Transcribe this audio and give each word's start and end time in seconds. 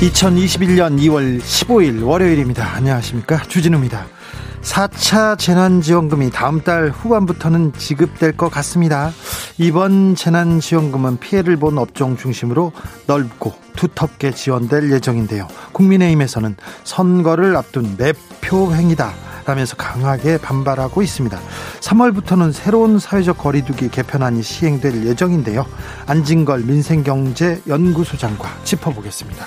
2021년 0.00 0.98
2월 0.98 1.40
15일 1.40 2.06
월요일입니다. 2.06 2.74
안녕하십니까. 2.74 3.42
주진우입니다. 3.42 4.06
4차 4.62 5.38
재난지원금이 5.38 6.30
다음 6.30 6.62
달 6.62 6.88
후반부터는 6.88 7.74
지급될 7.74 8.34
것 8.38 8.48
같습니다. 8.48 9.12
이번 9.58 10.14
재난지원금은 10.14 11.18
피해를 11.18 11.58
본 11.58 11.76
업종 11.76 12.16
중심으로 12.16 12.72
넓고 13.06 13.52
두텁게 13.76 14.30
지원될 14.30 14.90
예정인데요. 14.90 15.46
국민의힘에서는 15.72 16.56
선거를 16.84 17.54
앞둔 17.56 17.96
매표 17.98 18.74
행위다. 18.74 19.12
라면서 19.50 19.74
강하게 19.76 20.38
반발하고 20.38 21.02
있습니다. 21.02 21.36
3월부터는 21.80 22.52
새로운 22.52 23.00
사회적 23.00 23.36
거리두기 23.36 23.88
개편안이 23.88 24.42
시행될 24.44 25.06
예정인데요. 25.06 25.66
안진걸 26.06 26.60
민생경제연구소장과 26.62 28.48
짚어보겠습니다. 28.62 29.46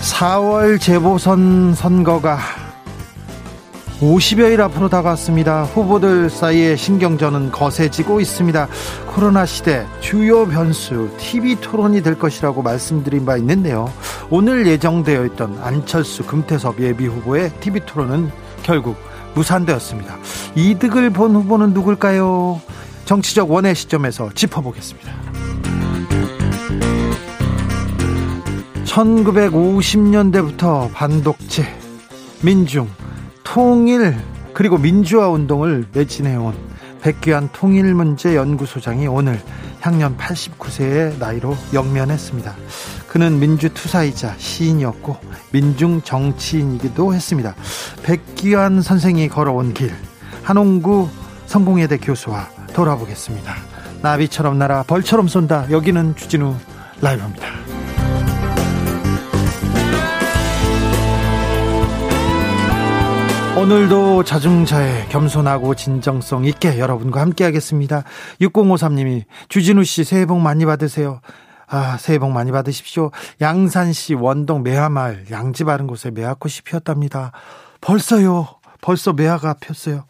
4월 0.00 0.80
재보선 0.80 1.74
선거가 1.74 2.59
50여일 4.00 4.60
앞으로 4.60 4.88
다가왔습니다. 4.88 5.64
후보들 5.64 6.30
사이에 6.30 6.74
신경전은 6.74 7.52
거세지고 7.52 8.20
있습니다. 8.20 8.66
코로나 9.06 9.44
시대 9.44 9.86
주요 10.00 10.46
변수 10.46 11.10
TV 11.18 11.56
토론이 11.56 12.02
될 12.02 12.18
것이라고 12.18 12.62
말씀드린 12.62 13.26
바 13.26 13.36
있는데요. 13.36 13.92
오늘 14.30 14.66
예정되어 14.66 15.26
있던 15.26 15.58
안철수 15.62 16.24
금태섭 16.24 16.80
예비 16.80 17.06
후보의 17.06 17.52
TV 17.60 17.80
토론은 17.84 18.30
결국 18.62 18.96
무산되었습니다. 19.34 20.16
이득을 20.54 21.10
본 21.10 21.36
후보는 21.36 21.74
누굴까요? 21.74 22.60
정치적 23.04 23.50
원의 23.50 23.74
시점에서 23.74 24.30
짚어보겠습니다. 24.34 25.10
1950년대부터 28.84 30.90
반독재, 30.92 31.66
민중, 32.42 32.88
통일 33.52 34.16
그리고 34.54 34.78
민주화 34.78 35.28
운동을 35.28 35.84
매진해온 35.92 36.54
백귀한 37.02 37.48
통일문제연구소장이 37.52 39.08
오늘 39.08 39.40
향년 39.80 40.16
89세의 40.16 41.18
나이로 41.18 41.56
영면했습니다. 41.72 42.54
그는 43.08 43.40
민주투사이자 43.40 44.34
시인이었고 44.38 45.16
민중 45.50 46.02
정치인이기도 46.02 47.12
했습니다. 47.12 47.56
백귀한 48.04 48.82
선생이 48.82 49.28
걸어온 49.28 49.74
길 49.74 49.92
한홍구 50.44 51.08
성공회대 51.46 51.96
교수와 51.96 52.48
돌아보겠습니다. 52.72 53.52
나비처럼 54.00 54.58
날아 54.58 54.84
벌처럼 54.84 55.26
쏜다. 55.26 55.72
여기는 55.72 56.14
주진우 56.14 56.54
라이브입니다. 57.00 57.69
오늘도 63.60 64.24
자중자애 64.24 65.08
겸손하고 65.10 65.74
진정성 65.74 66.46
있게 66.46 66.78
여러분과 66.78 67.20
함께 67.20 67.44
하겠습니다. 67.44 68.04
6053님이 68.40 69.24
주진우 69.50 69.84
씨 69.84 70.02
새해 70.02 70.24
복 70.24 70.40
많이 70.40 70.64
받으세요. 70.64 71.20
아, 71.66 71.98
새해 71.98 72.18
복 72.18 72.30
많이 72.30 72.52
받으십시오. 72.52 73.10
양산시 73.42 74.14
원동 74.14 74.62
매화마을 74.62 75.26
양지 75.30 75.64
바른 75.64 75.86
곳에 75.86 76.10
매화꽃이 76.10 76.60
피었답니다. 76.64 77.32
벌써요. 77.82 78.48
벌써 78.80 79.12
매화가 79.12 79.56
폈어요. 79.60 80.06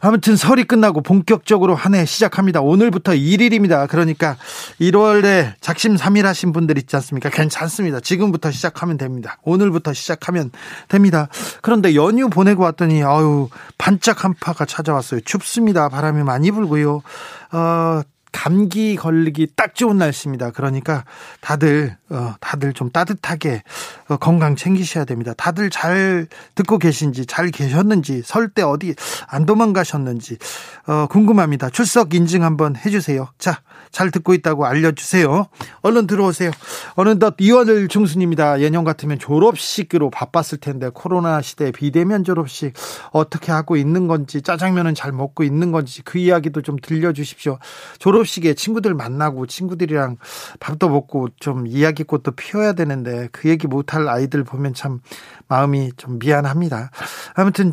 아무튼 0.00 0.34
설이 0.36 0.64
끝나고 0.64 1.02
본격적으로 1.02 1.74
한 1.74 1.94
해 1.94 2.06
시작합니다. 2.06 2.60
오늘부터 2.60 3.12
1일입니다. 3.12 3.88
그러니까 3.88 4.36
1월에 4.80 5.54
작심 5.60 5.96
3일 5.96 6.22
하신 6.22 6.52
분들 6.52 6.78
있지 6.78 6.94
않습니까? 6.96 7.30
괜찮습니다. 7.30 7.98
지금부터 8.00 8.50
시작하면 8.52 8.96
됩니다. 8.96 9.38
오늘부터 9.42 9.92
시작하면 9.92 10.50
됩니다. 10.88 11.28
그런데 11.62 11.94
연휴 11.96 12.28
보내고 12.28 12.62
왔더니 12.62 13.02
아유 13.02 13.48
반짝 13.76 14.24
한파가 14.24 14.64
찾아왔어요. 14.66 15.20
춥습니다. 15.22 15.88
바람이 15.88 16.22
많이 16.22 16.50
불고요. 16.52 17.02
어, 17.52 18.02
감기 18.32 18.96
걸리기 18.96 19.48
딱 19.56 19.74
좋은 19.74 19.98
날씨입니다. 19.98 20.50
그러니까 20.50 21.04
다들 21.40 21.96
어 22.10 22.34
다들 22.40 22.72
좀 22.72 22.90
따뜻하게 22.90 23.62
어, 24.08 24.16
건강 24.16 24.56
챙기셔야 24.56 25.04
됩니다. 25.04 25.32
다들 25.36 25.70
잘 25.70 26.26
듣고 26.54 26.78
계신지 26.78 27.26
잘 27.26 27.50
계셨는지 27.50 28.22
설 28.24 28.50
때 28.52 28.62
어디 28.62 28.94
안 29.28 29.46
도망가셨는지 29.46 30.38
어 30.86 31.06
궁금합니다. 31.08 31.70
출석 31.70 32.14
인증 32.14 32.42
한번 32.42 32.74
해 32.76 32.90
주세요. 32.90 33.28
자, 33.38 33.60
잘 33.92 34.10
듣고 34.10 34.34
있다고 34.34 34.66
알려 34.66 34.92
주세요. 34.92 35.46
얼른 35.82 36.06
들어오세요. 36.06 36.50
어느덧 36.94 37.36
2월 37.36 37.88
중순입니다. 37.88 38.60
예년 38.60 38.84
같으면 38.84 39.18
졸업식으로 39.18 40.10
바빴을 40.10 40.58
텐데 40.60 40.88
코로나 40.92 41.40
시대 41.42 41.70
비대면 41.72 42.24
졸업식 42.24 42.72
어떻게 43.12 43.52
하고 43.52 43.76
있는 43.76 44.06
건지 44.06 44.42
짜장면은 44.42 44.94
잘 44.94 45.12
먹고 45.12 45.44
있는 45.44 45.72
건지 45.72 46.02
그 46.04 46.18
이야기도 46.18 46.62
좀 46.62 46.76
들려 46.80 47.12
주십시오. 47.12 47.58
졸업 47.98 48.19
식에 48.24 48.54
친구들 48.54 48.94
만나고 48.94 49.46
친구들이랑 49.46 50.16
밥도 50.58 50.88
먹고 50.88 51.28
좀 51.38 51.66
이야기꽃도 51.66 52.32
피워야 52.32 52.72
되는데 52.72 53.28
그 53.32 53.48
얘기 53.48 53.66
못할 53.66 54.08
아이들 54.08 54.44
보면 54.44 54.74
참 54.74 55.00
마음이 55.48 55.92
좀 55.96 56.18
미안합니다. 56.18 56.90
아무튼 57.34 57.72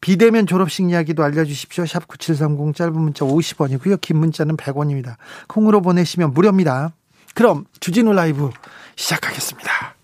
비대면 0.00 0.46
졸업식 0.46 0.88
이야기도 0.88 1.22
알려주십시오. 1.22 1.86
샵 1.86 2.06
9730 2.08 2.74
짧은 2.74 2.92
문자 2.92 3.24
50원이고요. 3.24 4.00
긴 4.00 4.18
문자는 4.18 4.56
100원입니다. 4.56 5.16
콩으로 5.48 5.80
보내시면 5.80 6.32
무료입니다. 6.34 6.92
그럼 7.34 7.64
주진우 7.80 8.12
라이브 8.12 8.50
시작하겠습니다. 8.96 9.94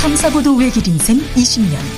탐사보도 0.00 0.56
외길 0.56 0.88
인생 0.88 1.18
20년. 1.18 1.97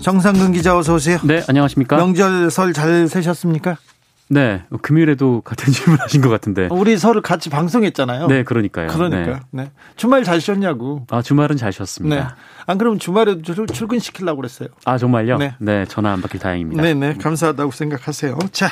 정상근 0.00 0.52
기자 0.52 0.76
어서 0.76 0.94
오세요. 0.94 1.18
네, 1.24 1.42
안녕하십니까? 1.48 1.96
명절 1.96 2.50
설 2.50 2.72
잘 2.72 3.06
세셨습니까? 3.08 3.76
네, 4.32 4.62
금요일에도 4.82 5.40
같은 5.42 5.72
질문하신 5.72 6.20
것 6.22 6.28
같은데. 6.30 6.68
우리 6.70 6.96
서로 6.96 7.20
같이 7.20 7.50
방송했잖아요. 7.50 8.28
네, 8.28 8.44
그러니까요. 8.44 8.86
그러니까. 8.88 9.40
네. 9.50 9.64
네. 9.64 9.70
주말 9.96 10.22
잘 10.24 10.40
쉬었냐고. 10.40 11.04
아, 11.10 11.20
주말은 11.20 11.56
잘 11.56 11.72
쉬었습니다. 11.72 12.16
네. 12.16 12.22
안 12.70 12.78
그러면 12.78 12.98
주말에도 13.00 13.66
출근시키려고 13.66 14.36
그랬어요. 14.36 14.68
아, 14.84 14.96
정말요? 14.96 15.38
네. 15.38 15.54
네, 15.58 15.84
전화 15.86 16.12
안 16.12 16.20
받길 16.22 16.38
다행입니다. 16.38 16.82
네, 16.82 16.94
네. 16.94 17.14
감사하다고 17.14 17.72
생각하세요. 17.72 18.38
자, 18.52 18.68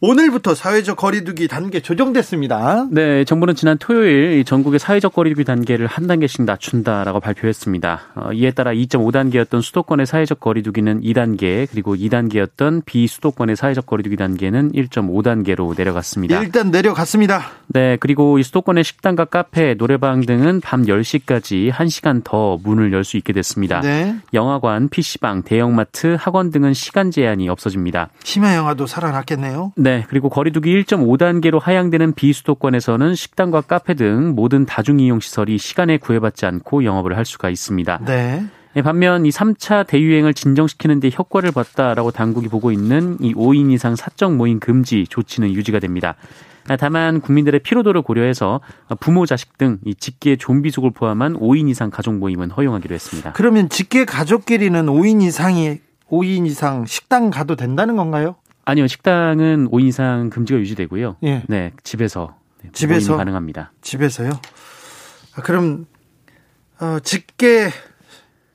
오늘부터 0.00 0.54
사회적 0.54 0.96
거리두기 0.96 1.46
단계 1.48 1.80
조정됐습니다. 1.80 2.86
네, 2.90 3.24
정부는 3.24 3.54
지난 3.54 3.76
토요일 3.78 4.44
전국의 4.44 4.78
사회적 4.80 5.12
거리두기 5.12 5.44
단계를 5.44 5.86
한 5.86 6.06
단계씩 6.06 6.44
낮춘다라고 6.44 7.20
발표했습니다. 7.20 8.00
어, 8.16 8.32
이에 8.32 8.50
따라 8.50 8.72
2.5단계였던 8.72 9.62
수도권의 9.62 10.06
사회적 10.06 10.40
거리두기는 10.40 11.02
2단계, 11.02 11.66
그리고 11.70 11.94
2단계였던 11.94 12.84
비수도권의 12.86 13.56
사회적 13.56 13.86
거리두기 13.86 14.16
단계는 14.16 14.70
1 14.74 14.88
1.5단계로 14.88 15.76
내려갔습니다. 15.76 16.40
일단 16.42 16.70
내려갔습니다. 16.70 17.42
네, 17.68 17.96
그리고 18.00 18.38
이 18.38 18.42
수도권의 18.42 18.84
식당과 18.84 19.26
카페, 19.26 19.74
노래방 19.74 20.20
등은 20.20 20.60
밤 20.60 20.82
10시까지 20.82 21.70
1시간 21.70 22.22
더 22.24 22.58
문을 22.62 22.92
열 22.92 23.04
수 23.04 23.18
있게 23.18 23.33
됐습니다. 23.34 23.80
네. 23.80 24.16
영화관, 24.32 24.88
PC방, 24.88 25.42
대형마트, 25.42 26.16
학원 26.18 26.50
등은 26.50 26.74
시간 26.74 27.10
제한이 27.10 27.48
없어집니다. 27.48 28.08
심야 28.22 28.56
영화도 28.56 28.86
살아났겠네요. 28.86 29.72
네, 29.76 30.04
그리고 30.08 30.28
거리두기 30.28 30.82
1.5단계로 30.82 31.60
하향되는 31.60 32.14
비수도권에서는 32.14 33.14
식당과 33.14 33.62
카페 33.62 33.94
등 33.94 34.34
모든 34.34 34.64
다중이용 34.66 35.20
시설이 35.20 35.58
시간에 35.58 35.98
구애받지 35.98 36.46
않고 36.46 36.84
영업을 36.84 37.16
할 37.16 37.24
수가 37.24 37.50
있습니다. 37.50 38.00
네. 38.06 38.44
예, 38.76 38.82
반면 38.82 39.24
이 39.24 39.30
3차 39.30 39.86
대유행을 39.86 40.34
진정시키는 40.34 40.98
데 40.98 41.10
효과를 41.16 41.52
봤다라고 41.52 42.10
당국이 42.10 42.48
보고 42.48 42.72
있는 42.72 43.16
이 43.20 43.32
5인 43.32 43.72
이상 43.72 43.94
사적 43.94 44.34
모임 44.34 44.58
금지 44.58 45.06
조치는 45.08 45.52
유지가 45.52 45.78
됩니다. 45.78 46.16
다만 46.78 47.20
국민들의 47.20 47.60
피로도를 47.60 48.02
고려해서 48.02 48.60
부모 49.00 49.26
자식 49.26 49.58
등 49.58 49.78
이 49.84 49.94
직계 49.94 50.36
좀비속을 50.36 50.92
포함한 50.92 51.34
5인 51.34 51.68
이상 51.68 51.90
가족 51.90 52.14
모임은 52.14 52.50
허용하기로 52.50 52.94
했습니다. 52.94 53.32
그러면 53.34 53.68
직계 53.68 54.04
가족끼리는 54.04 54.86
5인 54.86 55.22
이상이 55.22 55.80
5인 56.10 56.46
이상 56.46 56.86
식당 56.86 57.30
가도 57.30 57.56
된다는 57.56 57.96
건가요? 57.96 58.36
아니요, 58.64 58.86
식당은 58.86 59.68
5인 59.70 59.86
이상 59.88 60.30
금지가 60.30 60.58
유지되고요. 60.60 61.16
예. 61.24 61.42
네, 61.48 61.72
집에서 61.82 62.36
네, 62.62 62.70
집에서 62.72 63.16
가능합니다. 63.16 63.72
집에서요? 63.82 64.30
아, 65.36 65.42
그럼 65.42 65.86
어, 66.80 66.98
직계 67.02 67.68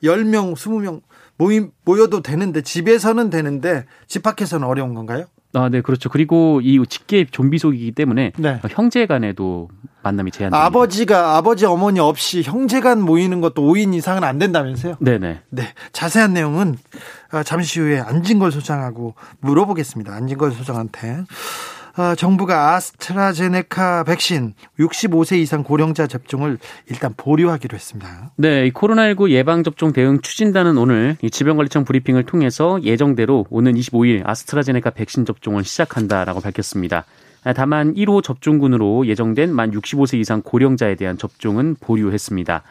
10명, 0.02 0.54
20명 0.54 1.02
모임 1.36 1.70
모여도 1.84 2.22
되는데 2.22 2.62
집에서는 2.62 3.30
되는데 3.30 3.84
집 4.06 4.22
밖에서는 4.22 4.66
어려운 4.66 4.94
건가요? 4.94 5.26
아, 5.52 5.68
네, 5.68 5.80
그렇죠. 5.80 6.08
그리고 6.08 6.60
이 6.62 6.80
직계 6.88 7.24
좀비속이기 7.24 7.92
때문에 7.92 8.32
네. 8.36 8.60
형제 8.70 9.06
간에도 9.06 9.68
만남이 10.02 10.30
제한됩니다. 10.30 10.64
아버지가 10.64 11.36
아버지 11.36 11.66
어머니 11.66 12.00
없이 12.00 12.42
형제 12.42 12.80
간 12.80 13.02
모이는 13.02 13.40
것도 13.40 13.62
5인 13.62 13.94
이상은 13.94 14.24
안 14.24 14.38
된다면서요? 14.38 14.96
네, 15.00 15.18
네. 15.18 15.40
네. 15.50 15.64
자세한 15.92 16.32
내용은 16.32 16.76
아, 17.30 17.42
잠시 17.42 17.80
후에 17.80 18.00
안진걸 18.00 18.52
소장하고 18.52 19.14
물어보겠습니다. 19.40 20.12
안진걸 20.12 20.52
소장한테. 20.52 21.24
어, 22.00 22.14
정부가 22.14 22.76
아스트라제네카 22.76 24.04
백신 24.04 24.54
65세 24.78 25.36
이상 25.36 25.62
고령자 25.62 26.06
접종을 26.06 26.56
일단 26.88 27.12
보류하기로 27.14 27.74
했습니다. 27.74 28.30
네, 28.36 28.70
코로나19 28.70 29.28
예방 29.32 29.62
접종 29.62 29.92
대응 29.92 30.22
추진단은 30.22 30.78
오늘 30.78 31.18
질병관리청 31.30 31.84
브리핑을 31.84 32.24
통해서 32.24 32.82
예정대로 32.82 33.44
오는 33.50 33.74
25일 33.74 34.26
아스트라제네카 34.26 34.90
백신 34.90 35.26
접종을 35.26 35.62
시작한다라고 35.62 36.40
밝혔습니다. 36.40 37.04
다만 37.54 37.92
1호 37.94 38.22
접종군으로 38.22 39.06
예정된 39.06 39.54
만 39.54 39.70
65세 39.70 40.18
이상 40.18 40.40
고령자에 40.40 40.94
대한 40.94 41.18
접종은 41.18 41.76
보류했습니다. 41.80 42.62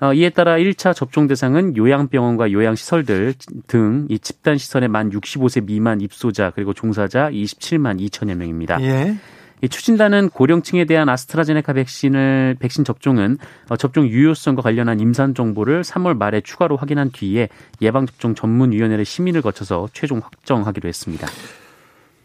어, 0.00 0.14
이에 0.14 0.30
따라 0.30 0.56
1차 0.56 0.94
접종 0.94 1.26
대상은 1.26 1.76
요양병원과 1.76 2.52
요양시설들 2.52 3.34
등 3.66 4.00
이 4.10 4.18
집단 4.18 4.58
시설의 4.58 4.88
만 4.88 5.10
65세 5.10 5.64
미만 5.64 6.00
입소자 6.00 6.50
그리고 6.54 6.72
종사자 6.72 7.30
27만 7.30 8.00
2천여 8.00 8.34
명입니다. 8.34 8.80
예. 8.82 9.16
이 9.62 9.68
추진단은 9.68 10.30
고령층에 10.30 10.86
대한 10.86 11.08
아스트라제네카 11.10 11.74
백신을 11.74 12.56
백신 12.58 12.82
접종은 12.82 13.36
어, 13.68 13.76
접종 13.76 14.06
유효성과 14.06 14.62
관련한 14.62 15.00
임상 15.00 15.34
정보를 15.34 15.82
3월 15.82 16.16
말에 16.16 16.40
추가로 16.40 16.76
확인한 16.76 17.10
뒤에 17.12 17.48
예방 17.82 18.06
접종 18.06 18.34
전문위원회를 18.34 19.04
심의를 19.04 19.42
거쳐서 19.42 19.88
최종 19.92 20.18
확정하기로 20.18 20.88
했습니다. 20.88 21.28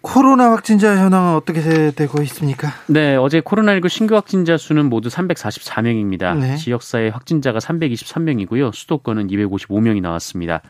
코로나 0.06 0.52
확진자 0.52 0.96
현황은 0.96 1.36
어떻게 1.36 1.90
되고 1.90 2.22
있습니까? 2.22 2.70
네, 2.86 3.16
어제 3.16 3.42
코로나19 3.42 3.90
신규 3.90 4.14
확진자 4.14 4.56
수는 4.56 4.86
모두 4.86 5.10
344명입니다. 5.10 6.38
네. 6.38 6.56
지역사회 6.58 7.10
확진자가 7.10 7.58
323명이고요. 7.58 8.72
수도권은 8.72 9.28
255명이 9.28 10.02
나왔습니다. 10.02 10.62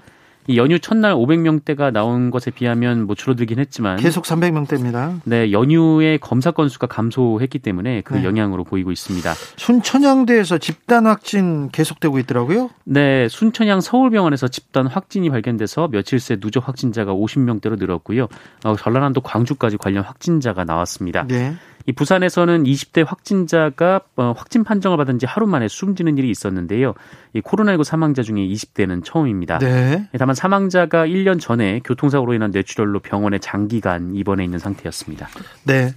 이 0.47 0.57
연휴 0.57 0.80
첫날 0.80 1.13
500명대가 1.15 1.92
나온 1.92 2.30
것에 2.30 2.51
비하면 2.51 3.06
뭐 3.06 3.15
줄어들긴 3.15 3.59
했지만 3.59 3.97
계속 3.97 4.25
300명대입니다. 4.25 5.21
네, 5.24 5.51
연휴에 5.51 6.18
검사 6.18 6.51
건수가 6.51 6.88
감소했기 6.88 7.59
때문에 7.59 8.01
그 8.01 8.15
네. 8.15 8.24
영향으로 8.24 8.63
보이고 8.63 8.92
있습니다. 8.92 9.33
순천향대에서 9.57 10.59
집단 10.59 11.07
확진 11.07 11.69
계속되고 11.69 12.19
있더라고요. 12.19 12.69
네, 12.83 13.27
순천향 13.27 13.81
서울병원에서 13.81 14.47
집단 14.47 14.88
확진이 14.88 15.30
발견돼서 15.30 15.88
며칠 15.88 16.19
새 16.19 16.36
누적 16.36 16.68
확진자가 16.68 17.13
50명대로 17.13 17.80
늘었고요. 17.80 18.27
어, 18.63 18.75
전라남도 18.75 19.21
광주까지 19.21 19.77
관련 19.77 20.03
확진자가 20.03 20.63
나왔습니다. 20.63 21.25
네. 21.27 21.56
이 21.88 21.92
부산에서는 21.92 22.64
20대 22.64 23.06
확진자가 23.06 24.02
어, 24.16 24.34
확진 24.36 24.64
판정을 24.64 24.98
받은 24.98 25.20
지 25.20 25.26
하루 25.26 25.46
만에 25.46 25.68
숨지는 25.68 26.18
일이 26.18 26.30
있었는데요. 26.30 26.94
이 27.34 27.42
코로나19 27.42 27.84
사망자 27.84 28.24
중에 28.24 28.38
20대는 28.38 29.04
처음입니다. 29.04 29.60
네. 29.60 30.08
다만 30.18 30.34
사망자가 30.36 31.06
1년 31.06 31.40
전에 31.40 31.82
교통사고로 31.84 32.34
인한 32.34 32.52
뇌출혈로 32.52 33.00
병원에 33.02 33.38
장기간 33.38 34.16
입원해 34.16 34.44
있는 34.44 34.58
상태였습니다. 34.58 35.28
네. 35.64 35.94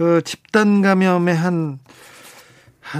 어, 0.00 0.20
집단 0.20 0.82
감염의 0.82 1.34
한 1.34 1.78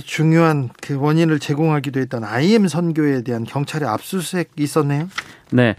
중요한 0.05 0.71
그 0.81 0.99
원인을 0.99 1.39
제공하기도 1.39 2.01
했던 2.01 2.25
IM 2.25 2.67
선교에 2.67 3.23
대한 3.23 3.45
경찰의 3.45 3.89
압수수색이 3.89 4.63
있었네요. 4.63 5.09
네. 5.53 5.77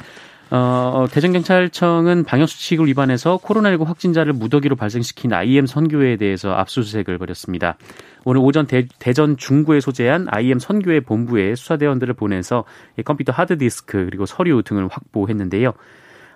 어, 0.55 1.01
어, 1.01 1.07
대전경찰청은 1.11 2.23
방역수칙을 2.23 2.87
위반해서 2.87 3.37
코로나19 3.43 3.83
확진자를 3.83 4.31
무더기로 4.31 4.77
발생시킨 4.77 5.33
IM 5.33 5.67
선교회에 5.67 6.15
대해서 6.15 6.53
압수수색을 6.53 7.17
벌였습니다. 7.17 7.75
오늘 8.23 8.39
오전 8.41 8.65
대, 8.65 8.87
전 9.13 9.35
중구에 9.35 9.81
소재한 9.81 10.27
IM 10.29 10.59
선교회 10.59 11.01
본부에 11.01 11.55
수사대원들을 11.55 12.13
보내서 12.13 12.63
컴퓨터 13.03 13.33
하드디스크 13.33 14.05
그리고 14.05 14.25
서류 14.25 14.63
등을 14.63 14.87
확보했는데요. 14.87 15.73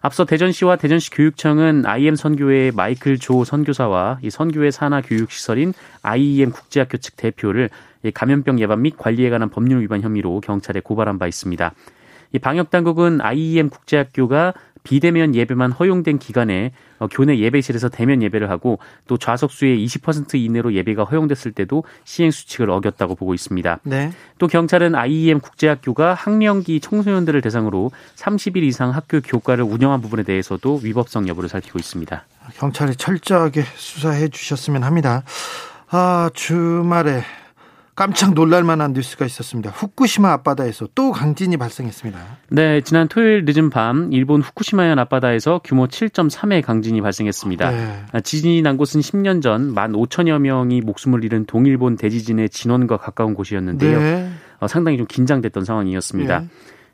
앞서 0.01 0.25
대전시와 0.25 0.75
대전시 0.75 1.11
교육청은 1.11 1.85
IM 1.85 2.17
선교회 2.17 2.71
마이클 2.75 3.17
조 3.17 3.45
선교사와 3.45 4.19
이 4.21 4.29
선교회 4.29 4.69
산하 4.71 5.01
교육시설인 5.01 5.73
IEM 6.01 6.51
국제학교 6.51 6.97
측 6.97 7.15
대표를 7.15 7.69
감염병 8.13 8.59
예방 8.59 8.81
및 8.81 8.97
관리에 8.97 9.29
관한 9.29 9.49
법률 9.49 9.81
위반 9.81 10.01
혐의로 10.01 10.41
경찰에 10.41 10.81
고발한 10.81 11.19
바 11.19 11.27
있습니다. 11.27 11.73
이 12.31 12.39
방역 12.39 12.69
당국은 12.69 13.21
IEM 13.21 13.69
국제학교가 13.69 14.53
비대면 14.83 15.35
예배만 15.35 15.71
허용된 15.71 16.19
기간에 16.19 16.71
어, 16.99 17.07
교내 17.07 17.37
예배실에서 17.37 17.89
대면 17.89 18.21
예배를 18.23 18.49
하고 18.49 18.79
또 19.07 19.17
좌석수의 19.17 19.85
20% 19.85 20.35
이내로 20.35 20.73
예배가 20.73 21.03
허용됐을 21.03 21.51
때도 21.51 21.83
시행 22.05 22.31
수칙을 22.31 22.69
어겼다고 22.69 23.15
보고 23.15 23.33
있습니다. 23.33 23.79
네. 23.83 24.11
또 24.37 24.47
경찰은 24.47 24.95
IEM 24.95 25.39
국제학교가 25.41 26.13
학령기 26.13 26.79
청소년들을 26.79 27.41
대상으로 27.41 27.91
30일 28.15 28.63
이상 28.63 28.91
학교 28.91 29.21
교과를 29.21 29.63
운영한 29.63 30.01
부분에 30.01 30.23
대해서도 30.23 30.79
위법성 30.83 31.27
여부를 31.27 31.49
살피고 31.49 31.77
있습니다. 31.77 32.25
경찰이 32.57 32.95
철저하게 32.95 33.63
수사해 33.75 34.29
주셨으면 34.29 34.83
합니다. 34.83 35.23
아, 35.91 36.29
주말에 36.33 37.23
깜짝 37.99 38.33
놀랄 38.33 38.63
만한 38.63 38.93
뉴스가 38.93 39.25
있었습니다. 39.25 39.71
후쿠시마 39.71 40.31
앞바다에서 40.31 40.87
또 40.95 41.11
강진이 41.11 41.57
발생했습니다. 41.57 42.19
네, 42.47 42.79
지난 42.79 43.09
토요일 43.09 43.43
늦은 43.43 43.69
밤 43.69 44.13
일본 44.13 44.41
후쿠시마현 44.41 44.97
앞바다에서 44.99 45.59
규모 45.65 45.85
7.3의 45.85 46.63
강진이 46.63 47.01
발생했습니다. 47.01 47.71
네. 47.71 48.21
지진이 48.23 48.61
난 48.61 48.77
곳은 48.77 49.01
10년 49.01 49.41
전 49.41 49.75
15,000여 49.75 50.39
명이 50.39 50.79
목숨을 50.79 51.25
잃은 51.25 51.45
동일본 51.45 51.97
대지진의 51.97 52.47
진원과 52.51 52.95
가까운 52.95 53.33
곳이었는데요. 53.33 53.99
네. 53.99 54.29
어, 54.61 54.69
상당히 54.69 54.97
좀 54.97 55.05
긴장됐던 55.05 55.65
상황이었습니다. 55.65 56.39
네. 56.39 56.47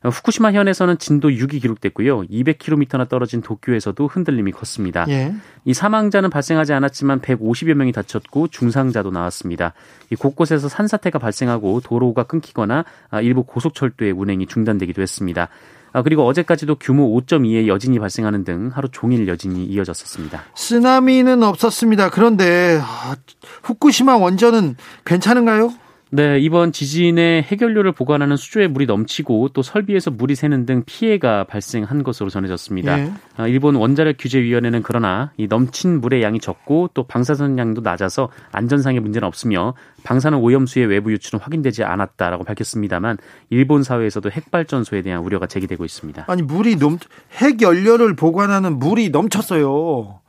후쿠시마 0.10 0.52
현에서는 0.52 0.98
진도 0.98 1.30
6이 1.30 1.62
기록됐고요. 1.62 2.24
200km나 2.24 3.10
떨어진 3.10 3.42
도쿄에서도 3.42 4.08
흔들림이 4.08 4.52
컸습니다. 4.52 5.06
예. 5.10 5.34
이 5.64 5.74
사망자는 5.74 6.30
발생하지 6.30 6.74
않았지만 6.74 7.22
150여 7.22 7.74
명이 7.74 7.92
다쳤고 7.92 8.50
중상자도 8.50 9.12
나왔습니다. 9.12 9.74
이 10.12 10.16
곳곳에서 10.16 10.70
산사태가 10.70 11.20
발생하고 11.20 11.82
도로가 11.82 12.24
끊기거나 12.24 12.86
아, 13.10 13.22
일부 13.22 13.44
고속철도의 13.44 14.12
운행이 14.12 14.48
중단되기도 14.48 15.02
했습니다. 15.02 15.50
아, 15.94 16.02
그리고 16.02 16.26
어제까지도 16.26 16.76
규모 16.76 17.18
5.2의 17.22 17.68
여진이 17.68 18.00
발생하는 18.00 18.44
등 18.44 18.70
하루 18.74 18.90
종일 18.90 19.30
여진이 19.30 19.64
이어졌었습니다. 19.64 20.44
쓰나미는 20.54 21.42
없었습니다. 21.42 22.10
그런데 22.10 22.80
아, 22.84 23.16
후쿠시마 23.64 24.18
원전은 24.18 24.76
괜찮은가요? 25.06 25.72
네, 26.16 26.40
이번 26.40 26.72
지진에 26.72 27.42
해결료를 27.42 27.92
보관하는 27.92 28.38
수조에 28.38 28.68
물이 28.68 28.86
넘치고 28.86 29.50
또 29.50 29.62
설비에서 29.62 30.12
물이 30.12 30.36
새는 30.36 30.66
등 30.66 30.84
피해가 30.86 31.44
발생한 31.44 32.04
것으로 32.04 32.30
전해졌습니다. 32.30 33.00
예. 33.00 33.12
아, 33.36 33.48
일본 33.48 33.76
원자력 33.76 34.16
규제위원회는 34.18 34.82
그러나 34.82 35.32
이 35.36 35.48
넘친 35.48 36.00
물의 36.00 36.24
양이 36.24 36.40
적고 36.40 36.92
또 36.94 37.04
방사선 37.04 37.58
양도 37.58 37.82
낮아서 37.82 38.30
안전상의 38.54 39.02
문제는 39.02 39.28
없으며 39.28 39.74
방사능 40.04 40.42
오염수의 40.42 40.86
외부 40.86 41.12
유출은 41.12 41.42
확인되지 41.42 41.84
않았다라고 41.84 42.46
밝혔습니다만 42.46 43.18
일본 43.50 43.84
사회에서도 43.84 44.32
핵발전소에 44.32 45.02
대한 45.02 45.22
우려가 45.22 45.48
제기되고 45.48 45.84
있습니다. 45.84 46.26
아니 46.28 46.42
물이 46.42 46.78
넘 46.78 46.98
핵 47.42 47.62
연료를 47.62 48.16
보관하는 48.16 48.80
물이 48.80 49.10
넘쳤어요. 49.10 50.22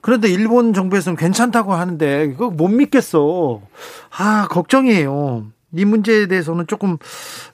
그런데 0.00 0.28
일본 0.28 0.72
정부에서는 0.72 1.16
괜찮다고 1.16 1.74
하는데 1.74 2.28
그거 2.28 2.50
못 2.50 2.68
믿겠어. 2.68 3.60
아, 4.16 4.48
걱정이에요. 4.48 5.46
이 5.74 5.84
문제에 5.84 6.26
대해서는 6.26 6.66
조금 6.66 6.96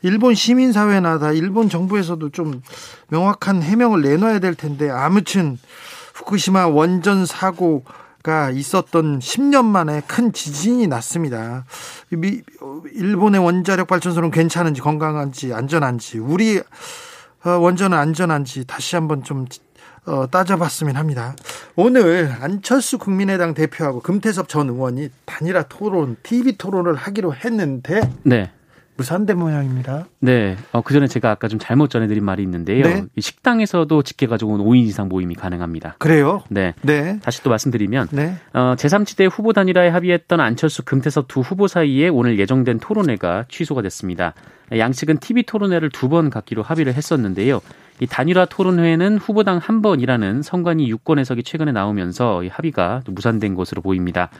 일본 0.03 0.35
시민 0.35 0.73
사회나 0.73 1.19
다 1.19 1.33
일본 1.33 1.69
정부에서도 1.69 2.31
좀 2.31 2.63
명확한 3.09 3.63
해명을 3.63 4.03
내놔야 4.03 4.39
될 4.39 4.55
텐데 4.55 4.89
아무튼 4.89 5.59
후쿠시마 6.15 6.69
원전 6.69 7.27
사고 7.27 7.85
가 8.23 8.49
있었던 8.49 9.19
10년 9.19 9.67
만에 9.67 10.01
큰 10.07 10.33
지진이 10.33 10.87
났습니다. 10.87 11.67
일본의 12.95 13.45
원자력 13.45 13.87
발전소는 13.87 14.31
괜찮은지 14.31 14.81
건강한지 14.81 15.53
안전한지 15.53 16.21
우리 16.21 16.59
어, 17.45 17.51
원전은 17.51 17.99
안전한지 17.99 18.67
다시 18.67 18.97
한번 18.97 19.23
좀 19.25 19.45
어, 20.07 20.27
따져봤으면 20.31 20.97
합니다. 20.97 21.35
오늘 21.77 22.31
안철수 22.41 22.99
국민의당 22.99 23.55
대표하고 23.55 24.01
금태섭 24.01 24.49
전 24.49 24.69
의원이 24.69 25.09
단일화 25.25 25.65
토론, 25.65 26.17
TV 26.23 26.57
토론을 26.59 26.95
하기로 26.95 27.35
했는데 27.35 28.01
네. 28.23 28.51
무산된 28.97 29.37
모양입니다. 29.39 30.07
네. 30.21 30.57
어, 30.71 30.81
그 30.83 30.95
전에 30.95 31.09
제가 31.09 31.31
아까 31.33 31.49
좀 31.49 31.59
잘못 31.59 31.91
전해드린 31.91 32.25
말이 32.25 32.45
있는데요. 32.45 32.85
네. 32.85 33.05
식당에서도 33.19 34.03
직계 34.05 34.29
가족은 34.29 34.59
5인 34.59 34.85
이상 34.87 35.09
모임이 35.09 35.35
가능합니다. 35.35 35.97
그래요? 35.99 36.45
네. 36.49 36.75
네. 36.83 37.19
다시 37.21 37.43
또 37.43 37.51
말씀드리면 37.51 38.09
네. 38.13 38.37
어, 38.53 38.75
제3지대 38.77 39.29
후보 39.33 39.53
단일화에 39.53 39.89
합의했던 39.89 40.39
안철수 40.39 40.85
금태섭 40.85 41.27
두 41.27 41.41
후보 41.41 41.67
사이에 41.67 42.07
오늘 42.09 42.39
예정된 42.39 42.79
토론회가 42.79 43.47
취소가 43.49 43.83
됐습니다. 43.83 44.35
양측은 44.71 45.19
TV 45.19 45.43
토론회를 45.45 45.91
두 45.91 46.09
번 46.09 46.31
갖기로 46.31 46.63
합의를 46.63 46.95
했었는데요. 46.95 47.61
이 48.01 48.07
단일화 48.07 48.47
토론회는 48.47 49.19
후보당 49.19 49.59
한 49.59 49.83
번이라는 49.83 50.43
선관위 50.43 50.89
유권 50.89 51.19
해석이 51.19 51.43
최근에 51.45 51.73
나오면서 51.73 52.43
이 52.43 52.49
합의가 52.49 53.03
무산된 53.07 53.55
것으로 53.55 53.83
보입니다. 53.83 54.31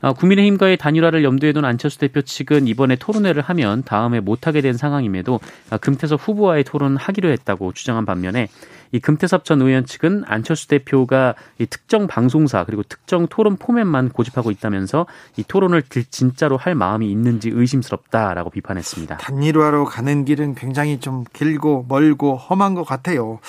어, 0.00 0.12
국민의힘과의 0.12 0.76
단일화를 0.76 1.24
염두에 1.24 1.52
둔 1.52 1.64
안철수 1.64 1.98
대표 1.98 2.22
측은 2.22 2.68
이번에 2.68 2.96
토론회를 2.96 3.42
하면 3.42 3.82
다음에 3.84 4.20
못하게 4.20 4.60
된 4.60 4.74
상황임에도 4.74 5.40
아, 5.70 5.78
금태섭 5.78 6.20
후보와의 6.22 6.64
토론을 6.64 6.96
하기로 6.96 7.30
했다고 7.30 7.72
주장한 7.72 8.06
반면에 8.06 8.48
이 8.92 9.00
금태섭 9.00 9.44
전 9.44 9.60
의원 9.60 9.84
측은 9.84 10.24
안철수 10.26 10.68
대표가 10.68 11.34
이 11.58 11.66
특정 11.66 12.06
방송사 12.06 12.64
그리고 12.64 12.82
특정 12.82 13.26
토론 13.26 13.56
포맷만 13.56 14.10
고집하고 14.10 14.50
있다면서 14.50 15.06
이 15.36 15.44
토론을 15.46 15.82
진짜로 16.10 16.56
할 16.56 16.74
마음이 16.74 17.10
있는지 17.10 17.50
의심스럽다라고 17.52 18.50
비판했습니다. 18.50 19.18
단일화로 19.18 19.84
가는 19.84 20.24
길은 20.24 20.54
굉장히 20.54 21.00
좀 21.00 21.24
길고 21.32 21.86
멀고 21.88 22.36
험한 22.36 22.74
것 22.74 22.84
같아요. 22.84 23.40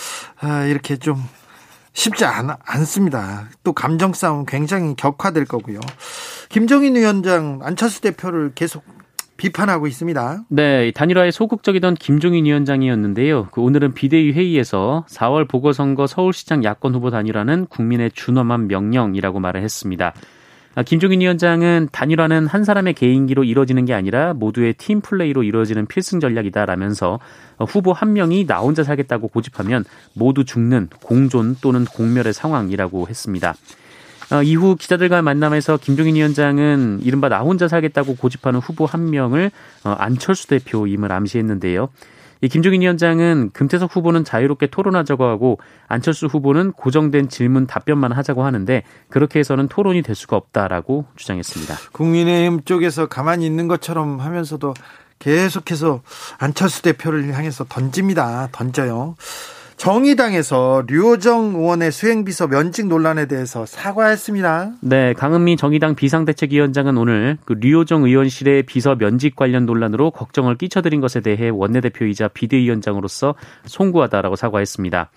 아, 0.41 0.65
이렇게 0.65 0.97
좀 0.97 1.17
쉽지 1.99 2.23
않, 2.23 2.49
않습니다. 2.65 3.49
또 3.63 3.73
감정 3.73 4.13
싸움 4.13 4.45
굉장히 4.45 4.95
격화될 4.95 5.43
거고요. 5.45 5.81
김정인 6.47 6.95
위원장 6.95 7.59
안철수 7.61 7.99
대표를 7.99 8.53
계속 8.55 8.83
비판하고 9.35 9.85
있습니다. 9.85 10.45
네, 10.49 10.91
단일화에 10.91 11.31
소극적이던 11.31 11.95
김종인 11.95 12.45
위원장이었는데요. 12.45 13.49
그 13.51 13.61
오늘은 13.61 13.93
비대위 13.93 14.31
회의에서 14.31 15.05
4월 15.09 15.47
보궐선거 15.47 16.07
서울시장 16.07 16.63
야권 16.63 16.95
후보 16.95 17.09
단일화는 17.09 17.67
국민의 17.67 18.11
준엄한 18.11 18.67
명령이라고 18.67 19.39
말을 19.39 19.61
했습니다. 19.61 20.13
아, 20.75 20.83
김종인 20.83 21.21
위원장은 21.21 21.89
단일화는 21.91 22.47
한 22.47 22.63
사람의 22.63 22.93
개인기로 22.93 23.43
이루어지는 23.43 23.85
게 23.85 23.93
아니라 23.93 24.33
모두의 24.33 24.75
팀 24.75 25.01
플레이로 25.01 25.43
이루어지는 25.43 25.87
필승 25.87 26.19
전략이다라면서 26.19 27.19
후보 27.67 27.91
한 27.91 28.13
명이 28.13 28.45
나 28.45 28.59
혼자 28.59 28.83
살겠다고 28.83 29.29
고집하면 29.29 29.83
모두 30.13 30.45
죽는 30.45 30.89
공존 31.03 31.55
또는 31.61 31.85
공멸의 31.85 32.33
상황이라고 32.33 33.07
했습니다. 33.07 33.55
어, 34.31 34.43
이후 34.43 34.75
기자들과 34.75 35.23
만남에서 35.23 35.77
김종인 35.77 36.15
위원장은 36.15 36.99
이른바 37.03 37.29
나 37.29 37.39
혼자 37.39 37.67
살겠다고 37.67 38.15
고집하는 38.15 38.59
후보 38.59 38.85
한 38.85 39.09
명을 39.09 39.49
어, 39.83 39.89
안철수 39.97 40.47
대표임을 40.47 41.11
암시했는데요. 41.11 41.89
이 42.41 42.47
김종인 42.47 42.81
위원장은 42.81 43.51
금태석 43.53 43.95
후보는 43.95 44.23
자유롭게 44.23 44.67
토론하자고 44.67 45.25
하고 45.25 45.59
안철수 45.87 46.27
후보는 46.27 46.71
고정된 46.71 47.29
질문 47.29 47.67
답변만 47.67 48.11
하자고 48.11 48.45
하는데 48.45 48.83
그렇게 49.09 49.39
해서는 49.39 49.67
토론이 49.67 50.01
될 50.01 50.15
수가 50.15 50.37
없다라고 50.37 51.05
주장했습니다. 51.15 51.75
국민의힘 51.91 52.63
쪽에서 52.63 53.07
가만히 53.07 53.45
있는 53.45 53.67
것처럼 53.67 54.19
하면서도 54.19 54.73
계속해서 55.19 56.01
안철수 56.37 56.81
대표를 56.81 57.33
향해서 57.33 57.65
던집니다. 57.65 58.49
던져요. 58.53 59.15
정의당에서 59.79 60.83
류호정 60.87 61.55
의원의 61.55 61.93
수행비서 61.93 62.47
면직 62.47 62.87
논란에 62.87 63.27
대해서 63.27 63.65
사과했습니다. 63.65 64.73
네, 64.81 65.13
강은미 65.13 65.55
정의당 65.55 65.95
비상대책위원장은 65.95 66.97
오늘 66.97 67.37
그 67.45 67.53
류호정 67.53 68.03
의원실의 68.03 68.63
비서 68.63 68.95
면직 68.95 69.37
관련 69.37 69.65
논란으로 69.65 70.11
걱정을 70.11 70.57
끼쳐드린 70.57 70.99
것에 70.99 71.21
대해 71.21 71.47
원내대표이자 71.47 72.27
비대위원장으로서 72.27 73.35
송구하다라고 73.67 74.35
사과했습니다. 74.35 75.11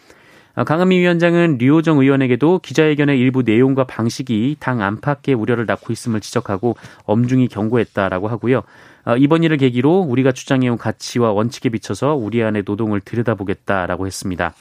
아, 0.54 0.64
강은미 0.64 0.98
위원장은 0.98 1.56
류호정 1.58 1.98
의원에게도 1.98 2.58
기자회견의 2.58 3.18
일부 3.18 3.42
내용과 3.42 3.84
방식이 3.84 4.56
당 4.60 4.82
안팎의 4.82 5.34
우려를 5.34 5.64
낳고 5.64 5.92
있음을 5.92 6.20
지적하고 6.20 6.76
엄중히 7.04 7.48
경고했다라고 7.48 8.28
하고요. 8.28 8.62
어, 9.04 9.16
이번 9.16 9.42
일을 9.44 9.56
계기로 9.56 10.00
우리가 10.00 10.32
주장해온 10.32 10.76
가치와 10.76 11.32
원칙에 11.32 11.70
비춰서 11.70 12.14
우리 12.14 12.42
안의 12.42 12.64
노동을 12.66 13.00
들여다보겠다라고 13.00 14.06
했습니다. 14.06 14.52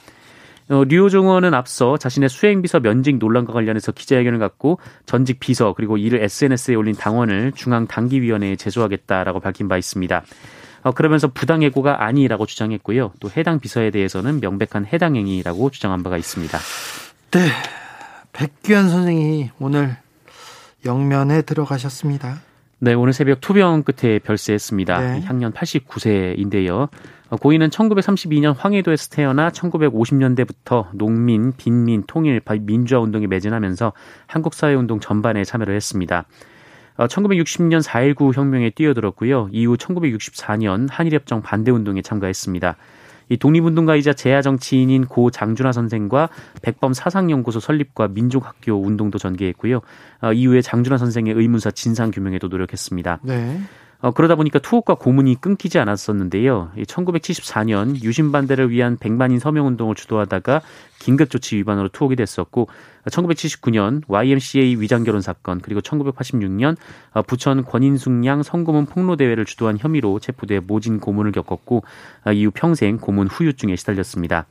어, 0.70 0.86
류호정 0.86 1.26
의원은 1.26 1.54
앞서 1.54 1.98
자신의 1.98 2.30
수행비서 2.30 2.80
면직 2.80 3.18
논란과 3.18 3.52
관련해서 3.52 3.92
기자회견을 3.92 4.40
갖고 4.40 4.80
전직 5.06 5.42
비서 5.42 5.74
그리고 5.74 5.98
이를 5.98 6.24
SNS에 6.24 6.76
올린 6.76 6.96
당원을 6.96 7.52
중앙 7.54 7.86
당기위원회에 7.88 8.56
제소하겠다라고 8.56 9.42
밝힌 9.42 9.68
바 9.68 9.78
있습니다. 9.78 10.24
어, 10.84 10.92
그러면서 10.92 11.28
부당 11.28 11.62
해고가 11.64 12.04
아니라고 12.04 12.46
주장했고요. 12.46 13.14
또 13.20 13.30
해당 13.36 13.60
비서에 13.60 13.92
대해서는 13.92 14.40
명백한 14.40 14.88
해당 14.92 15.16
행위라고 15.16 15.70
주장한 15.70 16.04
바가 16.04 16.18
있습니다. 16.18 16.58
네. 17.32 17.48
백규현 18.34 18.90
선생이 18.90 19.52
오늘 19.60 19.98
영면에 20.86 21.44
들어가셨습니다. 21.44 22.40
네, 22.80 22.96
오늘 22.96 23.14
새벽 23.14 23.42
투병 23.42 23.84
끝에 23.84 24.18
별세했습니다. 24.20 25.00
네. 25.00 25.22
향년 25.22 25.54
89세인데요. 25.54 26.90
어, 27.30 27.36
고인은 27.36 27.70
1932년 27.70 28.56
황해도에서 28.58 29.10
태어나 29.10 29.50
1950년대부터 29.52 30.88
농민, 30.94 31.54
빈민, 31.56 32.04
통일, 32.08 32.42
민주화 32.62 33.00
운동에 33.00 33.28
매진하면서 33.28 33.94
한국 34.26 34.56
사회 34.56 34.74
운동 34.74 35.00
전반에 35.00 35.44
참여를 35.44 35.76
했습니다. 35.76 36.26
1960년 37.08 37.84
4.19 37.84 38.34
혁명에 38.34 38.70
뛰어들었고요. 38.72 39.50
이후 39.52 39.78
1964년 39.78 40.88
한일협정 40.90 41.42
반대운동에 41.42 42.02
참가했습니다. 42.02 42.78
이 43.30 43.38
독립운동가이자 43.38 44.12
재야 44.12 44.42
정치인인 44.42 45.06
고 45.06 45.32
장준하 45.32 45.72
선생과 45.72 46.30
백범 46.62 46.94
사상연구소 46.94 47.62
설립과 47.62 48.10
민족학교 48.10 48.74
운동도 48.74 49.18
전개했고요. 49.18 49.80
어, 50.22 50.34
이후에 50.34 50.62
장준하 50.62 50.98
선생의 50.98 51.34
의문사 51.34 51.72
진상 51.72 52.12
규명에도 52.12 52.50
노력했습니다. 52.50 53.20
네. 53.24 53.62
어, 54.02 54.12
그러다 54.12 54.36
보니까 54.36 54.60
투옥과 54.60 54.96
고문이 54.96 55.40
끊기지 55.42 55.78
않았었는데요. 55.78 56.72
1974년 56.76 58.02
유신 58.04 58.32
반대를 58.32 58.72
위한 58.72 58.98
백만인 58.98 59.38
서명 59.40 59.68
운동을 59.68 59.94
주도하다가 59.96 60.62
긴급 61.00 61.30
조치 61.30 61.56
위반으로 61.58 61.90
투옥이 61.90 62.16
됐었고 62.16 62.68
1979년 63.06 64.02
YMCA 64.08 64.80
위장 64.80 65.04
결혼 65.04 65.22
사건 65.22 65.62
그리고 65.62 65.82
1986년 65.82 66.78
어, 67.14 67.22
부천 67.22 67.64
권인숙 67.64 68.26
양 68.26 68.42
성고문 68.44 68.88
폭로 68.88 69.16
대회를 69.16 69.46
주도한 69.46 69.78
혐의로 69.80 70.20
체포돼 70.20 70.62
모진 70.62 71.00
고문을 71.00 71.32
겪었고 71.32 71.84
어, 72.26 72.32
이후 72.32 72.52
평생 72.54 72.98
고문 72.98 73.28
후유증에 73.28 73.76
시달렸습니다. 73.76 74.48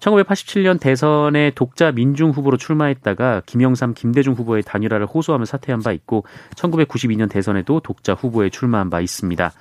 1987년 0.00 0.80
대선에 0.80 1.52
독자 1.54 1.92
민중 1.92 2.30
후보로 2.30 2.56
출마했다가 2.56 3.42
김영삼, 3.46 3.94
김대중 3.94 4.34
후보의 4.34 4.62
단일화를 4.62 5.06
호소하며 5.06 5.44
사퇴한 5.44 5.82
바 5.82 5.92
있고 5.92 6.24
1992년 6.56 7.30
대선에도 7.30 7.80
독자 7.80 8.14
후보에 8.14 8.50
출마한 8.50 8.90
바 8.90 9.00
있습니다. 9.00 9.52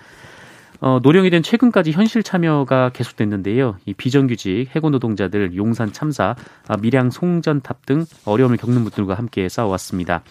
어, 0.81 0.99
노령이 1.03 1.29
된 1.29 1.43
최근까지 1.43 1.91
현실 1.91 2.23
참여가 2.23 2.89
계속됐는데요. 2.93 3.75
이 3.85 3.93
비정규직 3.93 4.73
해고 4.73 4.89
노동자들, 4.89 5.55
용산 5.57 5.91
참사, 5.91 6.35
아, 6.67 6.77
밀양 6.77 7.09
송전탑 7.09 7.85
등 7.85 8.05
어려움을 8.23 8.55
겪는 8.55 8.83
분들과 8.83 9.15
함께 9.15 9.49
싸워왔습니다. 9.49 10.23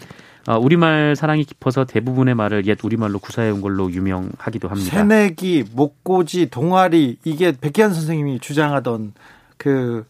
어, 0.46 0.56
우리말 0.56 1.16
사랑이 1.16 1.44
깊어서 1.44 1.84
대부분의 1.84 2.34
말을 2.34 2.66
옛 2.66 2.78
우리말로 2.82 3.18
구사해온 3.18 3.60
걸로 3.60 3.92
유명하기도 3.92 4.68
합니다. 4.68 4.90
새내기, 4.90 5.64
목고지, 5.74 6.48
동아리 6.48 7.18
이게 7.24 7.52
백기환 7.52 7.92
선생님이 7.92 8.40
주장하던 8.40 9.12
그 9.58 10.06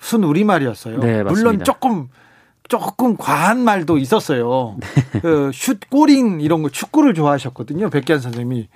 순 0.00 0.24
우리말이었어요. 0.24 0.98
네, 1.00 1.22
물론 1.22 1.62
조금 1.62 2.08
조금 2.68 3.16
과한 3.16 3.60
말도 3.60 3.98
있었어요. 3.98 4.76
네. 5.12 5.20
그슛 5.20 5.90
꼬린 5.90 6.40
이런 6.40 6.62
거 6.62 6.68
축구를 6.70 7.14
좋아하셨거든요. 7.14 7.90
백기환 7.90 8.20
선생님이 8.20 8.68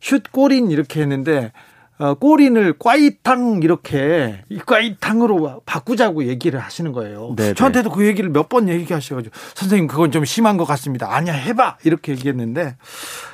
슛 0.00 0.32
골인 0.32 0.70
이렇게 0.70 1.02
했는데 1.02 1.52
어, 1.98 2.14
꼬린을 2.14 2.78
꽈이탕 2.78 3.60
이렇게 3.62 4.42
꽈이탕으로 4.64 5.62
바꾸자고 5.66 6.24
얘기를 6.24 6.58
하시는 6.58 6.92
거예요. 6.92 7.34
네네. 7.36 7.48
네. 7.50 7.54
저한테도 7.54 7.90
그 7.90 8.06
얘기를 8.06 8.30
몇 8.30 8.48
번 8.48 8.68
얘기하셔가지고 8.70 9.34
선생님 9.54 9.86
그건 9.86 10.10
좀 10.12 10.24
심한 10.24 10.56
것 10.56 10.64
같습니다. 10.64 11.14
아니야 11.14 11.34
해봐 11.34 11.76
이렇게 11.84 12.12
얘기했는데 12.12 12.76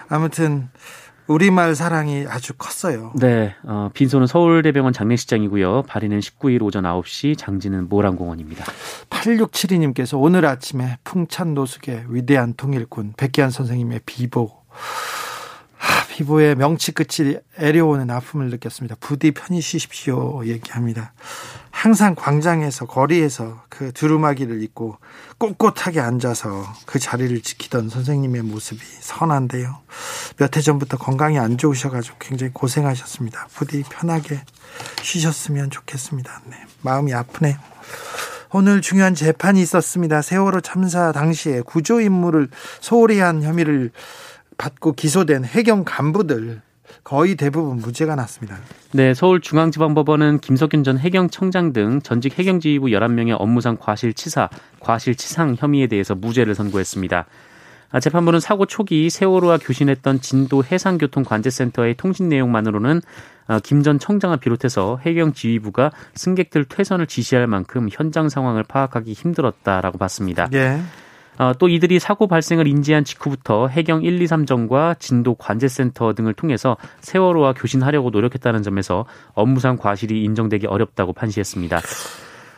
아무튼 0.08 0.68
우리말 1.26 1.74
사랑이 1.74 2.26
아주 2.28 2.54
컸어요. 2.54 3.12
네, 3.16 3.54
어, 3.64 3.90
빈소는 3.92 4.26
서울대병원 4.26 4.92
장례식장이고요. 4.92 5.82
발인은 5.82 6.20
19일 6.20 6.62
오전 6.62 6.84
9시, 6.84 7.36
장지는 7.36 7.88
모란공원입니다. 7.88 8.64
8672님께서 9.10 10.20
오늘 10.20 10.46
아침에 10.46 10.98
풍찬 11.04 11.54
노숙의 11.54 12.06
위대한 12.08 12.54
통일군 12.54 13.14
백기환 13.16 13.50
선생님의 13.50 14.00
비보 14.06 14.50
피부에 16.16 16.54
명치 16.54 16.92
끝이 16.92 17.36
애려오는 17.58 18.08
아픔을 18.10 18.48
느꼈습니다. 18.48 18.96
부디 19.00 19.32
편히 19.32 19.60
쉬십시오 19.60 20.46
얘기합니다. 20.46 21.12
항상 21.70 22.14
광장에서 22.14 22.86
거리에서 22.86 23.62
그 23.68 23.92
두루마기를 23.92 24.62
입고 24.62 24.96
꼿꼿하게 25.36 26.00
앉아서 26.00 26.64
그 26.86 26.98
자리를 26.98 27.38
지키던 27.42 27.90
선생님의 27.90 28.44
모습이 28.44 28.80
선한데요. 29.00 29.76
몇 30.38 30.56
해 30.56 30.62
전부터 30.62 30.96
건강이 30.96 31.38
안 31.38 31.58
좋으셔가지고 31.58 32.16
굉장히 32.18 32.50
고생하셨습니다. 32.54 33.48
부디 33.52 33.82
편하게 33.82 34.40
쉬셨으면 35.02 35.68
좋겠습니다. 35.68 36.40
네, 36.46 36.56
마음이 36.80 37.12
아프네요. 37.12 37.58
오늘 38.52 38.80
중요한 38.80 39.14
재판이 39.14 39.60
있었습니다. 39.60 40.22
세월호 40.22 40.62
참사 40.62 41.12
당시에 41.12 41.60
구조 41.60 42.00
임무를 42.00 42.48
소홀히 42.80 43.18
한 43.18 43.42
혐의를 43.42 43.90
받고 44.58 44.92
기소된 44.92 45.44
해경 45.44 45.84
간부들 45.84 46.62
거의 47.04 47.36
대부분 47.36 47.78
무죄가 47.78 48.14
났습니다. 48.14 48.58
네, 48.92 49.14
서울중앙지방법원은 49.14 50.38
김석균 50.38 50.84
전 50.84 50.98
해경청장 50.98 51.72
등 51.72 52.00
전직 52.02 52.38
해경지휘부 52.38 52.86
11명의 52.86 53.36
업무상 53.38 53.76
과실치사, 53.78 54.48
과실치상 54.80 55.56
혐의에 55.58 55.86
대해서 55.86 56.14
무죄를 56.14 56.54
선고했습니다. 56.54 57.26
아, 57.90 58.00
재판부는 58.00 58.40
사고 58.40 58.66
초기 58.66 59.08
세월호와 59.10 59.58
교신했던 59.58 60.20
진도 60.20 60.64
해상교통관제센터의 60.64 61.94
통신 61.94 62.28
내용만으로는 62.28 63.00
아, 63.46 63.60
김전 63.60 63.98
청장을 64.00 64.36
비롯해서 64.38 64.98
해경 65.02 65.32
지휘부가 65.32 65.92
승객들 66.14 66.64
퇴선을 66.64 67.06
지시할 67.06 67.46
만큼 67.46 67.88
현장 67.90 68.28
상황을 68.28 68.64
파악하기 68.64 69.12
힘들었다라고 69.12 69.98
봤습니다. 69.98 70.48
예. 70.52 70.80
어, 71.38 71.52
또 71.58 71.68
이들이 71.68 71.98
사고 71.98 72.26
발생을 72.26 72.66
인지한 72.66 73.04
직후부터 73.04 73.68
해경 73.68 74.02
1, 74.02 74.20
2, 74.20 74.26
3정과 74.26 74.98
진도 74.98 75.34
관제센터 75.34 76.14
등을 76.14 76.34
통해서 76.34 76.76
세월호와 77.00 77.54
교신하려고 77.54 78.10
노력했다는 78.10 78.62
점에서 78.62 79.04
업무상 79.34 79.76
과실이 79.76 80.22
인정되기 80.24 80.66
어렵다고 80.66 81.12
판시했습니다. 81.12 81.80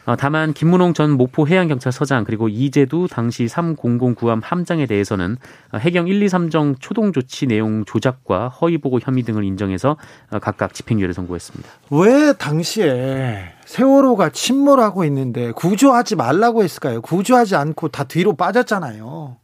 어, 0.08 0.16
다만 0.16 0.54
김문홍 0.54 0.94
전 0.94 1.10
모포 1.10 1.46
해양경찰서장 1.46 2.24
그리고 2.24 2.48
이재두 2.48 3.08
당시 3.10 3.44
3009함 3.44 4.40
함장에 4.42 4.86
대해서는 4.86 5.36
해경 5.74 6.08
1, 6.08 6.22
2, 6.22 6.26
3정 6.28 6.76
초동 6.80 7.12
조치 7.12 7.46
내용 7.46 7.84
조작과 7.84 8.48
허위 8.48 8.78
보고 8.78 9.00
혐의 9.00 9.22
등을 9.22 9.44
인정해서 9.44 9.98
어, 10.30 10.38
각각 10.38 10.72
집행유예를 10.72 11.12
선고했습니다. 11.12 11.68
왜 11.90 12.32
당시에 12.32 13.52
세월호가 13.66 14.30
침몰하고 14.30 15.04
있는데 15.04 15.52
구조하지 15.52 16.16
말라고 16.16 16.62
했을까요? 16.64 17.02
구조하지 17.02 17.56
않고 17.56 17.88
다 17.88 18.04
뒤로 18.04 18.34
빠졌잖아요. 18.34 19.36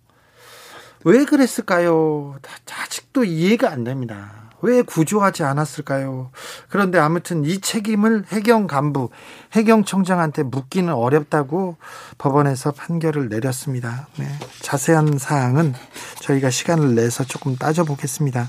왜 1.05 1.27
그랬을까요? 1.27 2.37
아직도 2.73 3.25
이해가 3.25 3.71
안 3.71 3.85
됩니다. 3.85 4.44
왜 4.65 4.81
구조하지 4.81 5.43
않았을까요? 5.43 6.31
그런데 6.71 6.99
아무튼 6.99 7.45
이 7.45 7.61
책임을 7.61 8.25
해경 8.29 8.67
간부, 8.67 9.11
해경 9.53 9.85
청장한테 9.85 10.43
묻기는 10.45 10.93
어렵다고 10.93 11.77
법원에서 12.17 12.73
판결을 12.73 13.29
내렸습니다. 13.29 14.09
네. 14.17 14.27
자세한 14.63 15.19
사항은 15.19 15.75
저희가 16.21 16.49
시간을 16.49 16.95
내서 16.95 17.25
조금 17.25 17.57
따져보겠습니다. 17.57 18.49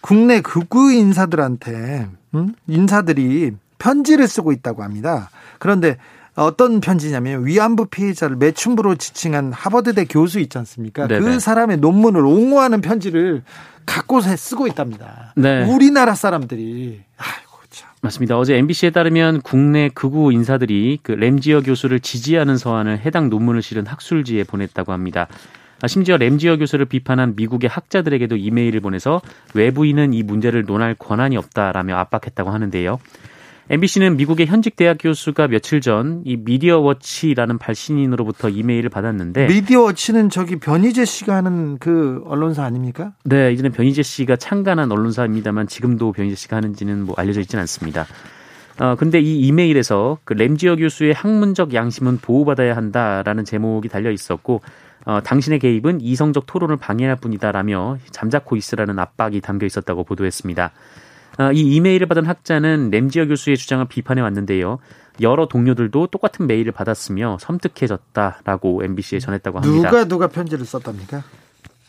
국내 0.00 0.40
극우 0.40 0.92
인사들한테, 0.92 2.08
음? 2.34 2.54
인사들이 2.66 3.52
편지를 3.78 4.26
쓰고 4.26 4.50
있다고 4.50 4.82
합니다. 4.82 5.30
그런데 5.60 5.98
어떤 6.36 6.80
편지냐면 6.80 7.46
위안부 7.46 7.86
피해자를 7.86 8.36
매춘부로 8.36 8.96
지칭한 8.96 9.52
하버드대 9.52 10.06
교수 10.06 10.40
있지 10.40 10.58
않습니까? 10.58 11.06
그 11.06 11.14
네네. 11.14 11.24
그 11.24 11.40
사람의 11.40 11.78
논문을 11.78 12.24
옹호하는 12.24 12.80
편지를 12.80 13.42
갖고서 13.86 14.34
쓰고 14.36 14.66
있답니다. 14.66 15.32
네. 15.36 15.64
우리나라 15.64 16.14
사람들이 16.14 17.02
아이고 17.16 17.52
참. 17.70 17.88
맞습니다. 18.00 18.38
어제 18.38 18.56
MBC에 18.56 18.90
따르면 18.90 19.42
국내 19.42 19.88
극우 19.88 20.32
인사들이 20.32 20.98
그 21.02 21.12
램지어 21.12 21.60
교수를 21.60 22.00
지지하는 22.00 22.56
서한을 22.56 23.00
해당 23.00 23.30
논문을 23.30 23.62
실은 23.62 23.86
학술지에 23.86 24.44
보냈다고 24.44 24.92
합니다. 24.92 25.28
아, 25.82 25.86
심지어 25.86 26.16
램지어 26.16 26.56
교수를 26.56 26.86
비판한 26.86 27.34
미국의 27.36 27.68
학자들에게도 27.68 28.36
이메일을 28.36 28.80
보내서 28.80 29.20
외부인은 29.52 30.14
이 30.14 30.22
문제를 30.22 30.64
논할 30.64 30.94
권한이 30.94 31.36
없다라며 31.36 31.96
압박했다고 31.96 32.50
하는데요. 32.50 32.98
MBC는 33.70 34.16
미국의 34.18 34.46
현직 34.46 34.76
대학 34.76 34.98
교수가 35.00 35.48
며칠 35.48 35.80
전 35.80 36.22
이 36.26 36.36
미디어워치라는 36.36 37.58
발신인으로부터 37.58 38.48
이메일을 38.50 38.90
받았는데 38.90 39.46
미디어워치는 39.46 40.28
저기 40.30 40.56
변희재 40.56 41.04
씨가 41.04 41.34
하는 41.34 41.78
그 41.78 42.22
언론사 42.26 42.62
아닙니까? 42.64 43.12
네, 43.24 43.52
이제는 43.52 43.72
변희재 43.72 44.02
씨가 44.02 44.36
창간한 44.36 44.92
언론사입니다만 44.92 45.66
지금도 45.66 46.12
변희재 46.12 46.36
씨가 46.36 46.56
하는지는 46.56 47.04
뭐 47.04 47.14
알려져 47.18 47.40
있지는 47.40 47.60
않습니다. 47.62 48.06
어, 48.80 48.96
근데 48.98 49.20
이 49.20 49.40
이메일에서 49.46 50.18
그 50.24 50.34
램지어 50.34 50.76
교수의 50.76 51.14
학문적 51.14 51.74
양심은 51.74 52.18
보호받아야 52.18 52.76
한다라는 52.76 53.44
제목이 53.44 53.88
달려 53.88 54.10
있었고 54.10 54.60
어, 55.06 55.20
당신의 55.22 55.58
개입은 55.58 56.00
이성적 56.00 56.46
토론을 56.46 56.76
방해할 56.76 57.16
뿐이다라며 57.16 57.98
잠자코 58.10 58.56
있으라는 58.56 58.98
압박이 58.98 59.40
담겨 59.40 59.64
있었다고 59.66 60.04
보도했습니다. 60.04 60.72
아, 61.36 61.52
이 61.52 61.60
이메일을 61.60 62.06
받은 62.06 62.26
학자는 62.26 62.90
램지어 62.90 63.26
교수의 63.26 63.56
주장을 63.56 63.84
비판해 63.86 64.22
왔는데요. 64.22 64.78
여러 65.20 65.46
동료들도 65.46 66.08
똑같은 66.08 66.46
메일을 66.46 66.72
받았으며 66.72 67.38
섬뜩해졌다라고 67.40 68.82
MBC에 68.84 69.20
전했다고 69.20 69.60
합니다. 69.60 69.90
누가 69.90 70.04
누가 70.04 70.26
편지를 70.28 70.64
썼답니까? 70.64 71.22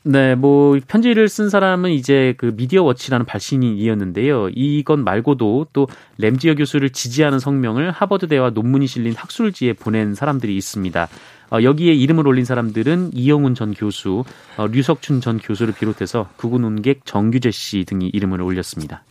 네, 0.08 0.36
뭐 0.36 0.80
편지를 0.88 1.28
쓴 1.28 1.50
사람은 1.50 1.90
이제 1.90 2.36
그 2.38 2.54
미디어 2.56 2.84
워치라는 2.84 3.26
발신인이었는데요. 3.26 4.50
이건 4.54 5.04
말고도 5.04 5.68
또 5.74 5.88
램지어 6.20 6.54
교수를 6.54 6.92
지지하는 6.92 7.40
성명을 7.40 7.90
하버드 7.90 8.28
대와 8.28 8.52
논문이 8.52 8.86
실린 8.86 9.16
학술지에 9.16 9.74
보낸 9.74 10.14
사람들이 10.14 10.56
있습니다. 10.56 11.08
어, 11.52 11.62
여기에 11.62 11.94
이름을 11.94 12.28
올린 12.28 12.46
사람들은 12.46 13.12
이영훈 13.14 13.56
전 13.56 13.74
교수, 13.74 14.24
어, 14.58 14.68
류석춘 14.68 15.22
전 15.22 15.38
교수를 15.38 15.74
비롯해서 15.74 16.30
구구논객 16.38 17.06
정규재 17.06 17.52
씨 17.52 17.86
등이 17.86 18.08
이름을 18.08 18.42
올렸습니다. 18.42 19.04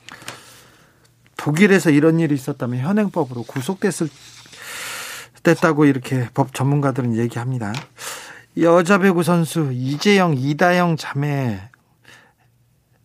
독일에서 1.37 1.91
이런 1.91 2.21
일이 2.21 2.35
있었다면 2.35 2.81
현행법으로 2.81 3.43
구속됐을 3.43 4.09
됐다고 5.43 5.85
이렇게 5.85 6.29
법 6.33 6.55
전문가들은 6.55 7.17
얘기합니다. 7.17 7.73
여자 8.59 8.99
배구 8.99 9.23
선수 9.23 9.71
이재영, 9.73 10.37
이다영 10.39 10.97
자매 10.97 11.61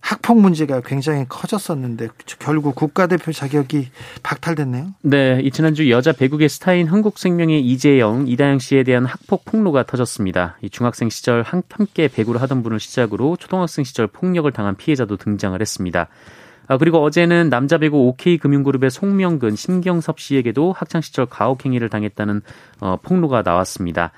학폭 0.01 0.39
문제가 0.41 0.81
굉장히 0.81 1.25
커졌었는데 1.27 2.07
결국 2.39 2.75
국가대표 2.75 3.31
자격이 3.31 3.89
박탈됐네요. 4.23 4.93
네, 5.01 5.39
이 5.43 5.51
지난주 5.51 5.89
여자 5.89 6.13
배구계 6.13 6.47
스타인 6.47 6.88
한국생명의 6.88 7.62
이재영, 7.62 8.27
이다영 8.27 8.59
씨에 8.59 8.83
대한 8.83 9.05
학폭 9.05 9.45
폭로가 9.45 9.83
터졌습니다. 9.83 10.57
이 10.62 10.69
중학생 10.69 11.09
시절 11.09 11.43
함께 11.43 12.07
배구를 12.07 12.41
하던 12.41 12.63
분을 12.63 12.79
시작으로 12.79 13.35
초등학생 13.38 13.83
시절 13.83 14.07
폭력을 14.07 14.49
당한 14.51 14.75
피해자도 14.75 15.17
등장을 15.17 15.59
했습니다. 15.59 16.07
아, 16.67 16.77
그리고 16.77 17.01
어제는 17.01 17.49
남자 17.49 17.79
배구 17.79 17.97
OK금융그룹의 17.97 18.91
송명근, 18.91 19.55
심경섭 19.55 20.19
씨에게도 20.19 20.71
학창 20.71 21.01
시절 21.01 21.25
가혹 21.25 21.65
행위를 21.65 21.89
당했다는 21.89 22.41
어, 22.79 22.97
폭로가 23.01 23.41
나왔습니다. 23.41 24.12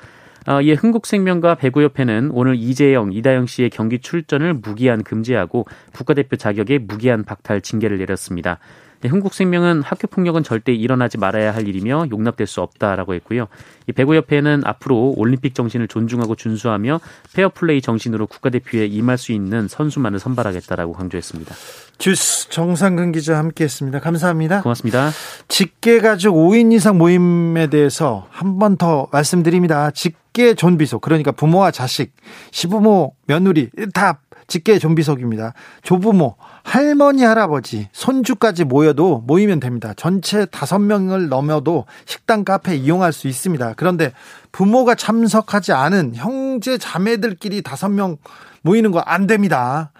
아, 0.46 0.60
이에 0.62 0.74
흥국생명과 0.74 1.56
배구협회는 1.56 2.32
오늘 2.34 2.56
이재영, 2.56 3.14
이다영 3.14 3.46
씨의 3.46 3.70
경기 3.70 4.00
출전을 4.00 4.56
무기한 4.56 5.04
금지하고 5.04 5.66
국가대표 5.94 6.36
자격에 6.36 6.80
무기한 6.80 7.24
박탈 7.24 7.62
징계를 7.62 8.00
내렸습니다. 8.00 8.58
네, 9.02 9.10
흥국생명은 9.10 9.82
학교 9.82 10.08
폭력은 10.08 10.44
절대 10.44 10.74
일어나지 10.74 11.18
말아야 11.18 11.56
할 11.56 11.68
일이며 11.68 12.06
용납될 12.12 12.46
수 12.46 12.62
없다라고 12.62 13.16
했고요. 13.16 13.48
이 13.88 13.94
배구협회는 13.94 14.62
앞으로 14.64 15.16
올림픽 15.18 15.56
정신을 15.56 15.88
존중하고 15.88 16.36
준수하며 16.36 17.00
페어플레이 17.34 17.82
정신으로 17.82 18.28
국가대표에 18.28 18.86
임할 18.86 19.18
수 19.18 19.32
있는 19.32 19.68
선수만을 19.68 20.20
선발하겠다라고 20.20 20.94
강조했습니다. 20.94 21.56
주스 21.98 22.50
정상근 22.50 23.12
기자 23.12 23.40
함께했습니다. 23.40 24.00
감사합니다. 24.02 24.62
고맙습니다. 24.62 25.10
직계 25.48 26.00
가족 26.00 26.36
5인 26.36 26.72
이상 26.72 27.00
모임에 27.00 27.68
대해서 27.68 28.28
한 28.30 28.60
번 28.60 28.78
더 28.78 29.08
말씀드립니다. 29.12 29.90
직 29.92 30.21
직계 30.34 30.54
존비속 30.54 31.02
그러니까 31.02 31.32
부모와 31.32 31.72
자식, 31.72 32.14
시부모, 32.52 33.16
며느리 33.28 33.70
다 33.94 34.22
직계 34.48 34.80
존비속입니다. 34.80 35.54
조부모, 35.82 36.36
할머니, 36.64 37.24
할아버지, 37.24 37.90
손주까지 37.92 38.64
모여도 38.66 39.24
모이면 39.28 39.60
됩니다. 39.60 39.94
전체 39.96 40.46
다섯 40.46 40.80
명을 40.80 41.28
넘어도 41.30 41.86
식당, 42.06 42.44
카페 42.46 42.76
이용할 42.76 43.12
수 43.14 43.28
있습니다. 43.28 43.74
그런데 43.76 44.14
부모가 44.52 44.96
참석하지 44.96 45.74
않은 45.74 46.16
형제 46.16 46.78
자매들끼리 46.78 47.62
다섯 47.62 47.90
명 47.90 48.18
모이는 48.62 48.92
거 48.92 49.02
안 49.06 49.28
됩니다. 49.28 49.92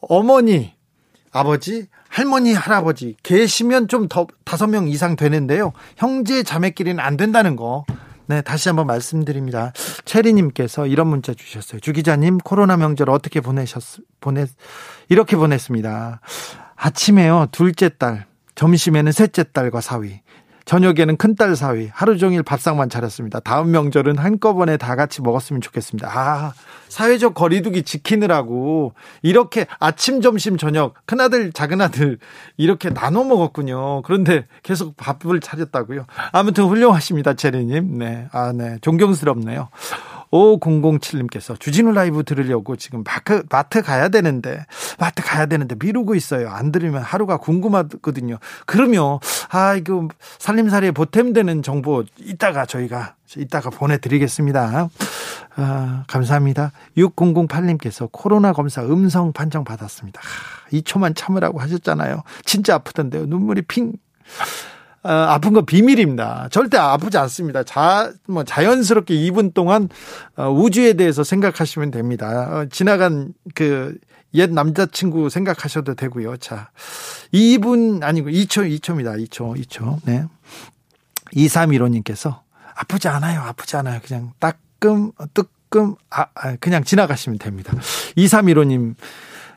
어머니, 0.00 0.72
아버지, 1.32 1.86
할머니, 2.08 2.52
할아버지 2.52 3.16
계시면 3.24 3.88
좀 3.88 4.08
더 4.08 4.26
다섯 4.44 4.68
명 4.68 4.86
이상 4.86 5.16
되는데요. 5.16 5.72
형제 5.96 6.44
자매끼리는 6.44 7.00
안 7.00 7.16
된다는 7.16 7.56
거. 7.56 7.84
네, 8.26 8.40
다시 8.40 8.68
한번 8.68 8.86
말씀드립니다. 8.86 9.72
체리님께서 10.04 10.86
이런 10.86 11.08
문자 11.08 11.34
주셨어요. 11.34 11.80
주 11.80 11.92
기자님, 11.92 12.38
코로나 12.38 12.76
명절 12.76 13.10
어떻게 13.10 13.40
보내셨, 13.40 13.82
보내, 14.20 14.46
이렇게 15.08 15.36
보냈습니다. 15.36 16.20
아침에요, 16.76 17.48
둘째 17.52 17.90
딸, 17.90 18.26
점심에는 18.54 19.12
셋째 19.12 19.44
딸과 19.44 19.80
사위, 19.80 20.20
저녁에는 20.64 21.16
큰딸 21.16 21.56
사위 21.56 21.90
하루 21.92 22.16
종일 22.16 22.42
밥상만 22.42 22.88
차렸습니다. 22.88 23.40
다음 23.40 23.70
명절은 23.70 24.18
한꺼번에 24.18 24.76
다 24.76 24.96
같이 24.96 25.20
먹었으면 25.20 25.60
좋겠습니다. 25.60 26.08
아, 26.10 26.54
사회적 26.88 27.34
거리두기 27.34 27.82
지키느라고 27.82 28.94
이렇게 29.22 29.66
아침, 29.78 30.20
점심, 30.20 30.56
저녁 30.56 30.94
큰아들, 31.06 31.52
작은아들 31.52 32.18
이렇게 32.56 32.90
나눠 32.90 33.24
먹었군요. 33.24 34.02
그런데 34.02 34.46
계속 34.62 34.96
밥을 34.96 35.40
차렸다고요. 35.40 36.06
아무튼 36.32 36.64
훌륭하십니다, 36.64 37.34
체리님. 37.34 37.98
네. 37.98 38.28
아, 38.32 38.52
네. 38.52 38.78
존경스럽네요. 38.80 39.68
5007님께서 40.34 41.58
주진우 41.58 41.92
라이브 41.92 42.24
들으려고 42.24 42.74
지금 42.76 43.04
마트, 43.04 43.44
마트 43.48 43.82
가야 43.82 44.08
되는데, 44.08 44.66
마트 44.98 45.22
가야 45.22 45.46
되는데 45.46 45.76
미루고 45.78 46.16
있어요. 46.16 46.50
안 46.50 46.72
들으면 46.72 47.02
하루가 47.02 47.36
궁금하거든요. 47.36 48.38
그러면, 48.66 49.20
아, 49.50 49.74
이거 49.74 50.08
살림살이에 50.38 50.90
보탬되는 50.90 51.62
정보 51.62 52.04
이따가 52.18 52.66
저희가, 52.66 53.14
이따가 53.36 53.70
보내드리겠습니다. 53.70 54.88
아, 55.56 56.04
감사합니다. 56.08 56.72
6008님께서 56.96 58.08
코로나 58.10 58.52
검사 58.52 58.82
음성 58.82 59.32
판정 59.32 59.62
받았습니다. 59.62 60.20
아, 60.20 60.70
2초만 60.72 61.14
참으라고 61.16 61.60
하셨잖아요. 61.60 62.22
진짜 62.44 62.74
아프던데요. 62.74 63.26
눈물이 63.26 63.62
핑. 63.62 63.92
어, 65.04 65.10
아픈 65.10 65.52
건 65.52 65.66
비밀입니다. 65.66 66.48
절대 66.50 66.78
아프지 66.78 67.18
않습니다. 67.18 67.62
자, 67.62 68.12
뭐 68.26 68.42
자연스럽게 68.44 69.14
2분 69.14 69.54
동안 69.54 69.88
어, 70.36 70.50
우주에 70.50 70.94
대해서 70.94 71.22
생각하시면 71.22 71.90
됩니다. 71.90 72.48
어, 72.50 72.66
지나간 72.70 73.34
그 73.54 73.98
옛 74.34 74.52
남자친구 74.52 75.30
생각하셔도 75.30 75.94
되고요. 75.94 76.36
자, 76.38 76.70
2분 77.32 78.02
아니고 78.02 78.30
2초, 78.30 78.80
2초입니다. 78.80 79.24
2초, 79.28 79.56
2초. 79.64 80.00
네. 80.04 80.24
2315님께서 81.32 82.40
아프지 82.74 83.08
않아요. 83.08 83.40
아프지 83.40 83.76
않아요. 83.76 84.00
그냥 84.04 84.32
따끔, 84.40 85.12
뜨끔, 85.32 85.94
아, 86.10 86.26
아 86.34 86.56
그냥 86.56 86.82
지나가시면 86.82 87.38
됩니다. 87.38 87.72
2315님, 88.16 88.96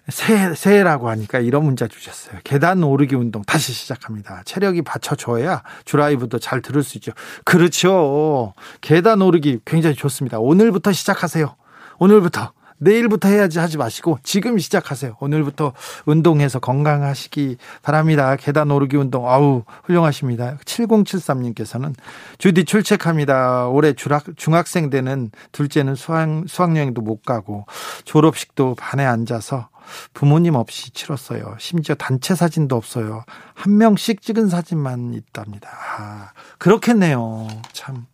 새, 0.10 0.54
새해라고 0.56 1.10
하니까 1.10 1.40
이런 1.40 1.66
문자 1.66 1.88
주셨어요. 1.88 2.40
계단 2.44 2.84
오르기 2.84 3.16
운동 3.16 3.42
다시 3.44 3.74
시작합니다. 3.74 4.42
체력이 4.46 4.84
받쳐줘야 4.84 5.64
주라이브도 5.86 6.40
잘 6.40 6.62
들을 6.62 6.82
수 6.84 6.98
있죠. 6.98 7.12
그렇죠. 7.44 8.54
계단 8.82 9.22
오르기 9.22 9.60
굉장히 9.66 9.96
좋습니다. 9.96 10.40
오늘부터 10.40 10.94
시작하세요. 10.94 11.56
오늘부터. 12.00 12.54
내일부터 12.78 13.28
해야지 13.30 13.60
하지 13.60 13.78
마시고 13.78 14.20
지금 14.24 14.58
시작하세요. 14.58 15.18
오늘부터 15.20 15.74
운동해서 16.06 16.60
건강하시기 16.60 17.58
바랍니다. 17.82 18.36
계단 18.36 18.72
오르기 18.72 18.98
운동 18.98 19.30
아우 19.30 19.64
훌륭하십니다. 19.84 20.58
7073님께서는 20.66 21.94
주디 22.38 22.66
출첵합니다. 22.66 23.68
올해 23.68 23.94
중학, 23.94 24.26
중학생 24.36 24.90
되는 24.90 25.32
둘째는 25.52 25.96
수학, 25.96 26.44
수학여행도 26.48 27.02
못 27.02 27.24
가고 27.24 27.66
졸업식도 28.06 28.76
반에 28.76 29.06
앉아서 29.06 29.70
부모님 30.14 30.56
없이 30.56 30.92
치렀어요. 30.92 31.56
심지어 31.60 31.96
단체 31.96 32.36
사진도 32.36 32.76
없어요. 32.76 33.24
한 33.54 33.78
명씩 33.78 34.22
찍은 34.22 34.50
사진만 34.50 35.14
있답니다. 35.14 35.70
아, 35.98 36.32
그렇겠네요. 36.58 37.48
참 37.72 38.06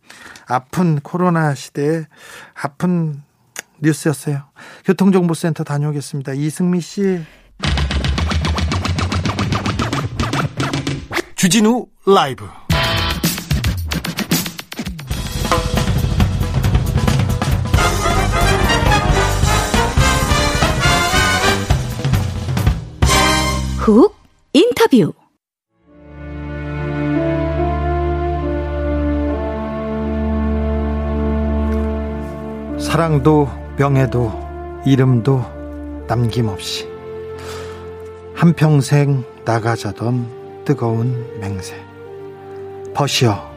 아픈 0.46 1.00
코로나 1.00 1.54
시대에 1.54 2.06
아픈 2.54 3.22
뉴스였어요. 3.80 4.42
교통정보센터 4.84 5.64
다녀오겠습니다. 5.64 6.32
이승미 6.34 6.80
씨. 6.80 7.20
주진우 11.36 11.86
라이브. 12.06 12.48
훅 23.78 24.16
인터뷰 24.54 25.12
사랑도 32.78 33.63
명예도 33.76 34.82
이름도 34.86 36.04
남김없이 36.06 36.88
한평생 38.34 39.24
나가자던 39.44 40.64
뜨거운 40.64 41.40
맹세 41.40 41.76
버시어 42.94 43.52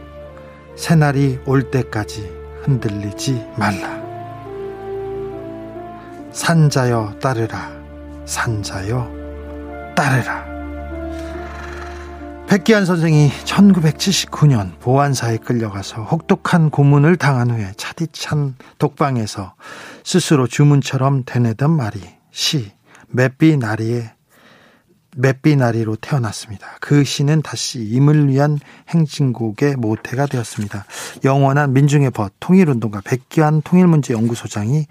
새날이 0.76 1.40
올 1.46 1.70
때까지 1.72 2.32
흔들리지 2.64 3.46
말라 3.58 4.02
산자여 6.32 7.16
따르라 7.22 7.72
산자여 8.26 9.18
따르라. 9.96 10.46
백기환 12.48 12.86
선생이 12.86 13.30
1979년 13.44 14.80
보안사에 14.80 15.38
끌려가서 15.38 16.04
혹독한 16.04 16.70
고문을 16.70 17.18
당한 17.18 17.50
후에 17.50 17.74
차디찬 17.76 18.56
독방에서 18.78 19.56
스스로 20.08 20.48
주문처럼 20.48 21.24
되뇌던 21.26 21.70
말이 21.70 22.00
시 22.32 22.72
맷비 23.10 23.58
나리의 23.58 24.10
맷비 25.18 25.58
나리로 25.58 25.98
태어났습니다. 25.98 26.78
그 26.80 27.04
시는 27.04 27.42
다시 27.42 27.80
임을 27.80 28.30
위한 28.30 28.58
행진곡의 28.88 29.76
모태가 29.76 30.28
되었습니다. 30.28 30.86
영원한 31.26 31.74
민중의 31.74 32.12
벗 32.12 32.32
통일운동가 32.40 33.02
백기환 33.04 33.62
통일문제연구소장이 33.64 34.86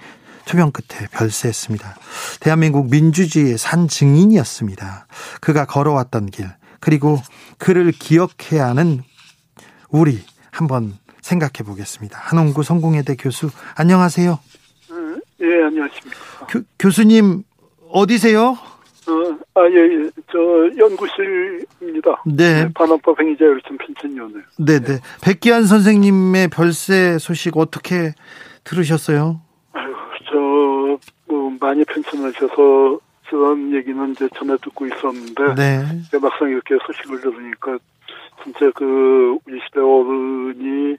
투병 0.45 0.73
끝에 0.73 1.07
별세했습니다. 1.11 1.97
대한민국 2.41 2.91
민주주의의 2.91 3.57
산 3.57 3.89
증인이었습니다. 3.89 5.07
그가 5.41 5.65
걸어왔던 5.65 6.27
길, 6.27 6.51
그리고 6.79 7.19
그를 7.57 7.91
기억해야 7.91 8.67
하는 8.67 9.03
우리 9.89 10.23
한번 10.51 10.99
생각해 11.23 11.65
보겠습니다. 11.65 12.19
한홍구 12.21 12.63
성공회대 12.63 13.17
교수, 13.17 13.49
안녕하세요. 13.77 14.39
음, 15.47 15.51
예, 15.51 15.63
안녕하십니까. 15.65 16.47
교, 16.49 16.61
교수님, 16.79 17.43
어디세요? 17.91 18.57
어, 19.09 19.39
아, 19.55 19.69
예, 19.71 19.77
예. 19.77 20.11
저, 20.33 20.39
연구실입니다. 20.77 22.23
네. 22.27 22.65
네 22.65 22.73
반환법 22.75 23.21
행위자 23.21 23.45
열전 23.45 23.79
펜션위원회. 23.79 24.41
네네. 24.59 24.85
네. 24.85 25.01
백기환 25.23 25.65
선생님의 25.67 26.49
별세 26.49 27.19
소식 27.19 27.57
어떻게 27.57 28.15
들으셨어요? 28.65 29.41
많이 31.61 31.85
편찮으셔서 31.85 33.01
그런 33.29 33.75
얘기는 33.75 34.13
이제 34.13 34.29
전해 34.37 34.57
듣고 34.63 34.87
있었는데 34.87 35.55
네. 35.57 35.83
막상 36.21 36.49
이렇게 36.49 36.77
소식을 36.87 37.21
들으니까 37.21 37.79
진짜 38.43 38.71
그 38.75 39.37
우리 39.45 39.61
시대 39.67 39.81
어른이 39.81 40.97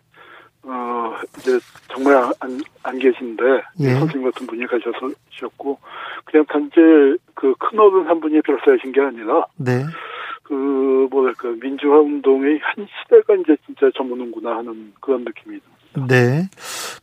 어 0.69 1.13
이제 1.37 1.57
정말 1.93 2.15
안, 2.39 2.59
안 2.83 2.99
계신데 2.99 3.43
예. 3.79 3.93
선생님 3.95 4.29
같은 4.29 4.45
분이 4.47 4.65
가셔서셨고 4.67 5.79
그냥 6.25 6.45
단지 6.49 6.75
그 7.33 7.53
큰 7.57 7.79
어른 7.79 8.07
한 8.07 8.19
분이 8.19 8.41
별세하신 8.41 8.91
게 8.91 9.01
아니라 9.01 9.45
네. 9.55 9.85
그 10.43 11.07
뭐랄까 11.11 11.49
민주화 11.61 11.99
운동의 11.99 12.59
한 12.61 12.87
시대가 13.03 13.33
이제 13.35 13.55
진짜 13.65 13.89
저무는구나 13.95 14.57
하는 14.57 14.93
그런 15.01 15.23
느낌이 15.23 15.59
듭니다. 15.93 16.07
네. 16.07 16.49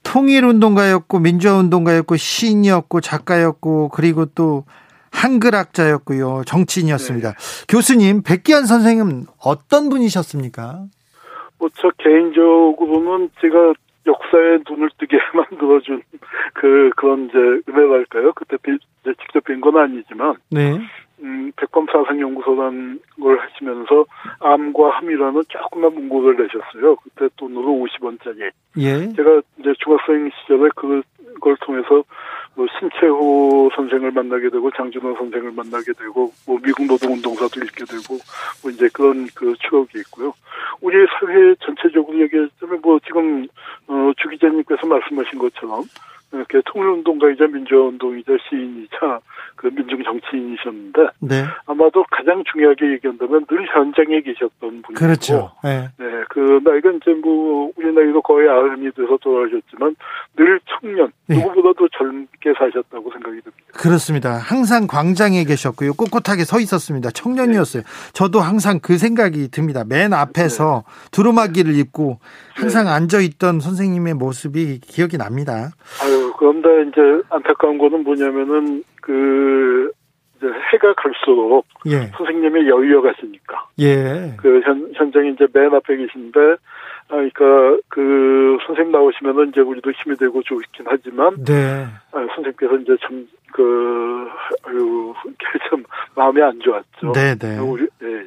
통일 0.03 0.44
운동가였고 0.44 1.18
민주화 1.18 1.55
운동가였고 1.59 2.16
시인이었고 2.16 3.00
작가였고 3.00 3.88
그리고 3.90 4.27
또 4.27 4.64
한글학자였고요 5.11 6.42
정치인이었습니다. 6.46 7.33
네. 7.33 7.66
교수님 7.68 8.22
백기환 8.22 8.66
선생은 8.66 9.27
어떤 9.38 9.88
분이셨습니까? 9.88 10.87
뭐 11.64 11.70
저 11.74 11.90
개인적으로는 11.98 13.31
제가 13.40 13.72
역사에 14.07 14.59
눈을 14.68 14.90
뜨게 14.98 15.16
만들어준 15.35 16.03
그 16.53 16.90
그런 16.96 17.27
이제 17.27 17.38
은혜랄까요? 17.68 18.33
그때 18.35 18.57
비, 18.62 18.72
이제 18.72 19.14
직접 19.20 19.44
뵌 19.44 19.61
건 19.61 19.79
아니지만 19.79 20.37
네. 20.50 20.79
음, 21.22 21.53
백범사상연구소란 21.57 23.00
걸 23.20 23.38
하시면서 23.38 24.05
암과 24.40 24.90
함이라는 24.90 25.42
조그만 25.48 25.94
문구를 25.94 26.37
내셨어요. 26.37 26.96
그때 26.96 27.29
돈으로 27.37 27.87
50원짜리. 27.87 28.50
예. 28.79 29.12
제가 29.14 29.40
이제 29.59 29.72
중학생 29.79 30.31
시절에 30.42 30.68
그걸 30.74 31.57
통해서 31.61 32.05
뭐 32.56 32.66
신채호 32.78 33.70
선생을 33.74 34.12
만나게 34.12 34.48
되고 34.48 34.70
장준호 34.70 35.16
선생을 35.16 35.52
만나게 35.52 35.92
되고 35.98 36.32
뭐 36.46 36.58
미국 36.62 36.86
노동운동사도 36.86 37.60
읽게 37.60 37.84
되고 37.84 38.18
뭐 38.62 38.70
이제 38.70 38.88
그런 38.92 39.26
그 39.34 39.54
추억이 39.58 39.88
있고요. 39.96 40.32
우리 40.80 40.96
사회 41.18 41.54
전체적으로 41.60 42.20
얘기하자면 42.20 42.80
뭐 42.82 42.98
지금 43.06 43.46
어 43.88 44.12
주 44.16 44.28
기자님께서 44.28 44.86
말씀하신 44.86 45.38
것처럼 45.38 45.84
이렇게 46.32 46.60
통일운동가이자 46.66 47.46
민주화운동이자 47.46 48.32
시인이자 48.48 49.20
그 49.54 49.68
민중 49.68 50.02
정치인이셨는데 50.02 51.06
네. 51.20 51.44
아마도 51.66 52.04
가장 52.10 52.42
중요하게 52.50 52.92
얘기한다면 52.94 53.46
늘 53.46 53.66
현장에 53.72 54.20
계셨던 54.20 54.82
분이고 54.82 54.94
그렇죠. 54.94 55.52
네. 55.62 55.88
네. 55.96 56.06
그 56.28 56.60
나이가 56.64 56.90
이제 56.90 57.12
뭐 57.22 57.70
우리 57.76 57.92
나이도 57.92 58.20
거의 58.22 58.48
아흔이 58.48 58.90
돼서 58.96 59.16
돌아가셨지만 59.22 59.94
늘 60.36 60.60
청년 60.66 61.12
네. 61.28 61.36
누구보다도 61.36 61.88
젊게 61.96 62.52
사셨다고 62.58 63.12
생각이 63.12 63.40
듭니다. 63.40 63.64
그렇습니다. 63.72 64.32
항상 64.36 64.88
광장에 64.88 65.44
계셨고요. 65.44 65.94
꼿꼿하게 65.94 66.44
서 66.44 66.58
있었습니다. 66.58 67.10
청년이었어요. 67.10 67.82
네. 67.84 67.88
저도 68.12 68.40
항상 68.40 68.80
그 68.82 68.98
생각이 68.98 69.48
듭니다. 69.52 69.84
맨 69.88 70.12
앞에서 70.12 70.82
네. 70.84 71.10
두루마기를 71.12 71.76
입고 71.76 72.18
항상 72.54 72.86
네. 72.86 72.90
앉아 72.90 73.20
있던 73.20 73.60
선 73.60 73.73
생님의 73.74 74.14
모습이 74.14 74.80
기억이 74.80 75.18
납니다. 75.18 75.70
아유 76.02 76.32
그런데 76.38 76.88
이제 76.88 77.00
안타까운 77.30 77.78
거는 77.78 78.04
뭐냐면은 78.04 78.82
그 79.00 79.90
이제 80.37 80.46
해가 80.72 80.94
갈수록 80.94 81.64
예. 81.87 82.10
선생님이 82.16 82.68
여유어 82.68 83.02
가시니까. 83.02 83.68
예. 83.80 84.34
그 84.37 84.60
현, 84.60 84.92
현장에 84.94 85.30
이제 85.30 85.46
맨 85.52 85.72
앞에 85.74 85.96
계신데, 85.96 86.40
아, 86.40 87.16
그러니까 87.16 87.78
그 87.88 88.58
선생님 88.66 88.92
나오시면은 88.92 89.48
이제 89.48 89.60
우리도 89.60 89.90
힘이 89.92 90.16
되고 90.16 90.42
좋긴 90.42 90.87
하지만, 90.87 91.44
네. 91.44 91.87
아, 92.12 92.26
선생님께서 92.34 92.76
이제 92.78 92.96
참, 93.02 93.26
그, 93.52 94.28
아유, 94.64 95.14
참 95.70 95.84
마음이 96.14 96.42
안 96.42 96.58
좋았죠. 96.60 97.12
네네. 97.12 97.38
네. 97.38 97.58
우리, 97.58 97.87
예, 98.02 98.06
예. 98.06 98.24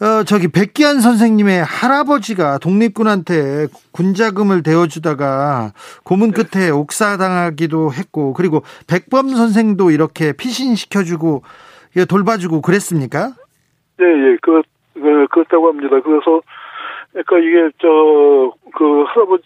어, 0.00 0.24
저기 0.24 0.48
백기환 0.48 1.00
선생님의 1.00 1.64
할아버지가 1.64 2.58
독립군한테 2.58 3.68
군자금을 3.92 4.62
대어주다가 4.62 5.72
고문 6.04 6.32
네. 6.32 6.42
끝에 6.42 6.70
옥사당하기도 6.70 7.92
했고 7.92 8.32
그리고 8.34 8.62
백범 8.88 9.28
선생도 9.28 9.90
이렇게 9.90 10.32
피신 10.32 10.74
시켜주고 10.74 11.42
돌봐주고 12.08 12.60
그랬습니까? 12.60 13.32
네, 13.98 14.04
예, 14.04 14.36
그, 14.42 14.62
그 14.94 15.26
그렇다고 15.30 15.68
합니다. 15.68 16.00
그래서 16.02 16.42
그러니까 17.12 17.38
이게 17.38 17.70
저 17.78 18.52
그 18.74 19.04
할아버지 19.06 19.44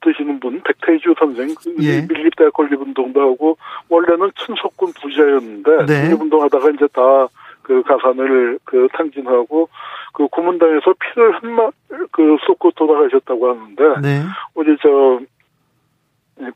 드시는 0.00 0.40
분 0.40 0.60
백태주 0.62 1.14
선생 1.18 1.54
그 1.54 1.74
예. 1.80 2.00
밀립대 2.00 2.50
건립운동도 2.50 3.20
하고 3.20 3.56
원래는 3.88 4.32
천석군 4.34 4.92
부자였는데 5.00 5.86
네. 5.86 6.00
건립운동하다가 6.02 6.70
이제 6.70 6.86
다 6.92 7.28
그 7.68 7.82
가산을 7.82 8.58
그 8.64 8.88
탕진하고 8.94 9.68
그 10.14 10.26
고문당에서 10.28 10.94
피를 10.98 11.34
한마 11.34 11.68
그 12.10 12.38
쏟고 12.46 12.70
돌아가셨다고 12.70 13.50
하는데 13.50 14.00
네. 14.00 14.22
우리 14.54 14.74
저 14.82 15.20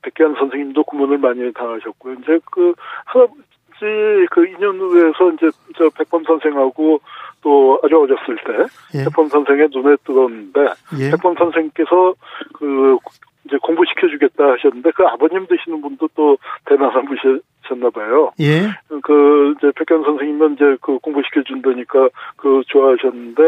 백기환 0.01 0.35
선생님도 0.35 0.85
고문을 0.85 1.19
많이 1.19 1.53
당하셨고요. 1.53 2.15
이제 2.15 2.41
그 2.51 2.73
할아버지 3.05 4.27
그 4.31 4.47
인연으로해서 4.47 5.33
이제 5.33 5.51
저 5.77 5.91
백범 5.91 6.25
선생하고 6.25 7.01
또 7.43 7.79
아주 7.83 7.99
어렸을 7.99 8.37
때 8.37 8.99
예. 8.99 9.05
백범 9.05 9.29
선생의 9.29 9.69
눈에 9.71 9.97
들었는데 10.05 10.61
예. 10.99 11.11
백범 11.11 11.35
선생께서 11.37 12.15
그 12.55 12.97
이제 13.45 13.57
공부시켜주겠다 13.63 14.53
하셨는데 14.53 14.91
그 14.95 15.05
아버님 15.05 15.47
되시는 15.47 15.81
분도 15.81 16.09
또 16.15 16.39
대단한 16.67 17.05
분이셨나 17.05 17.91
봐요. 17.91 18.33
예. 18.41 18.69
그 19.03 19.55
이제 19.59 19.73
백현 19.75 20.05
선생님은 20.05 20.55
이제 20.55 20.77
그 20.81 20.99
공부시켜준다니까 20.99 22.09
그 22.37 22.63
좋아하셨는데 22.69 23.43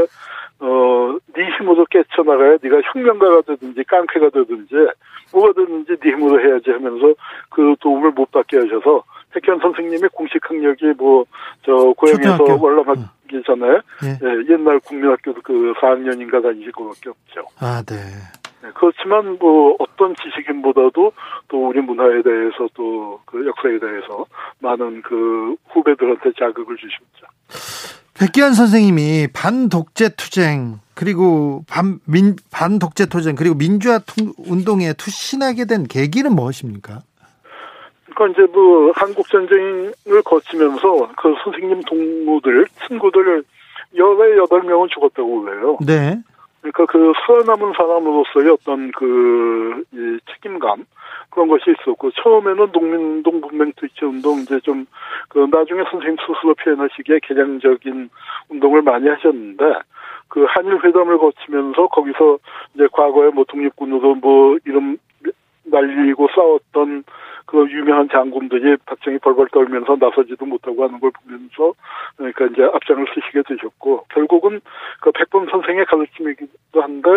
어, 0.61 1.17
네 1.35 1.49
힘으로 1.59 1.85
깨쳐나가야 1.91 2.59
네가 2.63 2.81
혁명가가 2.93 3.43
되든지 3.43 3.85
깡패가 3.85 4.31
되든지 4.31 4.75
뭐가 5.33 5.53
되든지 5.53 5.97
네 6.01 6.11
힘으로 6.11 6.41
해야지 6.41 6.71
하면서 6.71 7.15
그 7.51 7.75
도움을 7.81 8.13
못 8.13 8.31
받게 8.31 8.57
하셔서 8.59 9.05
백현 9.33 9.59
선생님의 9.61 10.11
공식 10.13 10.39
학력이 10.49 10.95
뭐 10.97 11.25
저 11.65 11.73
고향에서 11.97 12.45
월남하기 12.61 13.43
전에 13.45 13.67
예. 14.05 14.19
예, 14.23 14.53
옛날 14.53 14.79
국민학교도 14.81 15.41
그 15.43 15.73
4학년인가 15.81 16.43
다니실 16.43 16.73
것 16.73 16.85
밖에 16.89 17.11
없죠. 17.11 17.47
아, 17.59 17.83
네. 17.87 17.97
네, 18.65 18.71
그렇지만 18.75 19.37
뭐 19.39 19.77
어떤 19.79 20.15
지식인보다도 20.17 21.13
또 21.49 21.69
우리 21.69 21.81
문화에 21.81 22.23
대해서 22.23 22.67
또 22.75 23.05
그 23.35 23.45
역사에 23.47 23.79
대해서 23.81 24.27
많은 24.61 25.03
그 25.03 25.57
후배들한테 25.71 26.31
자극을 26.39 26.77
주셨죠. 26.77 27.27
백기환 28.17 28.53
선생님이 28.53 29.29
반독재 29.33 30.11
투쟁 30.17 30.79
그리고 30.95 31.65
반민 31.69 32.37
반독재 32.53 33.07
투쟁 33.07 33.35
그리고 33.35 33.57
민주화 33.57 33.99
운동에 34.39 34.93
투신하게 34.93 35.65
된 35.65 35.85
계기는 35.85 36.33
무엇입니까? 36.33 37.03
그러니까 38.15 38.27
이제 38.29 38.53
뭐 38.53 38.93
한국 38.95 39.29
전쟁을 39.29 40.23
거치면서 40.25 41.11
그 41.17 41.35
선생님 41.43 41.83
동무들 41.83 42.67
친구들 42.87 43.43
열에 43.97 44.37
여덟 44.39 44.63
명은 44.63 44.89
죽었다고 44.95 45.43
그래요. 45.43 45.79
네. 45.85 46.23
그러니까 46.65 46.87
그 46.87 47.13
살아남은 47.27 47.75
사람으로서의 47.77 48.49
어떤 48.49 48.91
그, 48.93 49.85
이 49.93 50.19
책임감, 50.33 50.87
그런 51.29 51.49
것이 51.49 51.65
있었고, 51.71 52.11
처음에는 52.13 52.71
농민운동, 52.73 53.41
문맹 53.41 53.73
투치 53.77 54.05
운동, 54.07 54.39
이제 54.39 54.59
좀, 54.61 54.87
그, 55.29 55.47
나중에 55.51 55.83
선생님 55.91 56.17
스스로 56.21 56.55
표현하시기에 56.55 57.21
개량적인 57.23 58.09
운동을 58.49 58.81
많이 58.81 59.09
하셨는데, 59.09 59.65
그 60.29 60.47
한일 60.49 60.83
회담을 60.83 61.19
거치면서 61.19 61.89
거기서 61.89 62.39
이제 62.75 62.89
과거에 62.93 63.29
뭐 63.29 63.45
독립군으로 63.45 64.15
뭐 64.15 64.57
이름 64.65 64.97
날리고 65.65 66.29
싸웠던 66.35 67.05
그 67.47 67.69
유명한 67.71 68.09
장군들이 68.09 68.77
박정희 68.87 69.19
벌벌 69.19 69.49
떨면서 69.49 69.97
나서지도 70.01 70.47
못하고 70.47 70.85
하는 70.85 70.99
걸 70.99 71.11
보면서 71.11 71.75
그러니까 72.17 72.47
이제 72.47 72.63
앞장을 72.63 73.07
쓰시게 73.15 73.43
되셨고 73.47 74.07
결국은 74.11 74.61
그 75.01 75.13
백범 75.13 75.49
선생의 75.51 75.85
가르침이기도 75.87 76.83
한데 76.83 77.11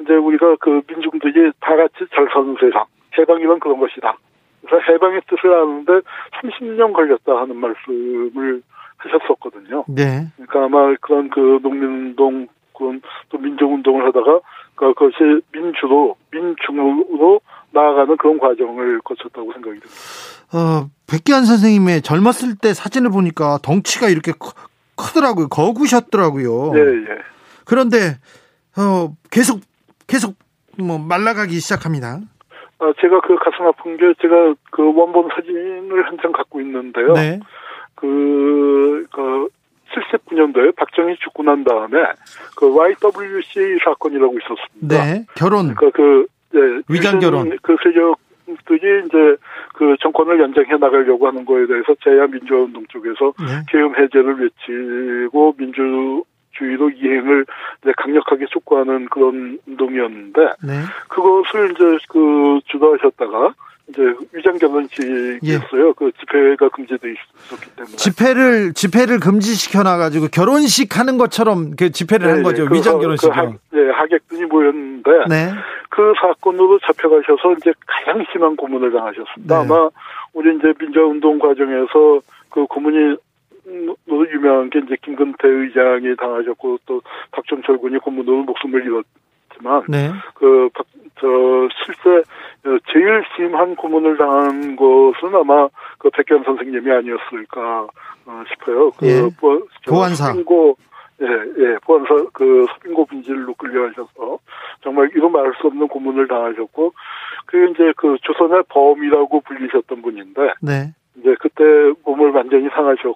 이제 0.00 0.14
우리가 0.14 0.56
그 0.56 0.82
민중들이 0.88 1.52
다 1.60 1.76
같이 1.76 2.04
잘 2.14 2.28
사는 2.32 2.56
세상 2.60 2.84
해방이란 3.16 3.60
그런 3.60 3.78
것이다. 3.78 4.16
그래서 4.64 4.92
해방의 4.92 5.22
뜻을 5.28 5.52
아는데 5.52 6.00
30년 6.40 6.92
걸렸다 6.92 7.36
하는 7.36 7.56
말씀을 7.56 8.62
하셨었거든요. 8.96 9.84
네. 9.88 10.26
그러니까 10.36 10.64
아마 10.64 10.94
그런 11.00 11.28
그 11.30 11.58
농민운동 11.62 12.48
그런 12.76 13.02
또 13.28 13.38
민족운동을 13.38 14.06
하다가 14.06 14.40
그 14.74 14.94
그것이 14.94 15.42
민주로 15.52 16.16
민중으로 16.30 17.40
나아가는 17.72 18.16
그런 18.16 18.38
과정을 18.38 19.00
거쳤다고 19.02 19.52
생각이 19.52 19.80
듭니다. 19.80 20.00
어, 20.52 20.90
백기환 21.10 21.44
선생님의 21.44 22.02
젊었을 22.02 22.56
때 22.60 22.74
사진을 22.74 23.10
보니까 23.10 23.58
덩치가 23.62 24.08
이렇게 24.08 24.32
크, 24.32 24.52
더라고요 25.14 25.48
거구셨더라고요. 25.48 26.72
예, 26.74 26.80
예. 26.80 27.18
그런데 27.64 28.18
어, 28.76 29.14
계속 29.30 29.60
계속 30.06 30.34
뭐 30.78 30.98
말라가기 30.98 31.58
시작합니다. 31.60 32.20
아, 32.78 32.92
제가 33.00 33.20
그 33.20 33.36
가슴 33.36 33.66
아픈 33.66 33.96
게 33.96 34.12
제가 34.20 34.54
그 34.70 34.82
원본 34.94 35.28
사진을 35.34 36.06
한 36.06 36.18
장 36.22 36.32
갖고 36.32 36.60
있는데요. 36.60 37.12
네. 37.14 37.40
그, 37.94 39.06
그 39.12 39.48
79년도에 39.94 40.74
박정희 40.76 41.16
죽고 41.22 41.42
난 41.44 41.62
다음에 41.64 41.98
그 42.56 42.66
YWC 42.74 43.78
사건이라고 43.84 44.34
있었습니다. 44.38 45.04
네. 45.04 45.26
결혼. 45.36 45.74
그러니까 45.74 45.90
그 45.96 46.26
예, 46.54 46.82
위장 46.88 47.18
결혼. 47.18 47.56
그 47.62 47.76
세력들이 47.82 49.06
이제 49.06 49.36
그 49.74 49.96
정권을 50.00 50.40
연장해 50.40 50.76
나가려고 50.78 51.26
하는 51.26 51.44
거에 51.44 51.66
대해서 51.66 51.94
제야 52.02 52.26
민주화 52.26 52.60
운동 52.60 52.84
쪽에서 52.88 53.32
네. 53.38 53.62
계엄 53.68 53.94
해제를 53.96 54.36
외치고 54.40 55.54
민주주의 55.56 56.22
민주주의로 56.62 56.90
이행을 56.90 57.46
이제 57.82 57.92
강력하게 57.96 58.46
촉구하는 58.50 59.06
그런 59.06 59.58
운동이었는데 59.66 60.40
네. 60.64 60.72
그것을 61.08 61.72
이제 61.72 61.98
그 62.08 62.60
주도하셨다가 62.66 63.54
이제 63.88 64.00
위장 64.32 64.56
결혼식이었어요. 64.58 65.88
예. 65.88 65.92
그 65.96 66.12
집회가 66.18 66.68
금지돼 66.68 67.08
있었기 67.12 67.70
때문에 67.76 67.96
집회를 67.96 68.72
집회를 68.74 69.20
금지시켜 69.20 69.82
놔가지고 69.82 70.28
결혼식 70.32 70.98
하는 70.98 71.18
것처럼 71.18 71.72
그 71.76 71.90
집회를 71.90 72.26
네, 72.26 72.32
한 72.32 72.42
거죠. 72.42 72.66
그, 72.66 72.74
위장 72.74 72.98
결혼식이요. 73.00 73.32
그 73.32 73.38
하, 73.38 73.52
네, 73.72 73.90
하객들이 73.90 74.46
모였는데 74.46 75.10
네. 75.28 75.52
그 75.90 76.12
사건으로 76.20 76.78
잡혀가셔서 76.86 77.54
이제 77.58 77.72
가장 77.86 78.24
심한 78.32 78.56
고문을 78.56 78.92
당하셨습니다. 78.92 79.62
네. 79.62 79.64
아마 79.64 79.90
우리 80.32 80.56
이제 80.56 80.72
민주운동 80.78 81.38
과정에서 81.38 82.20
그 82.48 82.66
고문이 82.66 83.16
또 83.64 84.30
유명한 84.30 84.70
게 84.70 84.80
이제 84.80 84.96
김근태 85.02 85.48
의장이 85.48 86.16
당하셨고 86.16 86.78
또 86.86 87.00
박정철 87.30 87.78
군이 87.78 87.98
고문으로 87.98 88.42
목숨을 88.42 88.82
잃었지만 88.84 89.84
네. 89.88 90.10
그저 90.34 91.68
실제 91.84 92.22
제일 92.92 93.24
심한 93.36 93.76
고문을 93.76 94.16
당한 94.16 94.76
것은 94.76 95.34
아마 95.34 95.68
그 95.98 96.10
백현 96.10 96.44
선생님이 96.44 96.90
아니었을까 96.90 97.86
어, 98.26 98.44
싶어요. 98.50 98.90
그 98.92 99.06
예. 99.06 99.20
보, 99.40 99.66
보안사. 99.86 100.34
고 100.44 100.76
예, 101.20 101.26
예, 101.26 101.78
보안사 101.84 102.26
그 102.32 102.66
서빙고 102.72 103.06
분질로 103.06 103.54
끌려가셔서 103.54 104.38
정말 104.82 105.08
이루 105.14 105.28
말할 105.28 105.52
수 105.60 105.68
없는 105.68 105.86
고문을 105.86 106.26
당하셨고 106.26 106.92
그게 107.46 107.70
이제 107.70 107.92
그 107.96 108.16
조선의 108.22 108.64
범이라고 108.68 109.40
불리셨던 109.40 110.02
분인데 110.02 110.54
네. 110.60 110.92
이제 111.16 111.36
그때 111.38 111.62
몸을 112.04 112.30
완전히 112.30 112.68
상하셨 112.70 113.14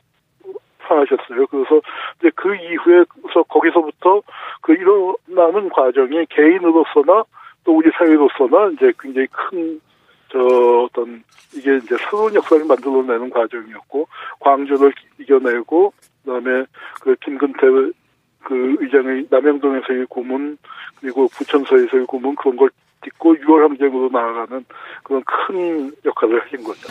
상하셨어요. 0.87 1.46
그래서 1.46 1.81
이제 2.18 2.31
그 2.35 2.55
이후에 2.55 3.05
서 3.33 3.42
거기서부터 3.44 4.22
그 4.62 4.72
일어나는 4.72 5.68
과정이 5.70 6.27
개인으로서나 6.27 7.25
또 7.64 7.77
우리 7.77 7.90
사회로서나 7.96 8.70
이제 8.75 8.92
굉장히 9.01 9.27
큰 9.29 9.81
저 10.29 10.38
어떤 10.85 11.22
이게 11.55 11.77
이제 11.77 11.96
새로운 11.99 12.35
역사를 12.35 12.64
만들어내는 12.64 13.31
과정이었고 13.31 14.09
광주를 14.40 14.92
이겨내고 15.18 15.92
그다음에 16.25 16.64
그 17.01 17.14
김근태 17.16 17.66
그 18.42 18.77
의장의 18.81 19.27
남양동에서의 19.31 20.07
고문 20.09 20.59
그리고 21.01 21.29
부천서에서의 21.29 22.07
고문 22.07 22.35
그런 22.37 22.57
걸 22.57 22.70
딛고 23.03 23.37
6월 23.37 23.69
항쟁으로 23.69 24.11
나아가는 24.11 24.65
그런 25.05 25.23
큰 25.25 25.95
역할을 26.05 26.45
하신 26.45 26.65
거죠. 26.65 26.89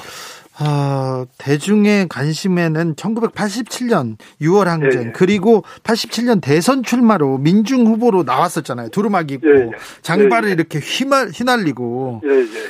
어, 0.58 1.26
대중의 1.38 2.08
관심에는 2.08 2.96
1987년 2.96 4.15
6월 4.41 4.65
항쟁 4.65 5.02
예, 5.02 5.08
예. 5.08 5.12
그리고 5.12 5.63
87년 5.84 6.39
대선 6.41 6.82
출마로 6.82 7.39
민중 7.39 7.88
후보로 7.88 8.24
나왔었잖아요. 8.24 8.89
두루마기 8.89 9.34
입고 9.36 9.50
예, 9.50 9.62
예. 9.63 9.70
장발을 10.02 10.48
예, 10.48 10.52
예. 10.52 10.54
이렇게 10.54 10.80
휘말, 10.80 11.30
휘날리고 11.30 12.22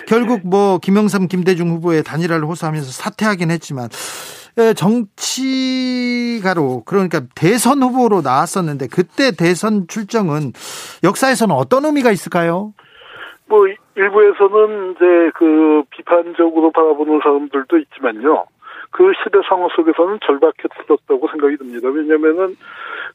결국 0.07 0.41
뭐 0.45 0.79
김영삼 0.79 1.27
김대중 1.27 1.69
후보의 1.69 2.03
단일화를 2.03 2.45
호소하면서 2.45 2.91
사퇴하긴 2.91 3.51
했지만 3.51 3.89
정치가로 4.75 6.83
그러니까 6.85 7.21
대선 7.35 7.83
후보로 7.83 8.21
나왔었는데 8.21 8.87
그때 8.87 9.31
대선 9.31 9.87
출정은 9.87 10.53
역사에서는 11.03 11.53
어떤 11.53 11.85
의미가 11.85 12.11
있을까요? 12.11 12.73
뭐 13.47 13.67
일부에서는 13.95 14.91
이제 14.91 15.31
그 15.35 15.83
비판적으로 15.91 16.71
바라보는 16.71 17.19
사람들도 17.23 17.77
있지만요. 17.77 18.45
그 18.91 19.11
시대 19.23 19.39
상황 19.47 19.69
속에서는 19.75 20.19
절박했었다고 20.25 21.27
생각이 21.27 21.57
듭니다. 21.57 21.89
왜냐면은 21.89 22.55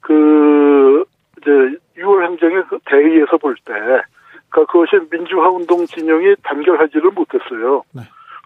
그 0.01 1.05
이제 1.41 1.51
6월 1.97 2.25
행정의 2.27 2.65
그 2.69 2.79
대의에서 2.85 3.39
볼 3.39 3.57
때, 3.65 3.73
그러니까 4.51 4.73
그것이 4.73 5.01
민주화 5.11 5.49
운동 5.49 5.87
진영이 5.87 6.37
단결하지를 6.43 7.11
못했어요. 7.13 7.83
네. 7.95 8.03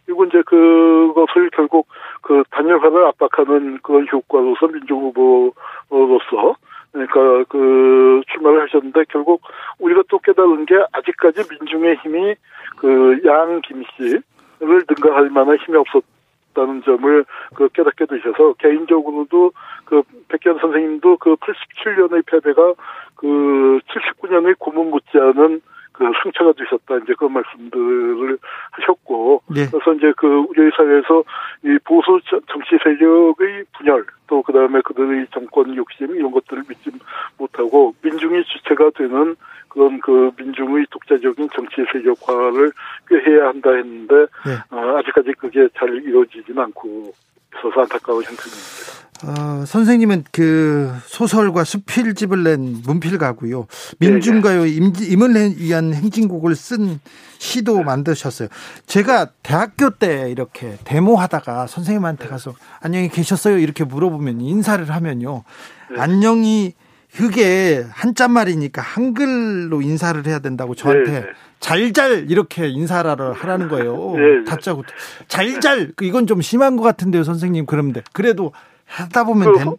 그리고 0.07 0.25
이제 0.27 0.43
그것을 0.43 1.51
결국 1.51 1.89
그 2.21 2.45
단일화를 2.51 3.07
압박하는 3.07 3.79
그런 3.83 4.07
효과로서 4.13 4.69
민주 4.69 4.95
후보로서 4.95 6.57
그러니까 6.95 7.45
그 7.49 8.23
출마를 8.29 8.63
하셨는데 8.63 9.05
결국 9.11 9.43
우리가 9.81 10.05
또 10.09 10.19
깨달은 10.19 10.65
게 10.67 10.77
아직까지 10.93 11.43
민중의 11.51 11.97
힘이 11.97 12.37
그 12.77 13.15
양 13.25 13.61
김씨를 13.63 14.23
능가할 14.61 15.31
만한 15.31 15.57
힘이 15.59 15.79
없었다는 15.79 16.83
점을 16.85 17.25
그 17.55 17.69
깨닫게 17.69 18.07
되셔서 18.07 18.55
개인적으로도 18.55 19.53
그 19.85 20.03
백현 20.29 20.59
선생님도 20.59 21.19
그 21.19 21.37
87년의 21.37 22.27
패배가 22.27 22.75
그 23.17 23.81
79년의 23.89 24.59
고문 24.59 24.91
못지않은 24.91 25.61
그 25.95 26.05
상처가 26.23 26.53
되셨다 26.53 26.99
이제 27.05 27.15
그런 27.17 27.33
말씀들을 27.33 28.39
하셨고 28.73 29.43
네. 29.49 29.67
그래서 29.71 29.95
이제 29.95 30.13
그 30.17 30.45
우리 30.49 30.71
사회에서 30.77 31.23
이 31.65 31.79
보수 31.85 32.21
정치 32.29 32.77
세력의 32.83 33.65
분열 33.77 34.05
또 34.27 34.43
그다음에 34.43 34.81
그들의 34.85 35.29
정권 35.33 35.75
욕심 35.77 36.15
이런 36.17 36.33
것들을 36.33 36.65
믿지 36.69 36.91
못하고 37.39 37.95
민중이 38.03 38.45
주체가 38.45 38.91
되는 38.97 39.37
그런 39.69 40.01
그 40.01 40.33
민중의 40.37 40.87
독자적인 40.91 41.49
정치 41.55 41.85
세력화를 41.93 42.73
꾀해야 43.09 43.49
한다 43.49 43.71
했는데 43.73 44.15
네. 44.15 44.77
어, 44.77 44.99
아직까지 44.99 45.33
그게 45.39 45.69
잘 45.79 45.95
이루어지지는 45.95 46.61
않고 46.61 47.13
있어서 47.59 47.83
안타까운 47.83 48.25
형편입니다. 48.25 48.95
어, 49.27 49.65
선생님은 49.65 50.25
그 50.33 50.93
소설과 51.07 51.65
수필집을 51.65 52.43
낸 52.43 52.83
문필가고요. 52.85 53.67
민중가요 53.99 54.67
임을 54.67 55.57
위한 55.59 55.95
행진곡을 55.95 56.55
쓴 56.57 57.01
시도 57.39 57.83
만드셨어요. 57.83 58.49
제가 58.87 59.31
대학교 59.43 59.91
때 59.91 60.31
이렇게 60.31 60.77
데모하다가 60.85 61.67
선생님한테 61.69 62.29
가서 62.29 62.55
안녕히 62.81 63.09
계셨어요 63.09 63.59
이렇게 63.59 63.85
물어보면 63.85 64.41
인사를 64.41 64.91
하면요. 64.91 65.45
네. 65.91 66.01
안녕히 66.01 66.75
그게 67.17 67.85
한자말이니까 67.93 68.83
한글로 68.83 69.83
인사를 69.83 70.27
해야 70.27 70.41
된다고 70.41 70.75
저한테 70.75 71.11
네. 71.11 71.27
잘잘 71.61 72.31
이렇게 72.31 72.69
인사를 72.69 73.11
하라는 73.11 73.69
거예요. 73.69 74.15
네. 74.19 74.45
다짜고 74.45 74.83
잘잘 75.29 75.93
이건 76.03 76.27
좀 76.27 76.41
심한 76.41 76.77
것 76.77 76.83
같은데요, 76.83 77.23
선생님. 77.23 77.67
그런데 77.67 78.03
그래도 78.13 78.53
하다 78.87 79.25
보면 79.25 79.53
그, 79.53 79.59
된... 79.59 79.77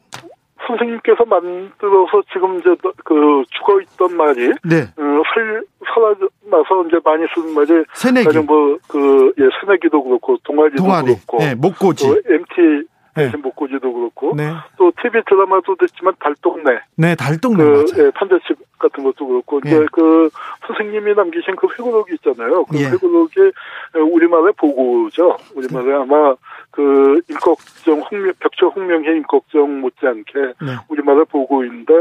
선생님께서 0.66 1.26
만들어서 1.26 2.24
지금 2.34 2.60
이제 2.60 2.70
그 3.04 3.44
죽어 3.52 3.82
있던 3.82 4.18
말이 4.18 4.48
네. 4.64 4.82
어, 4.98 5.22
살 5.34 5.64
살아나서 5.94 6.88
이제 6.88 7.00
많이 7.04 7.26
쓰는 7.36 7.54
말이 7.54 7.86
새내기 7.94 8.40
뭐그 8.40 9.34
예, 9.38 9.44
새내기도 9.62 10.04
그렇고 10.04 10.38
동아리도 10.44 10.82
동아리. 10.82 11.06
그렇고 11.06 11.38
네, 11.38 11.54
목고지 11.54 12.08
MT 12.08 12.88
네. 13.16 13.32
목고지도 13.38 13.94
그렇고 13.94 14.36
네. 14.36 14.52
또 14.78 14.92
TV 15.02 15.22
드라마도 15.26 15.76
됐지만 15.76 16.14
달동네 16.20 16.80
네 16.96 17.16
달동네 17.16 17.64
그 17.64 17.86
예, 17.98 18.12
판자집 18.12 18.58
같은 18.78 19.04
것도 19.04 19.26
그렇고 19.26 19.62
예. 19.66 19.70
이제 19.70 19.86
그 19.92 20.30
선생님이 20.68 21.14
남기신 21.16 21.56
그 21.56 21.68
회고록이 21.68 22.16
있잖아요. 22.16 22.66
그 22.66 22.78
예. 22.78 22.90
회고록이 22.90 23.52
우리말의 23.96 24.54
보고죠. 24.58 25.38
우리말에 25.56 25.94
아마 25.94 26.36
그 26.72 27.22
임꺽정 27.30 28.02
홍명 28.02 28.34
벽초 28.40 28.68
홍명회 28.68 29.16
임꺽정 29.16 29.80
못지않게 29.80 30.34
네. 30.62 30.76
우리말의 30.90 31.26
보고인데 31.26 31.94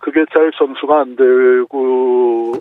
그게 0.00 0.24
잘 0.32 0.50
전수가 0.52 1.00
안 1.00 1.16
되고 1.16 2.54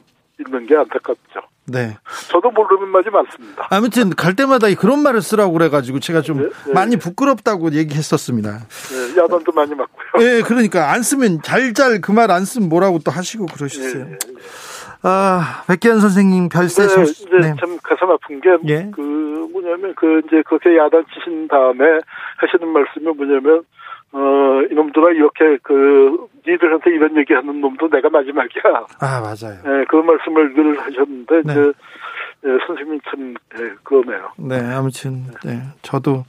있는 0.45 0.65
게 0.65 0.75
안타깝죠. 0.75 1.41
네. 1.67 1.95
저도 2.29 2.51
모르는 2.51 2.87
말이 2.89 3.09
많습니다. 3.09 3.67
아무튼 3.69 4.09
갈 4.09 4.35
때마다 4.35 4.67
그런 4.75 5.03
말을 5.03 5.21
쓰라고 5.21 5.53
그래가지고 5.53 5.99
제가 5.99 6.21
좀 6.21 6.39
네, 6.41 6.49
네. 6.67 6.73
많이 6.73 6.97
부끄럽다고 6.97 7.71
얘기했었습니다. 7.73 8.51
네, 8.51 9.21
야단도 9.21 9.51
많이 9.51 9.73
맞고요. 9.75 10.23
네, 10.25 10.41
그러니까 10.41 10.91
안 10.91 11.03
쓰면 11.03 11.41
잘잘 11.43 12.01
그 12.01 12.11
말 12.11 12.31
안 12.31 12.45
쓰면 12.45 12.67
뭐라고 12.69 12.99
또 12.99 13.11
하시고 13.11 13.45
그러셨어요. 13.45 14.05
네, 14.05 14.09
네, 14.11 14.17
네. 14.17 14.33
아, 15.03 15.63
백기현 15.67 15.99
선생님 15.99 16.49
별세 16.49 16.83
네, 16.83 16.87
소식. 16.89 17.29
네. 17.31 17.55
참 17.59 17.77
가슴 17.81 18.09
아픈 18.11 18.39
게, 18.39 18.49
예. 18.67 18.91
그, 18.93 19.01
뭐냐면, 19.51 19.95
그, 19.95 20.21
이제 20.27 20.43
그렇게 20.45 20.77
야단 20.77 21.03
치신 21.11 21.47
다음에 21.47 21.83
하시는 22.37 22.67
말씀이 22.71 23.05
뭐냐면, 23.05 23.63
어, 24.13 24.61
이놈들아, 24.69 25.11
이렇게 25.11 25.57
그, 25.63 26.27
니들한테 26.47 26.89
이런 26.91 27.17
얘기 27.17 27.33
하는 27.33 27.61
놈도 27.61 27.89
내가 27.89 28.09
마지막이야. 28.09 28.85
아, 28.99 29.21
맞아요. 29.21 29.61
네, 29.63 29.85
그 29.87 29.95
말씀을 29.95 30.53
늘 30.53 30.79
하셨는데, 30.79 31.41
네. 31.45 31.51
이제, 31.51 31.71
네, 32.43 32.57
선생님 32.67 32.99
참, 33.09 33.33
네, 33.55 33.71
그러네요. 33.83 34.31
네, 34.37 34.59
아무튼, 34.73 35.25
네, 35.45 35.61
저도 35.81 36.25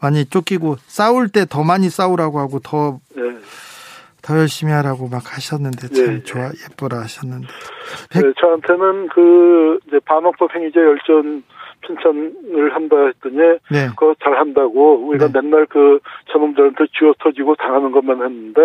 많이 0.00 0.24
쫓기고, 0.24 0.76
싸울 0.78 1.28
때 1.28 1.44
더 1.44 1.62
많이 1.64 1.90
싸우라고 1.90 2.38
하고, 2.38 2.60
더, 2.60 2.98
네. 3.14 3.22
더 4.22 4.38
열심히 4.38 4.72
하라고 4.72 5.08
막 5.08 5.36
하셨는데 5.36 5.88
참 5.88 6.06
네. 6.06 6.22
좋아 6.22 6.44
예뻐라 6.46 7.00
하셨는데 7.00 7.48
백... 8.08 8.24
네, 8.24 8.32
저한테는 8.40 9.08
그 9.08 9.80
이제 9.88 9.98
반옥법 10.04 10.54
행위자 10.54 10.80
열전 10.80 11.42
핀천을 11.86 12.74
한다 12.74 12.96
했더니 13.06 13.36
네. 13.70 13.88
그거 13.90 14.14
잘 14.22 14.38
한다고 14.38 15.06
우리가 15.08 15.28
네. 15.28 15.40
맨날 15.40 15.66
그 15.66 15.98
저놈들한테 16.32 16.84
쥐어 16.98 17.14
터지고 17.22 17.54
당하는 17.56 17.92
것만 17.92 18.22
했는데 18.22 18.60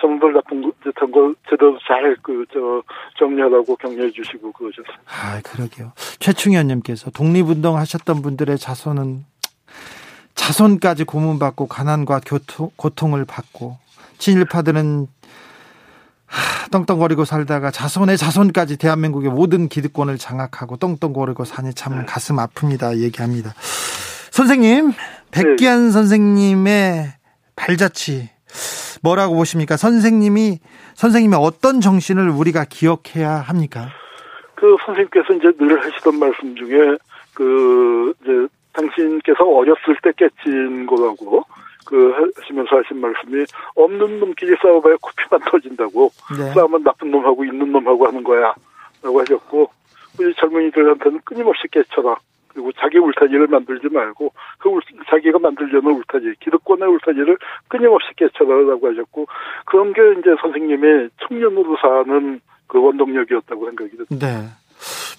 저놈들 0.00 0.32
나쁜 0.34 0.72
듯한 0.82 1.10
걸 1.10 1.34
제대로 1.48 1.78
잘 1.86 2.16
그 2.22 2.44
저 2.52 2.82
정리하라고 3.18 3.76
격려해 3.76 4.10
주시고 4.10 4.52
그러셨어요. 4.52 4.96
아 5.06 5.40
그러게요. 5.42 5.92
최충현님께서 6.20 7.10
독립운동 7.10 7.76
하셨던 7.76 8.22
분들의 8.22 8.56
자손은 8.58 9.24
자손까지 10.34 11.04
고문받고 11.04 11.66
가난과 11.66 12.20
교통, 12.26 12.70
고통을 12.76 13.24
받고 13.24 13.78
친일파들은 14.18 15.02
하, 15.02 15.06
떵떵거리고 16.70 17.24
살다가 17.24 17.70
자손의 17.70 18.16
자손까지 18.16 18.78
대한민국의 18.78 19.30
모든 19.30 19.68
기득권을 19.68 20.18
장악하고 20.18 20.76
떵떵거리고 20.76 21.44
사니 21.44 21.74
참 21.74 22.00
네. 22.00 22.04
가슴 22.06 22.36
아픕니다. 22.36 22.98
얘기합니다. 22.98 23.54
선생님, 24.30 24.92
백기환 25.30 25.86
네. 25.86 25.90
선생님의 25.92 27.06
발자취 27.56 28.30
뭐라고 29.02 29.34
보십니까? 29.36 29.76
선생님이 29.76 30.60
선생님의 30.94 31.38
어떤 31.40 31.80
정신을 31.80 32.28
우리가 32.30 32.64
기억해야 32.68 33.30
합니까? 33.36 33.88
그 34.54 34.76
선생님께서 34.84 35.34
이제 35.34 35.52
늘 35.58 35.82
하시던 35.82 36.18
말씀 36.18 36.56
중에 36.56 36.96
그 37.34 38.14
이제 38.22 38.48
당신께서 38.72 39.44
어렸을 39.44 39.96
때 40.02 40.10
깨친 40.16 40.86
거라고 40.86 41.44
그 41.86 42.32
하시면서 42.36 42.76
하신 42.76 43.00
말씀이 43.00 43.44
없는 43.74 44.20
놈끼리 44.20 44.56
싸워봐야 44.60 44.96
코피만 45.00 45.40
터진다고 45.50 46.10
네. 46.36 46.52
싸우면 46.52 46.82
나쁜 46.82 47.10
놈하고 47.10 47.44
있는 47.44 47.72
놈하고 47.72 48.06
하는 48.06 48.22
거야라고 48.22 49.20
하셨고 49.20 49.70
우리 50.18 50.34
젊은이들한테는 50.34 51.20
끊임없이 51.24 51.68
깨쳐라 51.70 52.16
그리고 52.48 52.72
자기 52.72 52.98
울타리를 52.98 53.46
만들지 53.46 53.88
말고 53.88 54.32
그 54.58 54.68
울, 54.68 54.80
자기가 55.10 55.38
만들려는 55.38 55.92
울타리 55.92 56.34
기득권의 56.40 56.88
울타리를 56.88 57.38
끊임없이 57.68 58.08
깨쳐라라고 58.16 58.88
하셨고 58.88 59.26
그런 59.66 59.92
게 59.92 60.00
이제 60.18 60.34
선생님의 60.40 61.10
청년으로 61.28 61.76
사는 61.80 62.40
그 62.66 62.82
원동력이었다고 62.82 63.66
생각이 63.66 63.90
듭니다. 63.90 64.26
네. 64.26 64.48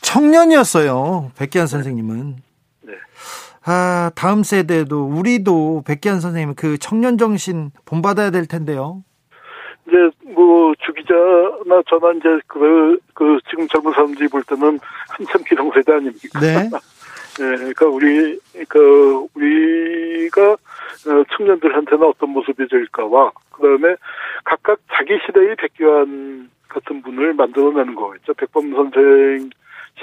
청년이었어요. 0.01 1.31
백기환 1.37 1.67
선생님은. 1.67 2.47
아, 3.69 4.09
다음 4.15 4.43
세대도 4.43 5.07
우리도 5.07 5.83
백기환 5.85 6.21
선생님 6.21 6.55
그 6.55 6.77
청년 6.77 7.17
정신 7.17 7.71
본받아야 7.85 8.31
될 8.31 8.45
텐데요. 8.47 9.03
이제 9.85 9.97
뭐 10.33 10.73
주기자나 10.79 11.81
저나 11.87 12.13
이제 12.13 12.39
그, 12.47 12.97
그 13.13 13.39
지금 13.49 13.67
젊은 13.67 13.91
사람들이 13.91 14.29
볼 14.29 14.41
때는 14.43 14.79
한참 15.09 15.43
기성세대 15.45 15.91
아닙니까? 15.91 16.39
네. 16.39 16.69
네, 16.69 16.71
그러니까 17.75 17.87
우리 17.87 18.39
그 18.69 19.27
우리가 19.35 20.51
어, 20.51 21.23
청년들한테는 21.35 22.05
어떤 22.05 22.29
모습이 22.29 22.69
될까와 22.69 23.31
그다음에 23.51 23.97
각각 24.45 24.79
자기 24.93 25.19
시대의 25.25 25.57
백기환 25.57 26.49
같은 26.69 27.01
분을 27.01 27.33
만들어내는 27.33 27.95
거겠죠. 27.95 28.33
백범 28.33 28.71
선생 28.73 29.49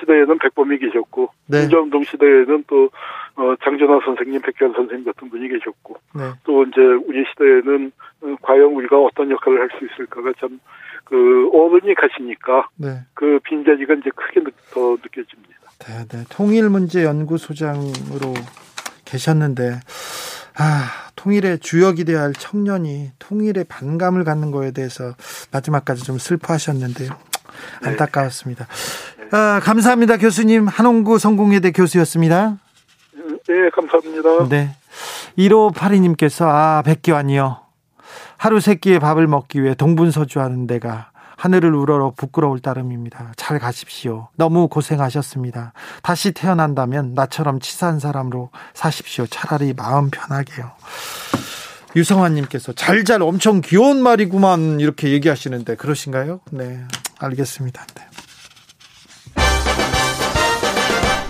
시대에는 0.00 0.38
백범이 0.38 0.78
계셨고 0.78 1.30
네. 1.46 1.60
민주운동 1.60 2.04
시대에는 2.04 2.64
또 2.66 2.90
어, 3.36 3.54
장전화 3.62 4.00
선생님, 4.04 4.40
백현 4.42 4.74
선생님 4.74 5.04
같은 5.04 5.28
분이 5.30 5.48
계셨고 5.48 5.96
네. 6.14 6.22
또 6.44 6.64
이제 6.64 6.80
우리 6.80 7.24
시대에는 7.30 7.92
어, 8.22 8.36
과연 8.42 8.72
우리가 8.72 8.98
어떤 8.98 9.30
역할을 9.30 9.60
할 9.60 9.68
수 9.78 9.84
있을까가 9.84 10.32
참 10.40 10.60
그 11.04 11.50
어른이 11.52 11.94
가시니까 11.94 12.68
네. 12.76 13.00
그 13.14 13.38
빈자리가 13.44 13.94
이제 13.94 14.10
크게 14.14 14.40
더 14.72 14.96
느껴집니다. 15.02 15.54
네, 15.80 16.06
네. 16.08 16.24
통일 16.30 16.70
문제 16.70 17.04
연구소장으로 17.04 18.34
계셨는데 19.04 19.80
아, 20.56 21.10
통일의 21.16 21.58
주역이 21.58 22.04
되어야 22.04 22.22
할 22.22 22.32
청년이 22.32 23.10
통일의 23.18 23.64
반감을 23.68 24.24
갖는 24.24 24.50
거에 24.50 24.70
대해서 24.70 25.14
마지막까지 25.52 26.04
좀 26.04 26.18
슬퍼하셨는데요. 26.18 27.10
네. 27.82 27.88
안타까웠습니다. 27.88 28.66
아, 29.36 29.58
감사합니다, 29.58 30.16
교수님. 30.18 30.68
한홍구 30.68 31.18
성공회대 31.18 31.72
교수였습니다. 31.72 32.56
네, 33.48 33.70
감사합니다. 33.74 34.48
네. 34.48 34.76
1582님께서, 35.36 36.46
아, 36.46 36.82
백기환이요. 36.86 37.58
하루 38.36 38.60
세 38.60 38.76
끼의 38.76 39.00
밥을 39.00 39.26
먹기 39.26 39.60
위해 39.60 39.74
동분서주하는 39.74 40.68
데가 40.68 41.10
하늘을 41.36 41.74
우러러 41.74 42.12
부끄러울 42.16 42.60
따름입니다. 42.60 43.32
잘 43.34 43.58
가십시오. 43.58 44.28
너무 44.36 44.68
고생하셨습니다. 44.68 45.72
다시 46.04 46.30
태어난다면 46.30 47.14
나처럼 47.14 47.58
치사한 47.58 47.98
사람으로 47.98 48.50
사십시오. 48.72 49.26
차라리 49.26 49.74
마음 49.74 50.10
편하게요. 50.10 50.70
유성환님께서 51.96 52.74
잘잘 52.74 53.20
엄청 53.22 53.62
귀여운 53.62 54.00
말이구만 54.00 54.78
이렇게 54.78 55.10
얘기하시는데 55.10 55.74
그러신가요? 55.74 56.38
네, 56.52 56.84
알겠습니다. 57.18 57.84
네. 57.96 58.13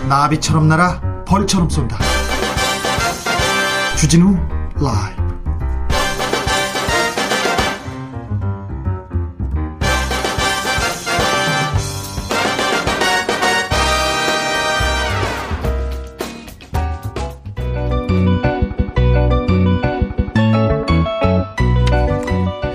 나비처럼 0.07 0.67
날아 0.67 1.01
벌처럼 1.25 1.69
쏜다. 1.69 1.97
주진우 3.97 4.37
라이브. 4.79 5.25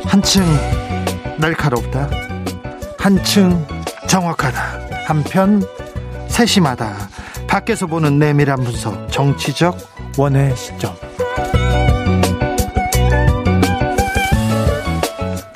한층 0.07 0.45
날카롭다. 1.39 2.11
한층 2.99 3.66
정확하다. 4.09 4.61
한편 5.07 5.62
세심하다. 6.28 7.20
밖에서 7.51 7.88
보는 7.88 8.20
내밀한 8.20 8.62
분석, 8.62 9.11
정치적 9.11 9.76
원의 10.16 10.57
시점. 10.57 10.94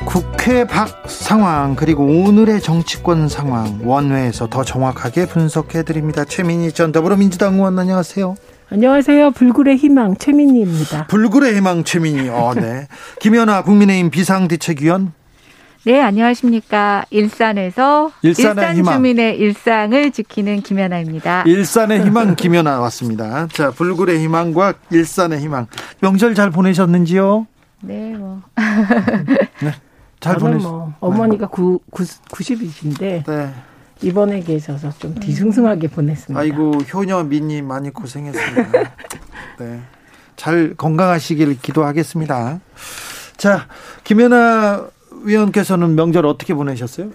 국회 0.05 0.67
밖 0.67 1.05
상황 1.07 1.77
그리고 1.77 2.05
오늘의 2.05 2.61
정치권 2.63 3.29
상황 3.29 3.79
원회에서 3.85 4.49
더 4.49 4.65
정확하게 4.65 5.27
분석해 5.27 5.85
드립니다. 5.85 6.25
최민희 6.25 6.73
전 6.73 6.91
더불어민주당 6.91 7.55
의원 7.55 7.79
안녕하세요. 7.79 8.35
안녕하세요. 8.71 9.31
불굴의 9.31 9.77
희망 9.77 10.17
최민희입니다. 10.17 11.07
불굴의 11.07 11.55
희망 11.55 11.85
최민희. 11.85 12.29
어, 12.29 12.55
네. 12.57 12.89
김연아 13.21 13.63
국민의힘 13.63 14.11
비상대책위원 14.11 15.13
네, 15.87 16.01
안녕하십니까. 16.01 17.05
일산에서 17.11 18.11
일산의 18.23 18.55
일산 18.57 18.77
희망. 18.77 18.95
주민의 18.95 19.37
일상을 19.39 20.11
지키는 20.13 20.63
김연아입니다. 20.63 21.43
일산의 21.47 22.07
희망 22.07 22.37
김연아 22.37 22.81
왔습니다. 22.81 23.47
자, 23.49 23.71
불굴의 23.71 24.19
희망과 24.21 24.75
일산의 24.91 25.41
희망. 25.41 25.67
명절 26.01 26.35
잘 26.35 26.51
보내셨는지요? 26.51 27.47
네, 27.83 28.15
뭐. 28.17 28.41
네. 29.63 29.73
잘 30.21 30.37
보냈. 30.37 30.63
뭐 30.63 30.95
어머니가 31.01 31.49
구, 31.49 31.81
구, 31.91 32.03
90이신데 32.05 33.27
네. 33.27 33.55
이번에 34.01 34.41
계셔서 34.41 34.91
좀 34.99 35.15
뒤숭숭하게 35.15 35.89
보냈습니다. 35.89 36.41
아이고 36.41 36.77
효녀 36.95 37.23
민님 37.25 37.69
많이 37.69 37.91
고생했습니다. 37.91 38.71
네. 39.61 39.81
잘 40.37 40.73
건강하시길 40.79 41.61
기도하겠습니다. 41.61 42.61
자, 43.37 43.67
김연아 44.05 44.87
위원께서는 45.23 45.95
명절 45.95 46.27
어떻게 46.27 46.55
보내셨어요? 46.55 47.11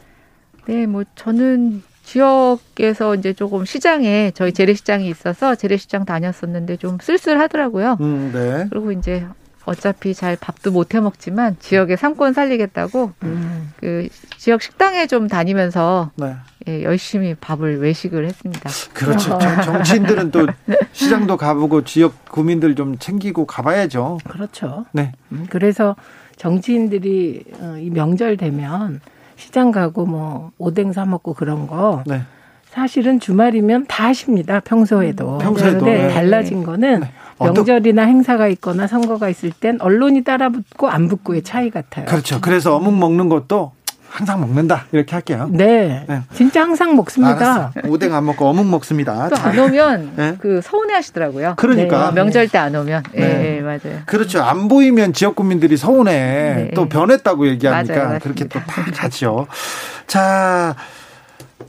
네, 0.66 0.86
뭐 0.86 1.04
저는 1.16 1.84
지역에서 2.04 3.16
이제 3.16 3.34
조금 3.34 3.66
시장에 3.66 4.32
저희 4.34 4.52
재래시장이 4.52 5.08
있어서 5.10 5.56
재래시장 5.56 6.06
다녔었는데 6.06 6.78
좀 6.78 6.98
쓸쓸하더라고요. 7.02 7.98
음, 8.02 8.32
네. 8.34 8.68
그리고 8.70 8.92
이제 8.92 9.26
어차피 9.66 10.16
잘 10.16 10.36
밥도 10.36 10.72
못 10.72 10.96
해 10.96 11.00
먹지만 11.00 11.56
지역의 11.60 11.98
상권 11.98 12.34
살리겠다고 12.34 13.12
음. 13.22 13.72
그 13.78 14.08
지역 14.38 14.64
식당에 14.64 15.06
좀 15.06 15.28
다니면서 15.28 16.10
네. 16.16 16.36
예, 16.68 16.82
열심히 16.84 17.36
밥을 17.36 17.80
외식을 17.80 18.26
했습니다. 18.26 18.70
그렇죠. 18.94 19.38
정치인들은 19.64 20.32
또 20.32 20.48
시장도 20.94 21.38
가보고 21.38 21.84
지역 21.84 22.26
구민들 22.30 22.74
좀 22.74 22.98
챙기고 22.98 23.46
가봐야죠. 23.46 24.18
그렇죠. 24.28 24.86
네. 24.92 25.12
음, 25.32 25.46
그래서 25.50 25.96
정치인들이 26.40 27.44
어, 27.60 27.76
이 27.78 27.90
명절 27.90 28.38
되면 28.38 29.02
시장 29.36 29.72
가고 29.72 30.06
뭐 30.06 30.52
오뎅 30.58 30.94
사 30.94 31.06
먹고 31.06 31.34
그런 31.34 31.68
거 31.68 32.04
네. 32.08 32.22
사실은 32.66 33.20
주말이면 33.20 33.88
다 33.88 34.06
하십니다. 34.08 34.60
평소에도. 34.62 35.34
음, 35.34 35.38
평소에도. 35.40 35.80
그런데 35.80 36.08
네. 36.08 36.14
달라진 36.14 36.64
거는 36.64 37.02
네. 37.02 37.12
명절이나 37.40 38.04
행사가 38.04 38.48
있거나 38.50 38.88
선거가 38.88 39.30
있을 39.30 39.52
땐 39.52 39.80
언론이 39.82 40.24
따라붙고 40.24 40.88
안 40.88 41.08
붙고의 41.10 41.44
차이 41.44 41.70
같아요. 41.70 42.06
그렇죠. 42.06 42.40
그래서 42.42 42.76
어묵 42.76 42.98
먹는 42.98 43.28
것도 43.28 43.74
항상 44.10 44.40
먹는다 44.42 44.86
이렇게 44.92 45.16
할게요. 45.16 45.48
네, 45.52 46.04
네. 46.08 46.22
진짜 46.34 46.62
항상 46.62 46.96
먹습니다. 46.96 47.36
알았어. 47.36 47.72
오뎅 47.88 48.14
안 48.14 48.26
먹고 48.26 48.48
어묵 48.48 48.66
먹습니다. 48.68 49.30
또안 49.30 49.58
오면 49.58 50.14
네? 50.16 50.36
그 50.40 50.62
서운해하시더라고요. 50.64 51.54
그러니까 51.58 52.10
네, 52.10 52.16
명절 52.16 52.48
때 52.50 52.58
안 52.58 52.76
오면. 52.76 53.04
네. 53.14 53.20
네. 53.22 53.62
맞아요. 53.62 54.02
그렇죠. 54.06 54.42
안 54.42 54.68
보이면 54.68 55.14
지역 55.14 55.36
국민들이 55.36 55.78
서운해. 55.78 56.12
네. 56.12 56.72
또 56.76 56.90
변했다고 56.90 57.48
얘기하니까 57.48 58.04
맞아요, 58.04 58.20
그렇게 58.20 58.46
또 58.48 58.60
다 58.68 58.84
가죠. 58.92 59.48
자. 60.08 60.76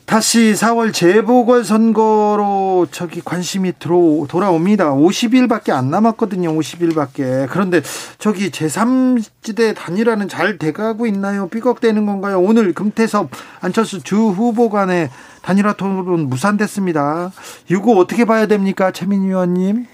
다시 0.06 0.54
4월 0.54 0.92
재보궐 0.92 1.64
선거로 1.64 2.86
저기 2.90 3.20
관심이 3.20 3.72
들어 3.78 4.26
돌아옵니다. 4.28 4.90
50일밖에 4.92 5.70
안 5.70 5.90
남았거든요. 5.90 6.52
50일밖에. 6.52 7.48
그런데 7.48 7.80
저기 8.18 8.50
제3지대 8.50 9.74
단일화는 9.76 10.28
잘 10.28 10.58
돼가고 10.58 11.06
있나요? 11.06 11.48
삐걱대는 11.48 12.06
건가요? 12.06 12.40
오늘 12.40 12.72
금태섭 12.72 13.30
안철수 13.60 14.02
주 14.02 14.16
후보 14.16 14.68
간의 14.68 15.10
단일화 15.42 15.74
토론 15.74 16.28
무산됐습니다. 16.28 17.30
이거 17.70 17.92
어떻게 17.92 18.24
봐야 18.24 18.46
됩니까? 18.46 18.90
최민희 18.90 19.28
의원님. 19.28 19.86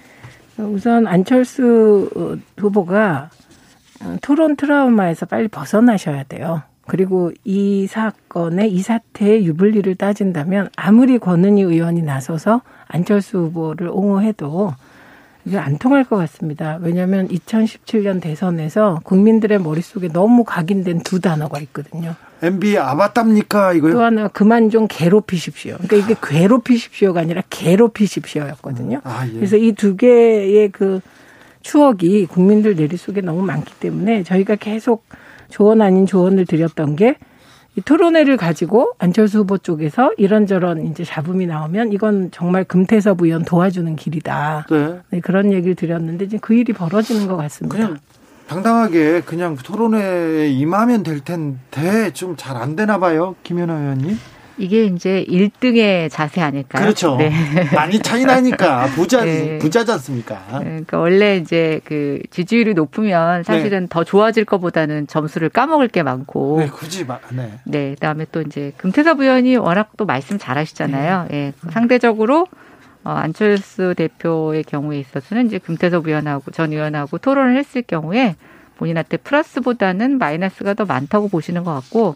우선 0.57 1.05
안철수 1.05 2.39
후보가 2.57 3.29
토론 4.23 4.55
트라우마에서 4.55 5.27
빨리 5.27 5.47
벗어나셔야 5.47 6.23
돼요. 6.23 6.63
그리고 6.87 7.31
이 7.43 7.85
사건의 7.87 8.71
이 8.71 8.81
사태의 8.81 9.45
유불리를 9.45 9.93
따진다면 9.95 10.69
아무리 10.75 11.19
권은희 11.19 11.61
의원이 11.61 12.01
나서서 12.01 12.61
안철수 12.87 13.39
후보를 13.39 13.89
옹호해도 13.89 14.73
이게 15.45 15.57
안 15.57 15.77
통할 15.77 16.03
것 16.03 16.17
같습니다. 16.17 16.77
왜냐하면 16.81 17.27
2017년 17.29 18.21
대선에서 18.21 18.99
국민들의 19.03 19.59
머릿속에 19.59 20.09
너무 20.09 20.43
각인된 20.43 21.01
두 21.01 21.21
단어가 21.21 21.59
있거든요. 21.61 22.15
MB 22.41 22.77
아바답니까 22.77 23.73
이거요? 23.73 23.93
또 23.93 24.01
하나 24.03 24.27
그만 24.27 24.69
좀 24.69 24.87
괴롭히십시오. 24.89 25.77
그러니까 25.81 25.95
이게 25.95 26.15
괴롭히십시오가 26.21 27.21
아니라 27.21 27.41
괴롭히십시오였거든요. 27.49 29.01
아, 29.03 29.25
예. 29.27 29.31
그래서 29.31 29.55
이 29.57 29.71
두 29.71 29.95
개의 29.95 30.69
그 30.69 30.99
추억이 31.61 32.25
국민들 32.27 32.75
내릿속에 32.75 33.21
너무 33.21 33.41
많기 33.41 33.73
때문에 33.79 34.23
저희가 34.23 34.55
계속 34.55 35.05
조언 35.49 35.81
아닌 35.81 36.05
조언을 36.05 36.45
드렸던 36.45 36.95
게 36.95 37.15
이 37.77 37.81
토론회를 37.81 38.37
가지고 38.37 38.93
안철수 38.97 39.39
후보 39.39 39.59
쪽에서 39.59 40.09
이런저런 40.17 40.87
이제 40.87 41.03
잡음이 41.03 41.45
나오면 41.45 41.93
이건 41.93 42.31
정말 42.31 42.63
금태섭 42.63 43.21
의원 43.21 43.45
도와주는 43.45 43.95
길이다. 43.95 44.65
네. 44.71 44.99
네 45.11 45.19
그런 45.19 45.53
얘기를 45.53 45.75
드렸는데 45.75 46.25
지금 46.25 46.39
그 46.41 46.55
일이 46.55 46.73
벌어지는 46.73 47.27
것 47.27 47.37
같습니다. 47.37 47.77
그냥 47.77 47.97
당당하게 48.47 49.21
그냥 49.21 49.55
토론회에 49.55 50.49
임하면 50.49 51.03
될 51.03 51.19
텐데 51.19 52.11
좀 52.13 52.35
잘 52.35 52.57
안 52.57 52.75
되나 52.75 52.97
봐요, 52.97 53.35
김연아 53.43 53.79
의원님. 53.79 54.17
이게 54.57 54.85
이제 54.85 55.23
1등의 55.27 56.09
자세 56.09 56.41
아닐까요? 56.41 56.83
그렇죠. 56.83 57.15
네. 57.17 57.31
많이 57.73 57.99
차이 57.99 58.25
나니까 58.25 58.87
부자 58.95 59.23
네. 59.23 59.57
부자지 59.59 59.91
않습니까? 59.91 60.43
네. 60.59 60.63
그러니까 60.63 60.97
원래 60.99 61.37
이제 61.37 61.79
그 61.85 62.19
지지율이 62.31 62.73
높으면 62.73 63.43
사실은 63.43 63.81
네. 63.81 63.87
더 63.89 64.03
좋아질 64.03 64.45
것보다는 64.45 65.07
점수를 65.07 65.49
까먹을 65.49 65.87
게 65.89 66.03
많고. 66.03 66.59
네, 66.59 66.67
굳이 66.67 67.05
막 67.05 67.21
네. 67.31 67.59
네, 67.65 67.91
그다음에 67.91 68.25
또 68.31 68.41
이제 68.41 68.73
금태섭 68.77 69.19
의원이 69.19 69.57
워낙 69.57 69.91
또 69.97 70.05
말씀 70.05 70.37
잘하시잖아요. 70.37 71.27
예. 71.31 71.35
네. 71.35 71.53
상대적으로 71.71 72.47
어, 73.03 73.11
안철수 73.11 73.93
대표의 73.95 74.63
경우에 74.63 74.99
있어서는 74.99 75.47
이제 75.47 75.59
금태섭 75.59 76.07
의원하고 76.07 76.51
전 76.51 76.73
의원하고 76.73 77.19
토론을 77.19 77.57
했을 77.57 77.81
경우에 77.81 78.35
본인한테 78.77 79.17
플러스보다는 79.17 80.17
마이너스가 80.17 80.73
더 80.73 80.85
많다고 80.85 81.29
보시는 81.29 81.63
것 81.63 81.73
같고 81.73 82.15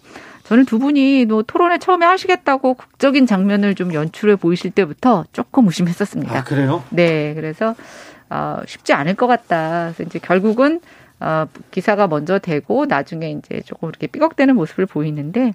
저는 0.51 0.65
두 0.65 0.79
분이 0.79 1.27
뭐 1.27 1.43
토론회 1.43 1.77
처음에 1.77 2.05
하시겠다고 2.05 2.73
극적인 2.73 3.25
장면을 3.25 3.73
좀 3.73 3.93
연출해 3.93 4.35
보이실 4.35 4.71
때부터 4.71 5.23
조금 5.31 5.65
의심했었습니다. 5.67 6.39
아, 6.39 6.43
그래요? 6.43 6.83
네, 6.89 7.33
그래서 7.35 7.73
어, 8.29 8.57
쉽지 8.67 8.91
않을 8.91 9.13
것 9.13 9.27
같다. 9.27 9.93
그래서 9.93 10.03
이제 10.03 10.19
결국은 10.19 10.81
어, 11.21 11.45
기사가 11.71 12.07
먼저 12.07 12.37
되고 12.37 12.85
나중에 12.85 13.31
이제 13.31 13.61
조금 13.65 13.87
이렇게 13.87 14.07
삐걱대는 14.07 14.55
모습을 14.55 14.87
보이는데 14.87 15.53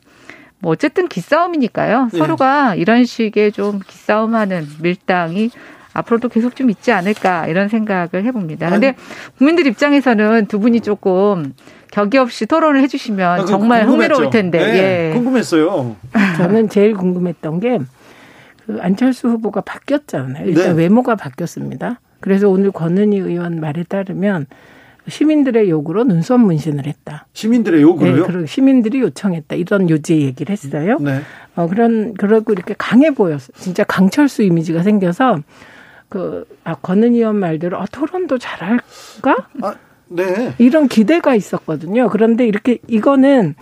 뭐 0.61 0.73
어쨌든 0.73 1.09
기싸움이니까요. 1.09 2.09
네. 2.11 2.19
서로가 2.19 2.75
이런 2.77 3.05
식의 3.05 3.53
좀 3.53 3.81
기싸움하는 3.87 4.67
밀당이 4.81 5.51
앞으로도 5.99 6.29
계속 6.29 6.57
좀 6.57 6.71
있지 6.71 6.93
않을까 6.93 7.47
이런 7.47 7.69
생각을 7.69 8.25
해봅니다. 8.25 8.71
근데 8.71 8.95
국민들 9.39 9.67
입장에서는 9.67 10.47
두 10.47 10.59
분이 10.61 10.81
조금 10.81 11.55
격이 11.93 12.19
없이 12.19 12.47
토론을 12.47 12.83
해주시면 12.83 13.41
아, 13.41 13.45
정말 13.45 13.87
궁금했죠. 13.87 14.15
흥미로울 14.15 14.31
텐데. 14.31 14.59
네, 14.59 15.11
예. 15.11 15.15
궁금했어요. 15.15 15.97
저는 16.37 16.69
제일 16.69 16.95
궁금했던 16.95 17.61
게 17.61 17.79
그 18.67 18.79
안철수 18.81 19.29
후보가 19.29 19.61
바뀌었잖아요. 19.63 20.47
일단 20.47 20.77
네. 20.77 20.83
외모가 20.83 21.15
바뀌었습니다. 21.15 22.01
그래서 22.21 22.49
오늘 22.49 22.73
권은희 22.73 23.19
의원 23.19 23.61
말에 23.61 23.85
따르면 23.85 24.47
시민들의 25.09 25.71
요구로 25.71 26.03
눈썹 26.03 26.41
문신을 26.41 26.85
했다. 26.87 27.27
시민들의 27.33 27.81
요구로요? 27.81 28.27
네, 28.27 28.47
시민들이 28.47 29.01
요청했다. 29.01 29.55
이런 29.55 29.89
요지의 29.89 30.23
얘기를 30.23 30.53
했어요. 30.53 30.99
네. 31.01 31.21
어, 31.55 31.69
그런, 31.69 32.15
그러고 32.15 32.53
이렇게 32.53 32.75
강해 32.77 33.13
보였어. 33.13 33.53
진짜 33.57 33.85
강철수 33.85 34.43
이미지가 34.43 34.83
생겨서 34.83 35.39
그, 36.09 36.47
아, 36.65 36.75
권은희 36.75 37.19
의원 37.19 37.37
말대로, 37.37 37.79
아, 37.79 37.87
토론도 37.91 38.39
잘할까? 38.39 39.49
아, 39.63 39.75
네. 40.09 40.55
이런 40.59 40.89
기대가 40.89 41.35
있었거든요. 41.35 42.09
그런데 42.09 42.47
이렇게 42.47 42.79
이거는 42.87 43.55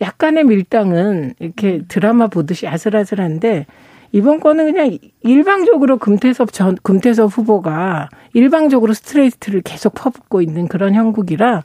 약간의 0.00 0.44
밀당은 0.44 1.34
이렇게 1.38 1.82
드라마 1.86 2.26
보듯이 2.26 2.66
아슬아슬한데 2.66 3.66
이번 4.10 4.40
거는 4.40 4.72
그냥 4.72 4.98
일방적으로 5.22 5.96
금태섭 5.96 6.52
전 6.52 6.76
금태섭 6.82 7.30
후보가 7.36 8.08
일방적으로 8.34 8.92
스트레이트를 8.92 9.62
계속 9.62 9.94
퍼붓고 9.94 10.42
있는 10.42 10.68
그런 10.68 10.94
형국이라 10.94 11.62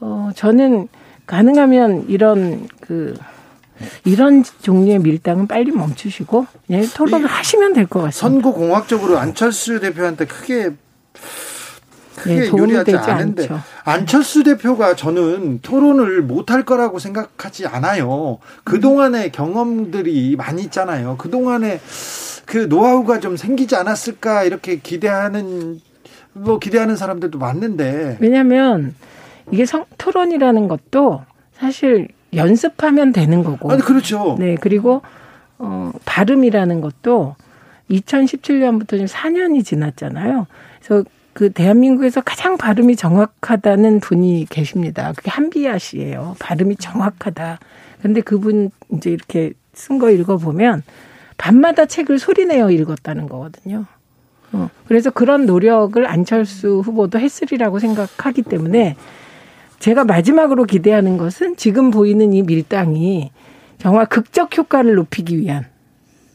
어 0.00 0.30
저는 0.34 0.88
가능하면 1.26 2.04
이런 2.08 2.68
그 2.80 3.14
이런 4.04 4.42
종류의 4.62 4.98
밀당은 5.00 5.46
빨리 5.46 5.70
멈추시고 5.70 6.46
예, 6.70 6.82
토론을 6.94 7.26
하시면 7.26 7.72
될 7.74 7.86
것 7.86 8.00
같습니다. 8.02 8.18
선거 8.18 8.52
공학적으로 8.52 9.18
안철수 9.18 9.80
대표한테 9.80 10.26
크게 10.26 10.70
크게 12.16 12.40
네, 12.40 12.48
유리하지 12.48 12.96
않은데 12.96 13.42
않죠. 13.42 13.60
안철수 13.84 14.42
대표가 14.42 14.96
저는 14.96 15.60
토론을 15.60 16.22
못할 16.22 16.64
거라고 16.64 16.98
생각하지 16.98 17.66
않아요. 17.66 18.38
그 18.64 18.80
동안의 18.80 19.32
경험들이 19.32 20.34
많이 20.36 20.62
있잖아요. 20.62 21.16
그 21.18 21.28
동안에 21.30 21.80
그 22.46 22.58
노하우가 22.68 23.20
좀 23.20 23.36
생기지 23.36 23.76
않았을까 23.76 24.44
이렇게 24.44 24.76
기대하는 24.78 25.80
뭐 26.32 26.58
기대하는 26.58 26.96
사람들도 26.96 27.38
많는데 27.38 28.16
왜냐하면 28.20 28.94
이게 29.52 29.66
성, 29.66 29.84
토론이라는 29.98 30.68
것도 30.68 31.22
사실 31.58 32.08
연습하면 32.36 33.12
되는 33.12 33.42
거고. 33.42 33.70
아니 33.70 33.82
그렇죠. 33.82 34.36
네 34.38 34.56
그리고 34.60 35.02
어, 35.58 35.92
발음이라는 36.04 36.80
것도 36.80 37.36
2017년부터 37.90 38.90
지금 38.90 39.06
4년이 39.06 39.64
지났잖아요. 39.64 40.46
그래서 40.80 41.04
그 41.32 41.50
대한민국에서 41.52 42.22
가장 42.22 42.56
발음이 42.56 42.96
정확하다는 42.96 44.00
분이 44.00 44.46
계십니다. 44.48 45.12
그게 45.14 45.30
한비아 45.30 45.78
씨예요. 45.78 46.36
발음이 46.38 46.76
정확하다. 46.76 47.58
근데 48.00 48.20
그분 48.20 48.70
이제 48.92 49.10
이렇게 49.10 49.52
쓴 49.74 49.98
거 49.98 50.10
읽어보면 50.10 50.82
밤마다 51.36 51.84
책을 51.84 52.18
소리내어 52.18 52.70
읽었다는 52.70 53.28
거거든요. 53.28 53.84
어, 54.52 54.70
그래서 54.88 55.10
그런 55.10 55.44
노력을 55.44 56.04
안철수 56.06 56.80
후보도 56.80 57.18
했으리라고 57.18 57.78
생각하기 57.78 58.42
때문에 58.42 58.96
제가 59.78 60.04
마지막으로 60.04 60.64
기대하는 60.64 61.16
것은 61.16 61.56
지금 61.56 61.90
보이는 61.90 62.32
이 62.32 62.42
밀당이 62.42 63.30
정말 63.78 64.06
극적 64.06 64.56
효과를 64.56 64.94
높이기 64.94 65.38
위한 65.38 65.66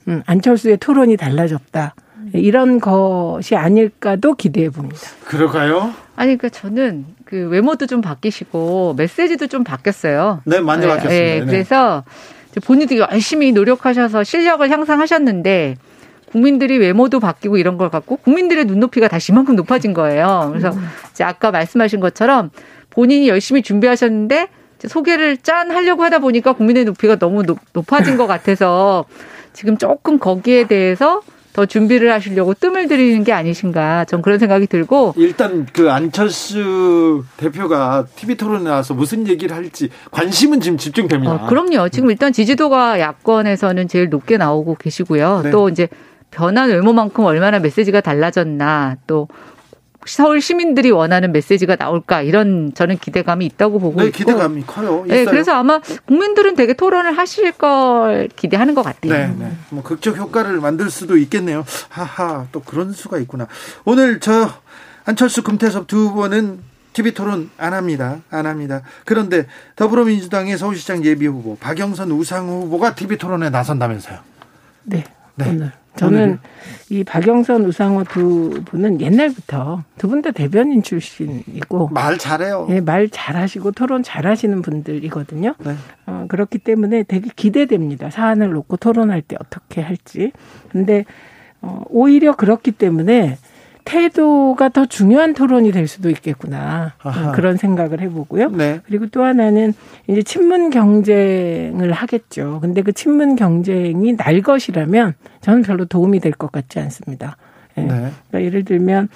음, 0.07 0.23
안철수의 0.25 0.77
토론이 0.77 1.17
달라졌다. 1.17 1.95
이런 2.33 2.79
것이 2.79 3.55
아닐까도 3.55 4.35
기대해 4.35 4.69
봅니다. 4.69 5.01
그럴까요? 5.25 5.93
아니, 6.15 6.37
그러니까 6.37 6.49
저는 6.49 7.05
그 7.25 7.47
외모도 7.49 7.87
좀 7.87 8.01
바뀌시고 8.01 8.93
메시지도 8.97 9.47
좀 9.47 9.63
바뀌었어요. 9.63 10.41
네, 10.45 10.59
많이 10.59 10.81
네, 10.81 10.87
바뀌었습니다. 10.87 11.23
네, 11.25 11.39
네. 11.39 11.45
그래서 11.45 12.03
본인도 12.63 12.97
열심히 12.97 13.51
노력하셔서 13.51 14.23
실력을 14.23 14.69
향상하셨는데 14.69 15.77
국민들이 16.31 16.77
외모도 16.77 17.19
바뀌고 17.19 17.57
이런 17.57 17.77
걸 17.77 17.89
갖고 17.89 18.15
국민들의 18.17 18.65
눈높이가 18.65 19.07
다시 19.07 19.31
이만큼 19.31 19.55
높아진 19.55 19.93
거예요. 19.93 20.47
그래서 20.49 20.69
음. 20.69 20.87
이제 21.11 21.23
아까 21.23 21.51
말씀하신 21.51 21.99
것처럼 21.99 22.51
본인이 22.91 23.27
열심히 23.27 23.63
준비하셨는데 23.63 24.47
소개를 24.87 25.37
짠 25.37 25.71
하려고 25.71 26.03
하다 26.03 26.19
보니까 26.19 26.53
국민의 26.53 26.85
높이가 26.85 27.17
너무 27.17 27.43
높, 27.43 27.59
아진 27.93 28.17
것 28.17 28.27
같아서 28.27 29.05
지금 29.53 29.77
조금 29.77 30.17
거기에 30.19 30.67
대해서 30.67 31.21
더 31.53 31.65
준비를 31.65 32.11
하시려고 32.13 32.53
뜸을 32.53 32.87
들이는 32.87 33.23
게 33.23 33.33
아니신가 33.33 34.05
전 34.05 34.21
그런 34.21 34.39
생각이 34.39 34.67
들고 34.67 35.13
일단 35.17 35.67
그 35.73 35.91
안철수 35.91 37.23
대표가 37.37 38.05
TV 38.15 38.35
토론에 38.35 38.63
나와서 38.63 38.93
무슨 38.93 39.27
얘기를 39.27 39.55
할지 39.55 39.89
관심은 40.11 40.61
지금 40.61 40.77
집중됩니다. 40.77 41.33
어, 41.33 41.47
그럼요. 41.47 41.89
지금 41.89 42.09
일단 42.09 42.31
지지도가 42.31 42.99
야권에서는 42.99 43.87
제일 43.89 44.09
높게 44.09 44.37
나오고 44.37 44.75
계시고요. 44.75 45.41
네. 45.43 45.51
또 45.51 45.67
이제 45.67 45.89
변한 46.31 46.69
외모만큼 46.69 47.25
얼마나 47.25 47.59
메시지가 47.59 47.99
달라졌나 47.99 48.95
또 49.05 49.27
서울 50.05 50.41
시민들이 50.41 50.91
원하는 50.91 51.31
메시지가 51.31 51.75
나올까 51.75 52.21
이런 52.21 52.73
저는 52.73 52.97
기대감이 52.97 53.45
있다고 53.45 53.79
보고 53.79 54.01
네, 54.01 54.07
있고 54.07 54.17
기대감이 54.17 54.63
커요. 54.65 55.05
네, 55.07 55.25
그래서 55.25 55.53
아마 55.53 55.79
국민들은 56.05 56.55
되게 56.55 56.73
토론을 56.73 57.17
하실 57.17 57.51
걸 57.51 58.29
기대하는 58.35 58.73
것 58.73 58.83
같아요. 58.83 59.13
네, 59.13 59.33
네. 59.37 59.51
뭐 59.69 59.83
극적 59.83 60.17
효과를 60.17 60.59
만들 60.59 60.89
수도 60.89 61.17
있겠네요. 61.17 61.63
하하, 61.89 62.47
또 62.51 62.61
그런 62.61 62.91
수가 62.91 63.19
있구나. 63.19 63.47
오늘 63.85 64.19
저 64.19 64.49
안철수 65.05 65.43
금태섭 65.43 65.87
두 65.87 66.11
분은 66.13 66.59
TV 66.93 67.13
토론 67.13 67.49
안 67.57 67.73
합니다. 67.73 68.19
안 68.29 68.45
합니다. 68.45 68.81
그런데 69.05 69.45
더불어민주당의 69.75 70.57
서울시장 70.57 71.05
예비 71.05 71.27
후보 71.27 71.57
박영선 71.57 72.11
우상 72.11 72.47
후보가 72.49 72.95
TV 72.95 73.17
토론에 73.17 73.49
나선다면서요. 73.49 74.19
네. 74.83 75.03
네. 75.35 75.49
오늘 75.49 75.71
저는 75.95 76.39
이 76.89 77.03
박영선 77.03 77.65
우상호 77.65 78.03
두 78.05 78.61
분은 78.65 79.01
옛날부터 79.01 79.83
두 79.97 80.07
분 80.07 80.21
다 80.21 80.31
대변인 80.31 80.81
출신이고 80.83 81.89
말 81.89 82.17
잘해요. 82.17 82.67
예, 82.69 82.79
말 82.81 83.09
잘하시고 83.09 83.71
토론 83.71 84.01
잘하시는 84.03 84.61
분들이거든요. 84.61 85.55
네. 85.59 85.75
어, 86.05 86.25
그렇기 86.29 86.59
때문에 86.59 87.03
되게 87.03 87.29
기대됩니다. 87.35 88.09
사안을 88.09 88.51
놓고 88.51 88.77
토론할 88.77 89.21
때 89.21 89.35
어떻게 89.39 89.81
할지. 89.81 90.31
근데 90.69 91.05
어, 91.61 91.83
오히려 91.89 92.35
그렇기 92.35 92.71
때문에 92.71 93.37
태도가 93.83 94.69
더 94.69 94.85
중요한 94.85 95.33
토론이 95.33 95.71
될 95.71 95.87
수도 95.87 96.09
있겠구나 96.09 96.93
아하. 97.01 97.31
그런 97.31 97.57
생각을 97.57 98.01
해보고요. 98.01 98.49
네. 98.51 98.79
그리고 98.85 99.07
또 99.07 99.23
하나는 99.23 99.73
이제 100.07 100.21
친문 100.23 100.69
경쟁을 100.69 101.91
하겠죠. 101.91 102.59
근데 102.61 102.81
그 102.81 102.91
친문 102.93 103.35
경쟁이 103.35 104.15
날 104.17 104.41
것이라면 104.41 105.13
저는 105.41 105.61
별로 105.63 105.85
도움이 105.85 106.19
될 106.19 106.31
것 106.33 106.51
같지 106.51 106.79
않습니다. 106.79 107.37
예. 107.77 107.81
네. 107.81 107.87
그러니까 107.87 108.43
예를 108.43 108.63
들면 108.65 109.09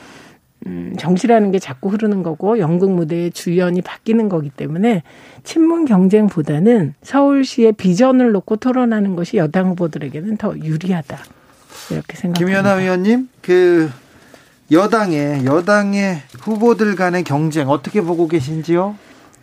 음, 0.68 0.96
정치라는 0.98 1.52
게 1.52 1.60
자꾸 1.60 1.90
흐르는 1.90 2.24
거고 2.24 2.58
연극 2.60 2.92
무대의 2.92 3.32
주연이 3.32 3.82
바뀌는 3.82 4.30
거기 4.30 4.50
때문에 4.50 5.04
친문 5.44 5.86
경쟁보다는 5.86 6.96
서울시의 7.04 7.74
비전을 7.74 8.32
놓고 8.32 8.56
토론하는 8.56 9.16
것이 9.16 9.38
여당 9.38 9.70
후보들에게는 9.70 10.38
더 10.38 10.58
유리하다. 10.58 11.18
이렇게 11.92 12.18
생각합니다. 12.18 12.40
김연아 12.64 12.82
의원님, 12.82 13.30
그 13.42 13.92
여당의 14.72 15.46
여당의 15.46 16.22
후보들 16.42 16.96
간의 16.96 17.24
경쟁 17.24 17.70
어떻게 17.70 18.02
보고 18.02 18.28
계신지요? 18.28 18.96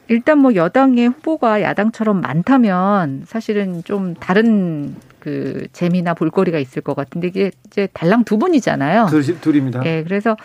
일단 0.09 0.39
뭐 0.39 0.55
여당의 0.55 1.09
후보가 1.09 1.63
야당처럼 1.63 2.21
많다면 2.21 3.23
사실은 3.27 3.85
좀 3.85 4.15
다른 4.15 4.97
그 5.21 5.67
재미나 5.73 6.15
볼거리가 6.15 6.59
있을 6.59 6.83
것 6.83 6.97
같은데 6.97 7.29
이게 7.29 7.51
이제 7.67 7.89
달랑 7.93 8.25
두 8.25 8.37
분이잖아요. 8.39 9.07
둘, 9.09 9.41
둘입니다. 9.41 9.83
예, 9.87 10.03
그래서 10.03 10.37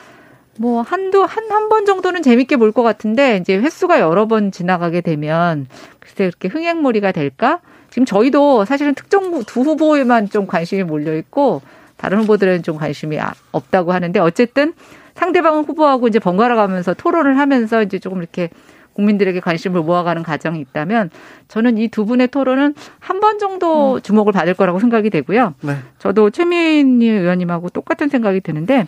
뭐 0.59 0.81
한두 0.81 1.23
한 1.23 1.51
한 1.51 1.69
번 1.69 1.85
정도는 1.85 2.21
재밌게 2.21 2.57
볼 2.57 2.71
것 2.71 2.83
같은데 2.83 3.37
이제 3.37 3.57
횟수가 3.57 3.99
여러 3.99 4.27
번 4.27 4.51
지나가게 4.51 5.01
되면 5.01 5.67
글쎄 5.99 6.29
그렇게 6.29 6.47
흥행몰이가 6.47 7.11
될까? 7.11 7.59
지금 7.89 8.05
저희도 8.05 8.65
사실은 8.65 8.93
특정 8.93 9.43
두 9.43 9.61
후보에만 9.61 10.29
좀 10.29 10.45
관심이 10.45 10.83
몰려 10.83 11.15
있고 11.17 11.61
다른 11.97 12.19
후보들은 12.19 12.63
좀 12.63 12.77
관심이 12.77 13.19
아, 13.19 13.33
없다고 13.51 13.91
하는데 13.91 14.19
어쨌든 14.19 14.73
상대방 15.15 15.59
후보하고 15.61 16.07
이제 16.07 16.19
번갈아 16.19 16.55
가면서 16.55 16.93
토론을 16.93 17.37
하면서 17.39 17.81
이제 17.81 17.97
조금 17.99 18.19
이렇게 18.19 18.49
국민들에게 18.93 19.39
관심을 19.41 19.81
모아가는 19.81 20.23
과정이 20.23 20.59
있다면 20.59 21.11
저는 21.47 21.77
이 21.77 21.87
두 21.89 22.05
분의 22.05 22.29
토론은 22.29 22.73
한 22.99 23.19
번 23.19 23.37
정도 23.39 23.95
음. 23.95 24.01
주목을 24.01 24.31
받을 24.33 24.53
거라고 24.53 24.79
생각이 24.79 25.09
되고요. 25.09 25.53
네. 25.61 25.75
저도 25.99 26.29
최민희 26.31 27.07
의원님하고 27.07 27.69
똑같은 27.69 28.09
생각이 28.09 28.41
드는데 28.41 28.87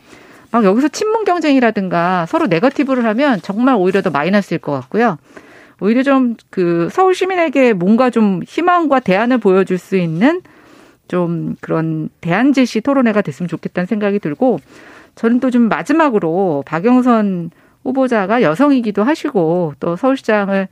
막 0.51 0.64
여기서 0.64 0.88
친문 0.88 1.26
경쟁이라든가 1.26 2.26
서로 2.28 2.47
네거티브를 2.47 3.05
하면 3.05 3.39
정말 3.43 3.76
오히려 3.76 4.01
더 4.01 4.10
마이너스일 4.10 4.60
것 4.60 4.72
같고요. 4.72 5.18
오히려 5.80 6.01
좀 6.03 6.36
그 6.49 6.89
서울 6.91 7.14
시민에게 7.16 7.74
뭔가 7.74 8.10
좀 8.10 8.41
희망과 8.47 8.99
대안을 9.01 9.38
보여줄 9.38 9.78
수 9.78 9.95
있는 9.95 10.41
좀 11.10 11.55
그런 11.60 12.07
대안 12.22 12.53
제시 12.53 12.80
토론회가 12.80 13.22
됐으면 13.22 13.49
좋겠다는 13.49 13.86
생각이 13.88 14.20
들고 14.20 14.60
저는 15.16 15.41
또 15.41 15.49
좀 15.51 15.64
마지막으로 15.64 16.64
박영선 16.66 17.51
후보자가 17.84 18.41
여성이기도 18.41 19.03
하시고 19.03 19.74
또 19.82 19.95
서울시장을 19.97 20.68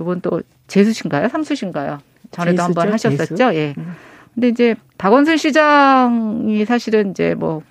이번 0.00 0.20
또 0.22 0.40
재수신가요? 0.68 1.28
삼수신가요? 1.28 1.98
전에도 2.30 2.62
한번 2.62 2.92
하셨었죠. 2.92 3.36
재수? 3.36 3.54
예. 3.54 3.74
음. 3.76 3.92
근데 4.34 4.48
이제 4.48 4.74
박원순 4.96 5.36
시장이 5.36 6.64
사실은 6.64 7.10
이제 7.10 7.34
뭐 7.34 7.62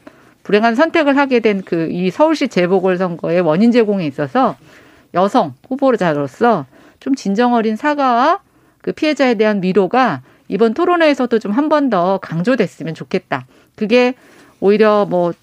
불행한 0.43 0.76
선택을 0.76 1.18
하게 1.18 1.39
된 1.39 1.62
그 1.64 1.88
이 1.89 2.12
서울시 2.12 2.47
재보궐선거의 2.49 3.41
원인 3.41 3.72
제공에 3.72 4.05
있어서 4.05 4.55
여성 5.14 5.53
후보자로서 5.68 6.66
좀 6.99 7.16
진정 7.16 7.53
어린 7.53 7.76
사과와 7.76 8.39
그 8.82 8.91
피해자에 8.91 9.36
대한 9.36 9.64
위로가 9.64 10.22
이번 10.52 10.74
토론회에서도 10.74 11.39
좀 11.39 11.52
한 11.54 11.70
번 11.70 11.89
더 11.89 12.18
강조됐으면 12.20 12.93
좋겠다. 12.93 13.45
그게 13.76 14.14
오히려 14.60 15.06
뭐 15.10 15.34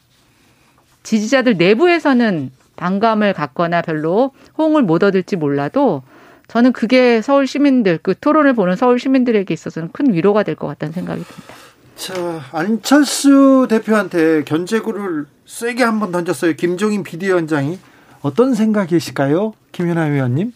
지지자들 1.03 1.57
내부에서는 1.57 2.51
반감을 2.77 3.33
갖거나 3.33 3.83
별로 3.83 4.33
호응을 4.59 4.83
못 4.83 5.03
얻을지 5.03 5.37
몰라도 5.37 6.03
저는 6.49 6.73
그게 6.73 7.21
서울 7.23 7.47
시민들 7.47 7.99
그 8.03 8.15
토론을 8.19 8.53
보는 8.55 8.77
서울 8.77 8.99
시민들에게 9.01 9.53
있어서는 9.53 9.91
큰 9.93 10.13
위로가 10.13 10.43
될 10.45 10.55
것 10.55 10.67
같다는 10.69 10.93
생각이 10.93 11.23
듭니다. 11.25 11.55
자 11.97 12.43
안철수 12.53 13.67
대표한테 13.69 14.45
견제구를 14.45 15.27
세게 15.47 15.83
한번 15.83 16.13
던졌어요. 16.13 16.53
김종인 16.55 17.03
비대위원장이 17.03 17.79
어떤 18.21 18.55
생각이실까요, 18.55 19.55
김연아 19.73 20.07
의원님? 20.09 20.53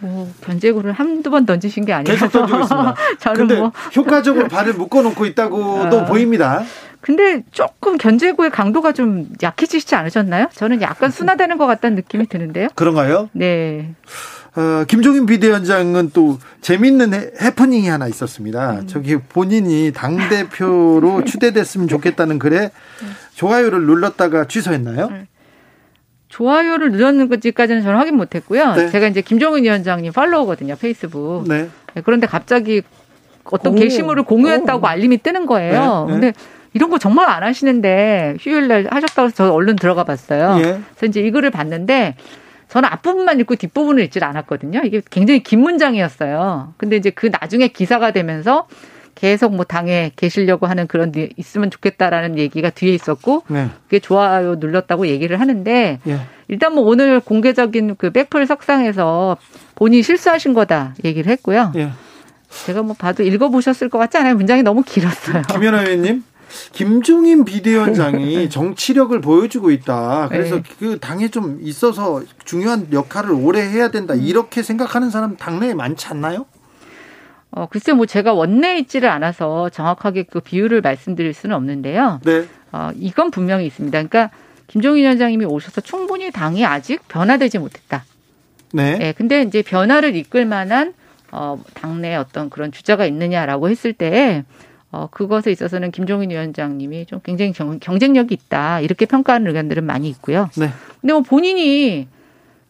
뭐 0.00 0.30
견제구를 0.42 0.92
한두 0.92 1.30
번 1.30 1.46
던지신 1.46 1.84
게 1.84 1.92
아니라서 1.92 2.26
계속 2.26 2.38
던지고 2.38 2.60
있습니다. 2.60 2.94
저는 3.20 3.58
뭐 3.58 3.72
효과적으로 3.96 4.48
발을 4.48 4.74
묶어놓고 4.74 5.24
있다고도 5.26 5.98
어. 5.98 6.04
보입니다. 6.04 6.62
근데 7.00 7.42
조금 7.50 7.98
견제구의 7.98 8.50
강도가 8.50 8.92
좀 8.92 9.28
약해지시지 9.42 9.94
않으셨나요? 9.94 10.48
저는 10.54 10.80
약간 10.80 11.10
순화되는 11.10 11.58
것 11.58 11.66
같다는 11.66 11.96
느낌이 11.96 12.26
드는데요. 12.28 12.68
그런가요? 12.74 13.28
네. 13.32 13.94
어, 14.56 14.84
김종인 14.86 15.26
비대위원장은 15.26 16.10
또 16.14 16.38
재밌는 16.60 17.12
해프닝이 17.42 17.88
하나 17.88 18.06
있었습니다. 18.06 18.80
음. 18.80 18.86
저기 18.86 19.16
본인이 19.16 19.92
당대표로 19.92 21.24
추대됐으면 21.26 21.88
좋겠다는 21.88 22.38
글에 22.38 22.70
좋아요를 23.34 23.82
눌렀다가 23.82 24.46
취소했나요? 24.46 25.08
음. 25.10 25.26
좋아요를 26.34 26.90
눌렀는지까지는 26.90 27.82
저는 27.82 27.96
확인 27.96 28.16
못했고요. 28.16 28.74
네. 28.74 28.88
제가 28.88 29.06
이제 29.06 29.20
김종인 29.20 29.62
위원장님 29.62 30.12
팔로우거든요, 30.12 30.74
페이스북. 30.74 31.44
네. 31.46 31.68
네 31.94 32.02
그런데 32.04 32.26
갑자기 32.26 32.82
어떤 33.44 33.76
게시물을 33.76 34.24
공유했다고 34.24 34.84
오. 34.84 34.88
알림이 34.88 35.18
뜨는 35.18 35.46
거예요. 35.46 36.06
네. 36.08 36.14
네. 36.14 36.20
근데 36.20 36.32
이런 36.72 36.90
거 36.90 36.98
정말 36.98 37.28
안 37.28 37.44
하시는데 37.44 38.36
휴일날 38.40 38.88
하셨다고 38.90 39.26
해서 39.26 39.34
저 39.36 39.52
얼른 39.52 39.76
들어가 39.76 40.02
봤어요. 40.02 40.56
예. 40.58 40.62
그래서 40.62 41.06
이제 41.06 41.20
이 41.20 41.30
글을 41.30 41.52
봤는데 41.52 42.16
저는 42.66 42.88
앞부분만 42.88 43.38
읽고 43.40 43.54
뒷부분을 43.54 44.02
읽질 44.02 44.24
않았거든요. 44.24 44.80
이게 44.84 45.02
굉장히 45.08 45.40
긴 45.40 45.60
문장이었어요. 45.60 46.74
근데 46.76 46.96
이제 46.96 47.10
그 47.10 47.30
나중에 47.40 47.68
기사가 47.68 48.10
되면서 48.10 48.66
계속 49.14 49.54
뭐 49.54 49.64
당에 49.64 50.12
계시려고 50.16 50.66
하는 50.66 50.86
그런 50.86 51.12
있으면 51.36 51.70
좋겠다라는 51.70 52.38
얘기가 52.38 52.70
뒤에 52.70 52.94
있었고 52.94 53.44
네. 53.48 53.68
그게 53.84 53.98
좋아요 53.98 54.56
눌렀다고 54.56 55.06
얘기를 55.06 55.40
하는데 55.40 56.00
예. 56.06 56.20
일단 56.48 56.74
뭐 56.74 56.84
오늘 56.84 57.20
공개적인 57.20 57.96
그 57.96 58.10
백플 58.10 58.46
석상에서 58.46 59.36
본인이 59.74 60.02
실수하신 60.02 60.54
거다 60.54 60.94
얘기를 61.04 61.30
했고요. 61.32 61.72
예. 61.76 61.90
제가 62.66 62.82
뭐 62.82 62.94
봐도 62.96 63.22
읽어보셨을 63.22 63.88
것 63.88 63.98
같지 63.98 64.16
않아요? 64.18 64.34
문장이 64.34 64.62
너무 64.62 64.82
길었어요. 64.82 65.42
김연아 65.52 65.82
의원님. 65.82 66.22
김종인 66.72 67.44
비대위원장이 67.44 68.48
정치력을 68.50 69.18
보여주고 69.20 69.70
있다. 69.72 70.28
그래서 70.28 70.56
네. 70.56 70.62
그 70.78 70.98
당에 71.00 71.28
좀 71.28 71.58
있어서 71.62 72.22
중요한 72.44 72.88
역할을 72.92 73.32
오래 73.32 73.60
해야 73.60 73.90
된다. 73.90 74.14
이렇게 74.14 74.62
생각하는 74.62 75.10
사람 75.10 75.36
당내에 75.36 75.74
많지 75.74 76.06
않나요? 76.08 76.46
어, 77.56 77.66
글쎄 77.66 77.92
뭐 77.92 78.04
제가 78.04 78.32
원내에 78.32 78.78
있지를 78.80 79.08
않아서 79.08 79.68
정확하게 79.68 80.24
그 80.24 80.40
비율을 80.40 80.80
말씀드릴 80.80 81.32
수는 81.34 81.54
없는데요. 81.54 82.20
네. 82.24 82.46
어, 82.72 82.90
이건 82.96 83.30
분명히 83.30 83.66
있습니다. 83.66 83.96
그러니까 83.96 84.30
김종인 84.66 85.04
위원장님이 85.04 85.44
오셔서 85.44 85.80
충분히 85.80 86.32
당이 86.32 86.66
아직 86.66 87.06
변화되지 87.06 87.58
못했다. 87.58 88.04
네. 88.72 88.98
네. 88.98 89.12
근데 89.12 89.42
이제 89.42 89.62
변화를 89.62 90.16
이끌 90.16 90.46
만한 90.46 90.94
어, 91.30 91.62
당내 91.74 92.16
어떤 92.16 92.50
그런 92.50 92.72
주자가 92.72 93.06
있느냐라고 93.06 93.68
했을 93.68 93.92
때 93.92 94.44
어, 94.90 95.08
그것에 95.10 95.52
있어서는 95.52 95.92
김종인 95.92 96.30
위원장님이 96.30 97.06
좀 97.06 97.20
굉장히 97.22 97.52
경, 97.52 97.98
쟁력이 97.98 98.34
있다. 98.34 98.80
이렇게 98.80 99.06
평가하는 99.06 99.46
의견들은 99.46 99.84
많이 99.84 100.08
있고요. 100.08 100.50
네. 100.56 100.70
근데 101.00 101.12
뭐 101.12 101.22
본인이 101.22 102.08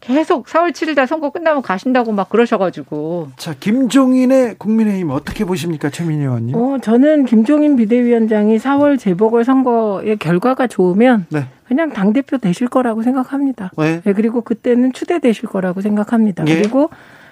계속 0.07 0.46
4월 0.46 0.72
7일 0.72 0.94
날 0.94 1.07
선거 1.07 1.30
끝나면 1.30 1.62
가신다고 1.62 2.12
막 2.12 2.28
그러셔가지고. 2.28 3.28
자, 3.36 3.55
김종인의 3.59 4.57
국민의힘 4.59 5.11
어떻게 5.11 5.44
보십니까, 5.44 5.90
최민희 5.90 6.22
의원님? 6.22 6.55
어, 6.55 6.78
저는 6.82 7.24
김종인 7.24 7.76
비대위원장이 7.76 8.59
4월 8.59 8.98
재보궐 8.98 9.44
선거의 9.44 10.16
결과가 10.18 10.66
좋으면 10.66 11.26
네. 11.30 11.46
그냥 11.66 11.90
당 11.90 12.12
대표 12.12 12.36
되실 12.38 12.68
거라고 12.68 13.02
생각합니다. 13.02 13.70
네. 13.78 14.02
네, 14.05 14.12
그리고 14.12 14.42
그때는 14.42 14.92
추대 14.92 15.18
되실 15.18 15.48
거라고 15.48 15.80
생각합니다. 15.80 16.44
예. 16.46 16.57
그리고 16.57 16.90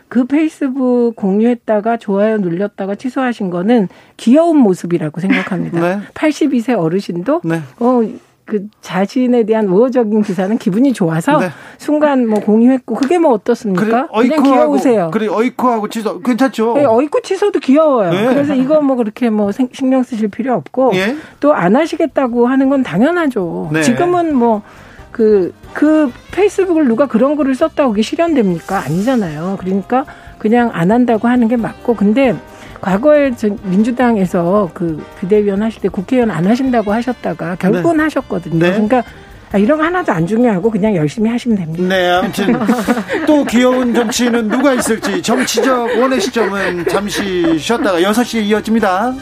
그 0.09 0.27
페이스북 0.27 1.15
공유했다가 1.17 1.97
좋아요 1.97 2.37
눌렸다가 2.39 2.95
취소하신 2.95 3.51
거는 3.51 3.89
귀여운 4.17 4.59
모습이라고 4.59 5.21
생각합니다. 5.21 5.81
네. 5.81 6.03
82세 6.13 6.79
어르신도 6.79 7.43
네. 7.45 7.61
어, 7.79 8.03
그 8.45 8.67
자신에 8.81 9.45
대한 9.45 9.69
우호적인 9.69 10.23
기사는 10.23 10.59
기분이 10.59 10.93
좋아서 10.93 11.39
네. 11.39 11.49
순간 11.79 12.27
뭐 12.27 12.41
공유했고 12.41 12.95
그게 12.95 13.19
뭐 13.19 13.33
어떻습니까? 13.33 14.09
그래, 14.09 14.29
그냥 14.29 14.43
귀여우세요. 14.43 15.11
그래 15.13 15.29
어이쿠하고 15.29 15.89
취소 15.89 16.21
괜찮죠? 16.21 16.75
네, 16.75 16.85
어이쿠 16.85 17.23
취소도 17.23 17.61
귀여워요. 17.61 18.11
네. 18.11 18.27
그래서 18.27 18.55
이거 18.55 18.81
뭐 18.81 18.97
그렇게 18.97 19.31
뭐 19.31 19.51
신경 19.53 20.03
쓰실 20.03 20.29
필요 20.29 20.55
없고 20.55 20.93
예? 20.95 21.17
또안 21.41 21.77
하시겠다고 21.77 22.47
하는 22.47 22.69
건 22.69 22.83
당연하죠. 22.83 23.71
네. 23.73 23.83
지금은 23.83 24.35
뭐 24.35 24.63
그, 25.13 25.53
그 25.75 26.11
페이스북을 26.33 26.89
누가 26.89 27.07
그런 27.07 27.37
글을 27.37 27.55
썼다고 27.55 27.91
그게 27.91 28.03
실현됩니까? 28.03 28.79
아니잖아요. 28.87 29.59
그러니까 29.61 30.05
그냥 30.39 30.71
안 30.73 30.91
한다고 30.91 31.29
하는 31.29 31.47
게 31.47 31.57
맞고. 31.57 31.95
근데 31.95 32.35
과거에 32.83 33.31
민주당에서 33.63 34.69
그 34.75 35.03
비대위원 35.21 35.63
하실 35.63 35.81
때 35.81 35.89
국회의원 35.89 36.33
안 36.33 36.47
하신다고 36.47 36.93
하셨다가 36.93 37.55
결국은 37.55 37.97
네. 37.97 38.03
하셨거든요. 38.03 38.59
네. 38.59 38.73
그러니까 38.73 39.05
아, 39.53 39.59
이런 39.59 39.79
거 39.79 39.85
하나도 39.85 40.11
안 40.11 40.27
중요하고 40.27 40.69
그냥 40.69 40.97
열심히 40.97 41.31
하시면 41.31 41.59
됩니다. 41.59 41.95
네, 41.95 42.11
아무튼 42.11 42.59
또 43.27 43.45
귀여운 43.45 43.95
정치인은 43.95 44.49
누가 44.49 44.75
있을지 44.75 45.23
정치적 45.23 45.97
원의 45.97 46.21
시점은 46.21 46.87
잠시 46.89 47.57
쉬었다가 47.59 48.01
6시에 48.01 48.43
이어집니다. 48.43 49.15